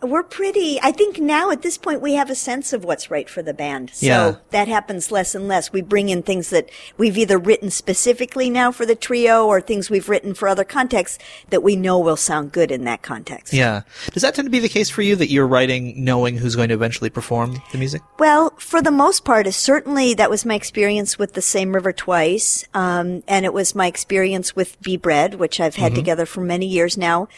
we're 0.00 0.22
pretty 0.22 0.78
I 0.80 0.92
think 0.92 1.18
now 1.18 1.50
at 1.50 1.62
this 1.62 1.76
point 1.76 2.00
we 2.00 2.14
have 2.14 2.30
a 2.30 2.34
sense 2.34 2.72
of 2.72 2.84
what's 2.84 3.10
right 3.10 3.28
for 3.28 3.42
the 3.42 3.54
band. 3.54 3.90
So 3.94 4.06
Yeah. 4.06 4.34
that 4.50 4.68
happens 4.68 5.10
less 5.10 5.34
and 5.34 5.48
less. 5.48 5.72
We 5.72 5.82
bring 5.82 6.08
in 6.08 6.22
things 6.22 6.50
that 6.50 6.70
we've 6.96 7.18
either 7.18 7.36
written 7.38 7.70
specifically 7.70 8.48
now 8.48 8.70
for 8.70 8.86
the 8.86 8.94
trio 8.94 9.46
or 9.46 9.60
things 9.60 9.90
we've 9.90 10.08
written 10.08 10.34
for 10.34 10.46
other 10.46 10.64
contexts 10.64 11.18
that 11.50 11.62
we 11.62 11.74
know 11.74 11.98
will 11.98 12.16
sound 12.16 12.52
good 12.52 12.70
in 12.70 12.84
that 12.84 13.02
context. 13.02 13.52
Yeah. 13.52 13.82
Does 14.12 14.22
that 14.22 14.34
tend 14.34 14.46
to 14.46 14.50
be 14.50 14.60
the 14.60 14.68
case 14.68 14.88
for 14.88 15.02
you 15.02 15.16
that 15.16 15.30
you're 15.30 15.46
writing 15.48 16.04
knowing 16.04 16.36
who's 16.38 16.54
going 16.54 16.68
to 16.68 16.74
eventually 16.74 17.10
perform 17.10 17.60
the 17.72 17.78
music? 17.78 18.02
Well, 18.18 18.52
for 18.58 18.80
the 18.80 18.92
most 18.92 19.24
part, 19.24 19.52
certainly 19.52 20.14
that 20.14 20.30
was 20.30 20.44
my 20.44 20.54
experience 20.54 21.18
with 21.18 21.32
the 21.32 21.42
same 21.42 21.74
river 21.74 21.92
twice, 21.92 22.64
um, 22.74 23.22
and 23.26 23.44
it 23.44 23.52
was 23.52 23.74
my 23.74 23.86
experience 23.86 24.54
with 24.54 24.80
Be 24.80 24.96
Bread, 24.96 25.36
which 25.36 25.60
I've 25.60 25.76
had 25.76 25.94
together 25.94 26.26
for 26.26 26.40
many 26.40 26.66
years 26.66 26.96
now. 26.96 27.28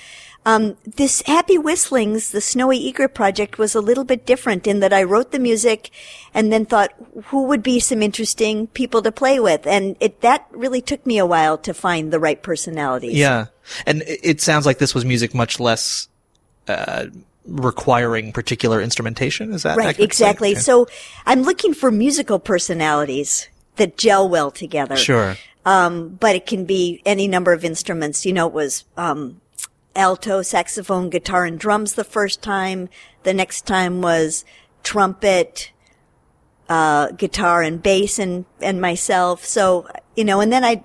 Um, 0.46 0.78
this 0.96 1.22
Happy 1.26 1.58
Whistlings, 1.58 2.30
the 2.30 2.40
Snowy 2.40 2.88
Egret 2.88 3.14
project, 3.14 3.58
was 3.58 3.74
a 3.74 3.80
little 3.80 4.04
bit 4.04 4.24
different 4.24 4.66
in 4.66 4.80
that 4.80 4.92
I 4.92 5.02
wrote 5.02 5.32
the 5.32 5.38
music 5.38 5.90
and 6.32 6.50
then 6.50 6.64
thought 6.64 6.92
who 7.26 7.44
would 7.44 7.62
be 7.62 7.78
some 7.78 8.02
interesting 8.02 8.66
people 8.68 9.02
to 9.02 9.12
play 9.12 9.38
with, 9.38 9.66
and 9.66 9.96
it 10.00 10.22
that 10.22 10.46
really 10.50 10.80
took 10.80 11.04
me 11.04 11.18
a 11.18 11.26
while 11.26 11.58
to 11.58 11.74
find 11.74 12.10
the 12.10 12.18
right 12.18 12.42
personalities. 12.42 13.16
Yeah. 13.16 13.46
And 13.86 14.02
it 14.06 14.40
sounds 14.40 14.64
like 14.64 14.78
this 14.78 14.94
was 14.94 15.04
music 15.04 15.34
much 15.34 15.60
less 15.60 16.08
uh, 16.68 17.06
requiring 17.46 18.32
particular 18.32 18.80
instrumentation. 18.80 19.52
Is 19.52 19.64
that 19.64 19.76
Right, 19.76 19.90
accurate 19.90 20.10
to 20.10 20.16
say? 20.16 20.24
exactly. 20.24 20.50
Okay. 20.52 20.60
So 20.60 20.86
I'm 21.26 21.42
looking 21.42 21.74
for 21.74 21.90
musical 21.90 22.38
personalities 22.38 23.46
that 23.76 23.98
gel 23.98 24.28
well 24.28 24.50
together. 24.50 24.96
Sure. 24.96 25.36
Um, 25.66 26.16
but 26.18 26.34
it 26.34 26.46
can 26.46 26.64
be 26.64 27.02
any 27.04 27.28
number 27.28 27.52
of 27.52 27.62
instruments. 27.64 28.24
You 28.24 28.32
know, 28.32 28.46
it 28.46 28.54
was, 28.54 28.84
um, 28.96 29.40
alto, 29.94 30.42
saxophone, 30.42 31.10
guitar, 31.10 31.44
and 31.44 31.58
drums 31.58 31.94
the 31.94 32.04
first 32.04 32.42
time. 32.42 32.88
The 33.22 33.34
next 33.34 33.66
time 33.66 34.00
was 34.00 34.44
trumpet, 34.82 35.72
uh, 36.68 37.10
guitar 37.12 37.62
and 37.62 37.82
bass 37.82 38.18
and, 38.18 38.44
and 38.60 38.80
myself. 38.80 39.44
So, 39.44 39.88
you 40.16 40.24
know, 40.24 40.40
and 40.40 40.52
then 40.52 40.64
I 40.64 40.82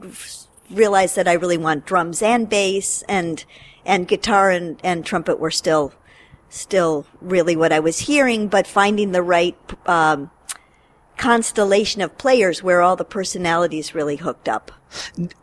realized 0.72 1.16
that 1.16 1.28
I 1.28 1.34
really 1.34 1.58
want 1.58 1.86
drums 1.86 2.22
and 2.22 2.50
bass 2.50 3.04
and, 3.08 3.46
and 3.86 4.08
guitar 4.08 4.50
and, 4.50 4.80
and 4.84 5.06
trumpet 5.06 5.40
were 5.40 5.52
still, 5.52 5.94
still 6.50 7.06
really 7.22 7.56
what 7.56 7.72
I 7.72 7.80
was 7.80 8.00
hearing, 8.00 8.48
but 8.48 8.66
finding 8.66 9.12
the 9.12 9.22
right, 9.22 9.56
um, 9.86 10.32
constellation 11.18 12.02
of 12.02 12.18
players 12.18 12.62
where 12.64 12.82
all 12.82 12.96
the 12.96 13.06
personalities 13.06 13.96
really 13.96 14.16
hooked 14.18 14.48
up. 14.50 14.72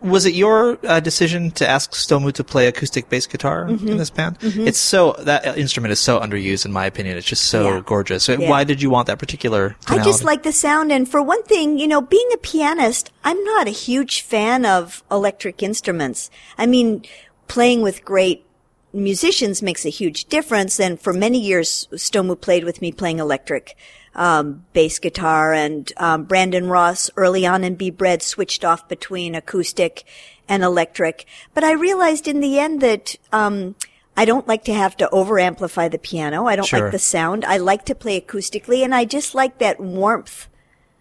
Was 0.00 0.24
it 0.24 0.32
your 0.34 0.78
uh, 0.86 1.00
decision 1.00 1.50
to 1.52 1.68
ask 1.68 1.92
Stomu 1.92 2.32
to 2.32 2.44
play 2.44 2.66
acoustic 2.68 3.08
bass 3.10 3.26
guitar 3.26 3.66
Mm-hmm. 3.66 3.88
in 3.88 3.96
this 3.98 4.08
band? 4.08 4.38
It's 4.40 4.78
so 4.78 5.12
that 5.20 5.46
uh, 5.46 5.54
instrument 5.56 5.92
is 5.92 6.00
so 6.00 6.18
underused 6.20 6.64
in 6.64 6.72
my 6.72 6.86
opinion. 6.86 7.18
It's 7.18 7.26
just 7.26 7.44
so 7.46 7.74
Yeah. 7.74 7.82
gorgeous. 7.84 8.24
So 8.24 8.32
Yeah. 8.38 8.48
Why 8.48 8.64
did 8.64 8.80
you 8.80 8.88
want 8.88 9.08
that 9.08 9.18
particular? 9.18 9.76
I 9.88 9.98
just 10.02 10.24
like 10.24 10.42
the 10.42 10.52
sound. 10.52 10.90
And 10.90 11.06
for 11.08 11.20
one 11.22 11.42
thing, 11.42 11.78
you 11.78 11.86
know, 11.86 12.00
being 12.00 12.28
a 12.32 12.38
pianist, 12.38 13.12
I'm 13.24 13.42
not 13.44 13.66
a 13.66 13.70
huge 13.70 14.22
fan 14.22 14.64
of 14.64 15.02
electric 15.10 15.62
instruments. 15.62 16.30
I 16.56 16.64
mean, 16.66 17.04
playing 17.48 17.82
with 17.82 18.04
great 18.06 18.46
musicians 18.94 19.60
makes 19.62 19.84
a 19.84 19.90
huge 19.90 20.26
difference. 20.26 20.80
And 20.80 20.98
for 21.00 21.12
many 21.12 21.38
years, 21.38 21.88
Stomu 21.92 22.40
played 22.40 22.64
with 22.64 22.80
me 22.80 22.92
playing 22.92 23.18
electric. 23.18 23.76
Um, 24.14 24.66
bass 24.74 24.98
guitar 24.98 25.54
and 25.54 25.90
um, 25.96 26.24
Brandon 26.24 26.68
Ross 26.68 27.10
early 27.16 27.46
on 27.46 27.64
in 27.64 27.76
Be 27.76 27.88
Bread 27.88 28.22
switched 28.22 28.62
off 28.62 28.86
between 28.86 29.34
acoustic 29.34 30.04
and 30.48 30.62
electric. 30.62 31.24
But 31.54 31.64
I 31.64 31.72
realized 31.72 32.28
in 32.28 32.40
the 32.40 32.58
end 32.58 32.82
that 32.82 33.16
um, 33.32 33.74
I 34.16 34.26
don't 34.26 34.46
like 34.46 34.64
to 34.64 34.74
have 34.74 34.96
to 34.98 35.08
over 35.10 35.38
amplify 35.38 35.88
the 35.88 35.98
piano. 35.98 36.46
I 36.46 36.56
don't 36.56 36.66
Sure. 36.66 36.82
like 36.82 36.92
the 36.92 36.98
sound. 36.98 37.44
I 37.46 37.56
like 37.56 37.86
to 37.86 37.94
play 37.94 38.20
acoustically, 38.20 38.84
and 38.84 38.94
I 38.94 39.06
just 39.06 39.34
like 39.34 39.58
that 39.58 39.80
warmth. 39.80 40.48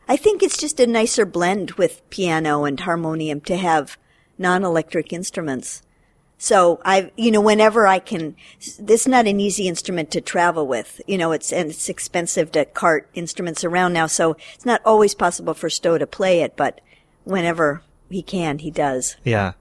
I 0.07 0.15
think 0.15 0.41
it's 0.41 0.57
just 0.57 0.79
a 0.79 0.87
nicer 0.87 1.25
blend 1.25 1.71
with 1.71 2.09
piano 2.09 2.63
and 2.63 2.79
harmonium 2.79 3.41
to 3.41 3.57
have 3.57 3.97
non-electric 4.37 5.11
instruments. 5.11 5.81
So 6.41 6.81
I've, 6.83 7.11
you 7.17 7.29
know, 7.29 7.39
whenever 7.39 7.85
I 7.85 7.99
can, 7.99 8.35
it's 8.59 9.05
not 9.05 9.27
an 9.27 9.39
easy 9.39 9.67
instrument 9.67 10.09
to 10.09 10.21
travel 10.21 10.65
with. 10.65 10.99
You 11.05 11.19
know, 11.19 11.33
it's 11.33 11.53
and 11.53 11.69
it's 11.69 11.87
expensive 11.87 12.51
to 12.53 12.65
cart 12.65 13.07
instruments 13.13 13.63
around 13.63 13.93
now, 13.93 14.07
so 14.07 14.35
it's 14.55 14.65
not 14.65 14.81
always 14.83 15.13
possible 15.13 15.53
for 15.53 15.69
Stomu 15.69 15.99
to 15.99 16.07
play 16.07 16.41
it. 16.41 16.57
But 16.57 16.81
whenever 17.25 17.83
he 18.09 18.23
can, 18.23 18.57
he 18.57 18.71
does. 18.71 19.17
Yeah. 19.23 19.53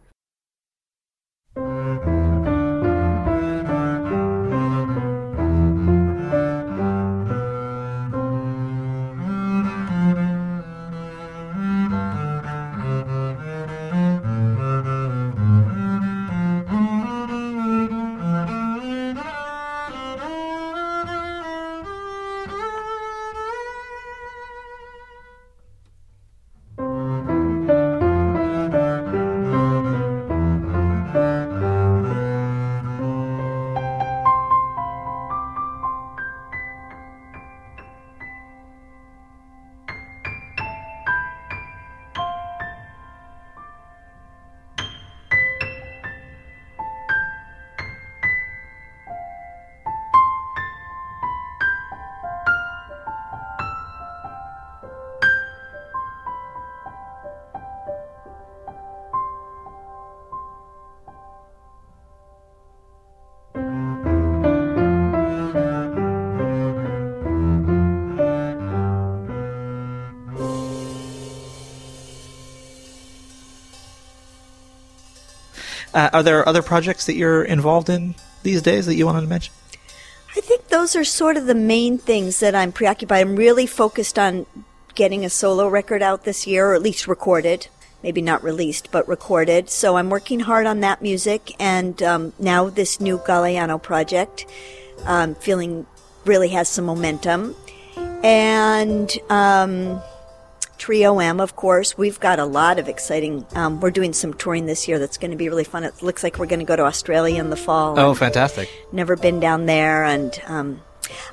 Uh, 75.92 76.10
are 76.12 76.22
there 76.22 76.48
other 76.48 76.62
projects 76.62 77.06
that 77.06 77.14
you're 77.14 77.42
involved 77.42 77.88
in 77.88 78.14
these 78.42 78.62
days 78.62 78.86
that 78.86 78.94
you 78.94 79.06
wanted 79.06 79.22
to 79.22 79.26
mention? 79.26 79.52
I 80.36 80.40
think 80.40 80.68
those 80.68 80.94
are 80.94 81.04
sort 81.04 81.36
of 81.36 81.46
the 81.46 81.54
main 81.54 81.98
things 81.98 82.40
that 82.40 82.54
I'm 82.54 82.70
preoccupied. 82.70 83.26
I'm 83.26 83.36
really 83.36 83.66
focused 83.66 84.18
on 84.18 84.46
getting 84.94 85.24
a 85.24 85.30
solo 85.30 85.68
record 85.68 86.02
out 86.02 86.24
this 86.24 86.46
year, 86.46 86.68
or 86.68 86.74
at 86.74 86.82
least 86.82 87.08
recorded. 87.08 87.66
Maybe 88.02 88.22
not 88.22 88.42
released, 88.42 88.90
but 88.90 89.06
recorded. 89.08 89.68
So 89.68 89.96
I'm 89.96 90.08
working 90.08 90.40
hard 90.40 90.66
on 90.66 90.80
that 90.80 91.02
music, 91.02 91.54
and 91.58 92.00
um, 92.02 92.32
now 92.38 92.70
this 92.70 93.00
new 93.00 93.18
Galeano 93.18 93.82
project, 93.82 94.46
um, 95.04 95.34
feeling 95.34 95.86
really 96.24 96.48
has 96.48 96.68
some 96.68 96.86
momentum. 96.86 97.56
And 98.22 99.10
um, 99.28 100.00
Trio 100.80 101.18
M, 101.18 101.40
of 101.40 101.56
course. 101.56 101.98
We've 101.98 102.18
got 102.18 102.38
a 102.38 102.46
lot 102.46 102.78
of 102.78 102.88
exciting. 102.88 103.46
Um, 103.54 103.80
we're 103.80 103.90
doing 103.90 104.14
some 104.14 104.32
touring 104.32 104.64
this 104.64 104.88
year 104.88 104.98
that's 104.98 105.18
going 105.18 105.30
to 105.30 105.36
be 105.36 105.50
really 105.50 105.62
fun. 105.62 105.84
It 105.84 106.02
looks 106.02 106.22
like 106.24 106.38
we're 106.38 106.46
going 106.46 106.60
to 106.60 106.64
go 106.64 106.74
to 106.74 106.84
Australia 106.84 107.38
in 107.38 107.50
the 107.50 107.56
fall. 107.56 107.98
Oh, 108.00 108.14
fantastic. 108.14 108.70
never 108.90 109.14
been 109.14 109.40
down 109.40 109.66
there 109.66 110.04
and 110.04 110.40
um, 110.46 110.80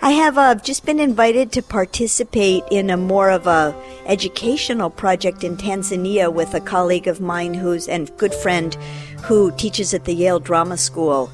I 0.02 0.12
have 0.12 0.38
uh, 0.38 0.56
just 0.56 0.86
been 0.86 1.00
invited 1.00 1.52
to 1.54 1.62
participate 1.62 2.64
in 2.70 2.90
a 2.90 2.98
more 2.98 3.30
of 3.30 3.48
a 3.48 3.74
educational 4.06 4.90
project 4.90 5.44
in 5.44 5.56
Tanzania 5.56 6.32
with 6.32 6.54
a 6.54 6.60
colleague 6.60 7.08
of 7.08 7.22
mine 7.22 7.54
who's 7.54 7.88
and 7.88 8.16
good 8.18 8.34
friend 8.34 8.76
who 9.24 9.52
teaches 9.56 9.94
at 9.94 10.04
the 10.06 10.14
Yale 10.14 10.40
Drama 10.40 10.78
School. 10.78 11.32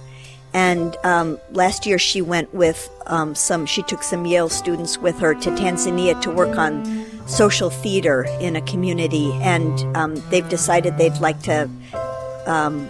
And 0.53 0.95
um, 1.03 1.39
last 1.51 1.87
year 1.87 1.97
she 1.97 2.21
went 2.21 2.53
with 2.53 2.89
um, 3.07 3.33
some. 3.33 3.65
She 3.65 3.81
took 3.81 4.03
some 4.03 4.25
Yale 4.25 4.49
students 4.49 4.99
with 4.99 5.17
her 5.19 5.33
to 5.33 5.49
Tanzania 5.51 6.21
to 6.21 6.29
work 6.29 6.57
on 6.57 7.02
social 7.27 7.69
theater 7.69 8.25
in 8.39 8.55
a 8.55 8.61
community, 8.61 9.31
and 9.41 9.79
um, 9.95 10.15
they've 10.29 10.47
decided 10.49 10.97
they'd 10.97 11.19
like 11.19 11.41
to 11.43 11.69
um, 12.45 12.87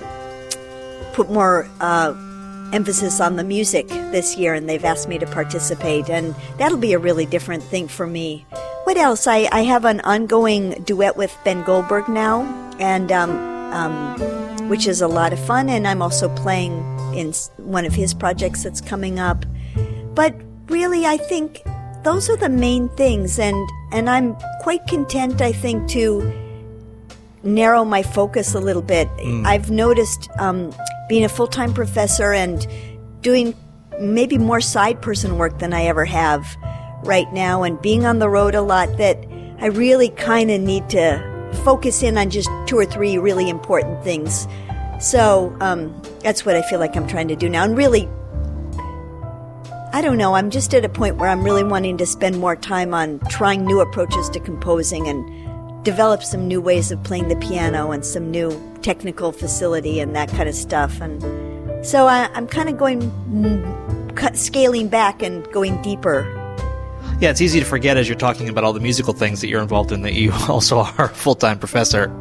put 1.14 1.30
more. 1.30 1.70
Uh, 1.80 2.14
emphasis 2.74 3.22
on 3.22 3.36
the 3.36 3.44
music 3.44 3.88
this 3.88 4.36
year, 4.36 4.56
and 4.56 4.68
they've 4.68 4.84
asked 4.84 5.08
me 5.08 5.20
to 5.20 5.28
participate, 5.28 6.10
and 6.10 6.36
that'll 6.58 6.78
be 6.78 6.94
a 6.94 7.00
really 7.00 7.26
different 7.26 7.64
thing 7.64 7.88
for 7.88 8.08
me. 8.08 8.46
What 8.84 8.98
else? 8.98 9.28
I, 9.28 9.48
I 9.52 9.62
have 9.62 9.86
an 9.86 10.02
ongoing 10.02 10.72
duet 10.84 11.16
with 11.16 11.38
Ben 11.46 11.64
Goldberg 11.64 12.10
now, 12.10 12.42
and 12.80 13.12
um, 13.12 13.32
um, 13.72 14.70
which 14.70 14.88
is 14.88 15.02
a 15.02 15.08
lot 15.08 15.34
of 15.34 15.40
fun, 15.40 15.70
and 15.70 15.88
I'm 15.88 16.02
also 16.02 16.34
playing 16.36 16.74
in 17.16 17.32
one 17.58 17.86
of 17.86 17.94
his 17.94 18.14
projects 18.14 18.64
that's 18.64 18.82
coming 18.82 19.20
up. 19.20 19.46
But 20.16 20.36
really, 20.68 21.06
I 21.06 21.18
think 21.18 21.62
those 22.04 22.30
are 22.30 22.38
the 22.38 22.50
main 22.50 22.90
things, 22.90 23.40
and 23.40 23.70
and 23.94 24.10
I'm 24.10 24.36
quite 24.60 24.86
content. 24.88 25.42
I 25.42 25.54
think 25.54 25.88
to 25.90 26.34
narrow 27.44 27.86
my 27.86 28.04
focus 28.04 28.56
a 28.56 28.60
little 28.60 28.82
bit. 28.82 29.08
Mm. 29.18 29.46
I've 29.46 29.70
noticed 29.70 30.30
um, 30.40 30.74
being 31.08 31.24
a 31.24 31.30
full 31.30 31.48
time 31.48 31.74
professor 31.74 32.34
and 32.34 32.68
doing 33.22 33.54
maybe 34.00 34.38
more 34.38 34.62
side 34.62 35.02
person 35.02 35.38
work 35.38 35.60
than 35.60 35.74
I 35.74 35.84
ever 35.84 36.06
have 36.06 36.58
right 37.04 37.32
now, 37.32 37.64
and 37.64 37.82
being 37.82 38.06
on 38.06 38.20
the 38.20 38.30
road 38.30 38.56
a 38.56 38.62
lot 38.62 38.98
that 38.98 39.18
I 39.60 39.68
really 39.68 40.10
kind 40.10 40.50
of 40.50 40.62
need 40.62 40.90
to 40.90 41.52
focus 41.64 42.02
in 42.02 42.18
on 42.18 42.30
just 42.30 42.50
two 42.66 42.78
or 42.78 42.86
three 42.86 43.18
really 43.18 43.50
important 43.50 44.04
things. 44.04 44.48
So 45.00 45.56
um, 45.60 46.02
that's 46.22 46.46
what 46.46 46.56
I 46.56 46.62
feel 46.64 46.80
like 46.80 46.96
I'm 46.96 47.08
trying 47.08 47.28
to 47.28 47.36
do 47.36 47.50
now. 47.50 47.64
And 47.64 47.78
really, 47.78 48.10
I 49.96 50.02
don't 50.02 50.18
know, 50.18 50.34
I'm 50.34 50.50
just 50.50 50.74
at 50.74 50.84
a 50.84 50.90
point 50.90 51.18
where 51.18 51.30
I'm 51.30 51.44
really 51.44 51.64
wanting 51.64 51.98
to 51.98 52.06
spend 52.08 52.40
more 52.40 52.56
time 52.56 52.96
on 52.96 53.20
trying 53.30 53.64
new 53.64 53.80
approaches 53.80 54.28
to 54.32 54.40
composing 54.40 55.08
and 55.08 55.86
develop 55.86 56.24
some 56.24 56.48
new 56.48 56.60
ways 56.60 56.92
of 56.92 57.04
playing 57.04 57.28
the 57.28 57.36
piano 57.36 57.92
and 57.92 58.04
some 58.04 58.32
new 58.32 58.60
technical 58.82 59.32
facility 59.32 60.00
and 60.00 60.16
that 60.16 60.30
kind 60.30 60.50
of 60.50 60.56
stuff. 60.56 61.00
And 61.00 61.86
so 61.86 62.08
I, 62.08 62.28
am 62.36 62.48
kind 62.48 62.70
of 62.70 62.78
going, 62.80 63.02
mm, 63.30 64.36
scaling 64.36 64.88
back 64.88 65.22
and 65.22 65.48
going 65.52 65.80
deeper. 65.84 66.24
Yeah, 67.20 67.30
it's 67.30 67.42
easy 67.42 67.60
to 67.60 67.66
forget 67.66 67.98
as 67.98 68.08
you're 68.10 68.18
talking 68.18 68.50
about 68.50 68.64
all 68.64 68.74
the 68.74 68.80
musical 68.80 69.14
things 69.14 69.42
that 69.42 69.48
you're 69.48 69.62
involved 69.62 69.92
in 69.92 70.02
that 70.02 70.14
you 70.14 70.32
also 70.50 70.80
are 70.80 71.06
a 71.06 71.10
full 71.10 71.36
time 71.36 71.60
professor. 71.60 72.14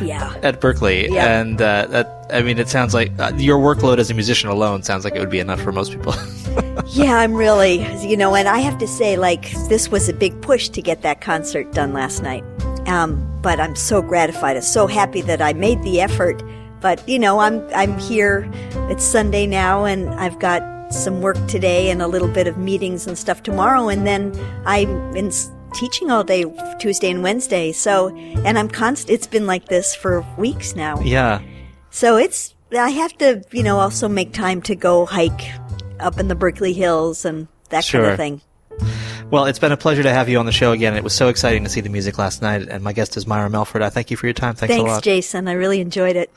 Yeah. 0.00 0.34
At 0.42 0.60
Berkeley, 0.60 1.08
yeah. 1.10 1.40
and 1.40 1.60
uh, 1.60 1.86
that 1.86 2.16
I 2.30 2.42
mean, 2.42 2.58
it 2.58 2.68
sounds 2.68 2.94
like 2.94 3.12
uh, 3.18 3.32
your 3.36 3.58
workload 3.58 3.98
as 3.98 4.10
a 4.10 4.14
musician 4.14 4.48
alone 4.48 4.82
sounds 4.82 5.04
like 5.04 5.14
it 5.14 5.20
would 5.20 5.30
be 5.30 5.38
enough 5.38 5.60
for 5.60 5.72
most 5.72 5.92
people. 5.92 6.14
yeah, 6.86 7.18
I'm 7.18 7.34
really, 7.34 7.86
you 8.04 8.16
know, 8.16 8.34
and 8.34 8.48
I 8.48 8.58
have 8.58 8.78
to 8.78 8.88
say, 8.88 9.16
like, 9.16 9.52
this 9.68 9.90
was 9.90 10.08
a 10.08 10.12
big 10.12 10.40
push 10.42 10.68
to 10.70 10.82
get 10.82 11.02
that 11.02 11.20
concert 11.20 11.72
done 11.72 11.92
last 11.92 12.22
night. 12.22 12.44
Um, 12.88 13.22
but 13.42 13.60
I'm 13.60 13.76
so 13.76 14.02
gratified. 14.02 14.56
I'm 14.56 14.62
so 14.62 14.86
happy 14.86 15.20
that 15.22 15.40
I 15.40 15.52
made 15.52 15.82
the 15.82 16.00
effort. 16.00 16.42
But 16.80 17.06
you 17.08 17.18
know, 17.18 17.38
I'm 17.38 17.66
I'm 17.74 17.98
here. 17.98 18.48
It's 18.90 19.04
Sunday 19.04 19.46
now, 19.46 19.84
and 19.84 20.10
I've 20.10 20.38
got 20.38 20.62
some 20.90 21.20
work 21.20 21.36
today 21.46 21.90
and 21.90 22.02
a 22.02 22.06
little 22.06 22.28
bit 22.28 22.46
of 22.46 22.56
meetings 22.58 23.06
and 23.06 23.16
stuff 23.16 23.42
tomorrow, 23.42 23.88
and 23.88 24.06
then 24.06 24.32
I'm 24.64 25.14
in 25.16 25.30
teaching 25.74 26.10
all 26.10 26.24
day 26.24 26.44
Tuesday 26.78 27.10
and 27.10 27.22
Wednesday. 27.22 27.72
So, 27.72 28.14
and 28.16 28.58
I'm 28.58 28.68
constant. 28.68 29.10
It's 29.10 29.26
been 29.26 29.46
like 29.46 29.66
this 29.66 29.94
for 29.94 30.24
weeks 30.38 30.74
now. 30.74 31.00
Yeah. 31.00 31.40
So 31.90 32.16
it's 32.16 32.54
I 32.72 32.90
have 32.90 33.16
to, 33.18 33.42
you 33.52 33.62
know, 33.62 33.78
also 33.78 34.08
make 34.08 34.32
time 34.32 34.62
to 34.62 34.74
go 34.74 35.06
hike 35.06 35.50
up 36.00 36.18
in 36.18 36.28
the 36.28 36.34
Berkeley 36.34 36.72
Hills 36.72 37.24
and 37.24 37.48
that 37.70 37.84
sure. 37.84 38.02
kind 38.02 38.12
of 38.12 38.16
thing. 38.16 38.40
Well, 39.30 39.46
it's 39.46 39.58
been 39.58 39.72
a 39.72 39.76
pleasure 39.76 40.02
to 40.02 40.12
have 40.12 40.28
you 40.28 40.38
on 40.38 40.46
the 40.46 40.52
show 40.52 40.72
again. 40.72 40.94
It 40.94 41.02
was 41.02 41.12
so 41.12 41.28
exciting 41.28 41.64
to 41.64 41.70
see 41.70 41.80
the 41.80 41.88
music 41.88 42.16
last 42.16 42.42
night, 42.42 42.68
and 42.68 42.84
my 42.84 42.92
guest 42.92 43.16
is 43.16 43.26
Myra 43.26 43.50
Melford. 43.50 43.82
I 43.82 43.90
thank 43.90 44.10
you 44.10 44.16
for 44.16 44.26
your 44.26 44.34
time. 44.34 44.54
Thanks, 44.54 44.72
Thanks 44.72 44.80
a 44.80 44.82
lot. 44.84 44.92
Thanks, 45.02 45.04
Jason. 45.04 45.48
I 45.48 45.52
really 45.52 45.80
enjoyed 45.80 46.14
it. 46.14 46.30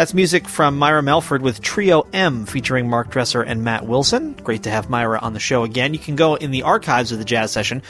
That's 0.00 0.14
music 0.14 0.48
from 0.48 0.78
Myra 0.78 1.02
Melford 1.02 1.42
with 1.42 1.60
Trio 1.60 2.06
M 2.14 2.46
featuring 2.46 2.88
Mark 2.88 3.10
Dresser 3.10 3.42
and 3.42 3.62
Matt 3.62 3.86
Wilson. 3.86 4.32
Great 4.32 4.62
to 4.62 4.70
have 4.70 4.88
Myra 4.88 5.18
on 5.18 5.34
the 5.34 5.38
show 5.38 5.62
again. 5.62 5.92
You 5.92 6.00
can 6.00 6.16
go 6.16 6.36
in 6.36 6.52
the 6.52 6.62
archives 6.62 7.12
of 7.12 7.18
the 7.18 7.24
jazz 7.26 7.52
session, 7.52 7.82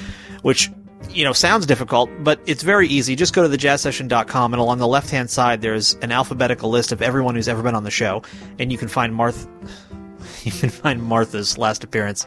which 0.43 0.73
you 1.11 1.23
know 1.23 1.33
sounds 1.33 1.67
difficult, 1.67 2.11
but 2.19 2.41
it's 2.47 2.65
very 2.65 2.89
easy. 2.89 3.15
Just 3.15 3.33
go 3.33 3.49
to 3.49 3.57
thejazzsession.com 3.57 4.53
and 4.53 4.61
along 4.61 4.79
the 4.79 4.89
left-hand 4.89 5.31
side 5.31 5.63
there's 5.63 5.95
an 6.03 6.11
alphabetical 6.11 6.69
list 6.69 6.91
of 6.91 7.01
everyone 7.01 7.37
who's 7.37 7.47
ever 7.47 7.63
been 7.63 7.77
on 7.77 7.85
the 7.85 7.93
show 7.93 8.25
and 8.59 8.73
you 8.73 8.77
can 8.77 8.89
find 8.89 9.15
Martha 9.15 9.49
you 10.43 10.51
can 10.51 10.69
find 10.69 11.01
Martha's 11.01 11.59
last 11.59 11.85
appearance 11.85 12.27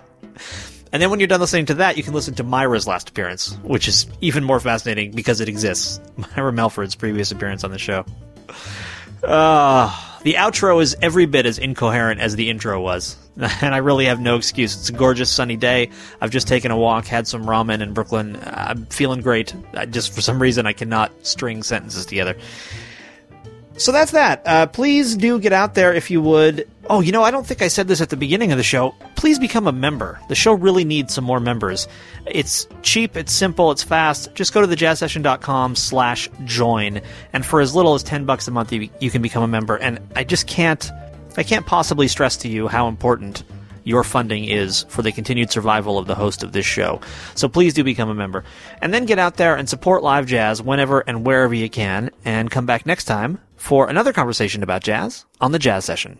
And 0.93 1.01
then 1.01 1.09
when 1.09 1.19
you're 1.19 1.27
done 1.27 1.41
listening 1.41 1.65
to 1.65 1.73
that, 1.73 1.97
you 1.97 2.03
can 2.03 2.13
listen 2.13 2.35
to 2.35 2.43
Myra's 2.45 2.87
last 2.87 3.09
appearance, 3.09 3.57
which 3.63 3.89
is 3.89 4.07
even 4.21 4.45
more 4.45 4.61
fascinating 4.61 5.11
because 5.11 5.41
it 5.41 5.49
exists. 5.49 5.99
Myra 6.37 6.53
Melford's 6.53 6.95
previous 6.95 7.33
appearance 7.33 7.65
on 7.65 7.71
the 7.71 7.77
show. 7.77 8.05
Uh, 9.23 10.19
the 10.23 10.33
outro 10.33 10.81
is 10.81 10.95
every 11.01 11.25
bit 11.25 11.45
as 11.45 11.57
incoherent 11.57 12.19
as 12.19 12.35
the 12.35 12.49
intro 12.49 12.81
was. 12.81 13.17
And 13.61 13.73
I 13.73 13.79
really 13.79 14.05
have 14.05 14.19
no 14.19 14.35
excuse. 14.35 14.75
It's 14.75 14.89
a 14.89 14.93
gorgeous 14.93 15.29
sunny 15.29 15.57
day. 15.57 15.89
I've 16.21 16.29
just 16.29 16.47
taken 16.47 16.69
a 16.69 16.77
walk, 16.77 17.05
had 17.07 17.27
some 17.27 17.45
ramen 17.45 17.81
in 17.81 17.93
Brooklyn. 17.93 18.37
I'm 18.43 18.85
feeling 18.85 19.21
great. 19.21 19.55
I 19.73 19.87
just, 19.87 20.13
for 20.13 20.21
some 20.21 20.39
reason, 20.39 20.67
I 20.67 20.73
cannot 20.73 21.11
string 21.25 21.63
sentences 21.63 22.05
together. 22.05 22.35
So 23.77 23.91
that's 23.91 24.11
that. 24.11 24.43
Uh, 24.45 24.67
please 24.67 25.15
do 25.15 25.39
get 25.39 25.51
out 25.51 25.73
there 25.73 25.93
if 25.93 26.11
you 26.11 26.21
would. 26.21 26.69
Oh, 26.89 27.01
you 27.01 27.11
know, 27.11 27.23
I 27.23 27.31
don't 27.31 27.45
think 27.45 27.61
I 27.61 27.69
said 27.69 27.87
this 27.87 28.01
at 28.01 28.09
the 28.09 28.17
beginning 28.17 28.51
of 28.51 28.57
the 28.57 28.63
show. 28.63 28.93
Please 29.15 29.39
become 29.39 29.67
a 29.67 29.71
member. 29.71 30.19
The 30.27 30.35
show 30.35 30.53
really 30.53 30.83
needs 30.83 31.13
some 31.13 31.23
more 31.23 31.39
members. 31.39 31.87
It's 32.25 32.67
cheap, 32.81 33.15
it's 33.15 33.31
simple, 33.31 33.71
it's 33.71 33.81
fast. 33.81 34.33
Just 34.35 34.53
go 34.53 34.61
to 34.61 34.67
thejazzsession.com 34.67 35.75
slash 35.75 36.29
join. 36.45 37.01
And 37.31 37.45
for 37.45 37.61
as 37.61 37.73
little 37.73 37.93
as 37.93 38.03
10 38.03 38.25
bucks 38.25 38.47
a 38.47 38.51
month, 38.51 38.71
you, 38.71 38.89
you 38.99 39.09
can 39.09 39.21
become 39.21 39.43
a 39.43 39.47
member. 39.47 39.77
And 39.77 39.99
I 40.15 40.23
just 40.23 40.45
can't, 40.45 40.89
I 41.37 41.43
can't 41.43 41.65
possibly 41.65 42.07
stress 42.07 42.37
to 42.37 42.49
you 42.49 42.67
how 42.67 42.87
important 42.87 43.43
your 43.83 44.03
funding 44.03 44.45
is 44.45 44.85
for 44.89 45.01
the 45.01 45.11
continued 45.11 45.51
survival 45.51 45.97
of 45.97 46.07
the 46.07 46.15
host 46.15 46.43
of 46.43 46.51
this 46.51 46.65
show. 46.65 47.01
So 47.35 47.47
please 47.47 47.73
do 47.73 47.83
become 47.83 48.09
a 48.09 48.15
member. 48.15 48.43
And 48.81 48.93
then 48.93 49.05
get 49.05 49.19
out 49.19 49.37
there 49.37 49.55
and 49.55 49.69
support 49.69 50.03
live 50.03 50.25
jazz 50.25 50.61
whenever 50.61 51.01
and 51.01 51.25
wherever 51.25 51.53
you 51.53 51.69
can. 51.69 52.09
And 52.25 52.49
come 52.49 52.65
back 52.65 52.85
next 52.85 53.05
time 53.05 53.39
for 53.55 53.89
another 53.89 54.13
conversation 54.13 54.63
about 54.63 54.83
jazz 54.83 55.25
on 55.39 55.51
the 55.51 55.59
Jazz 55.59 55.85
Session. 55.85 56.19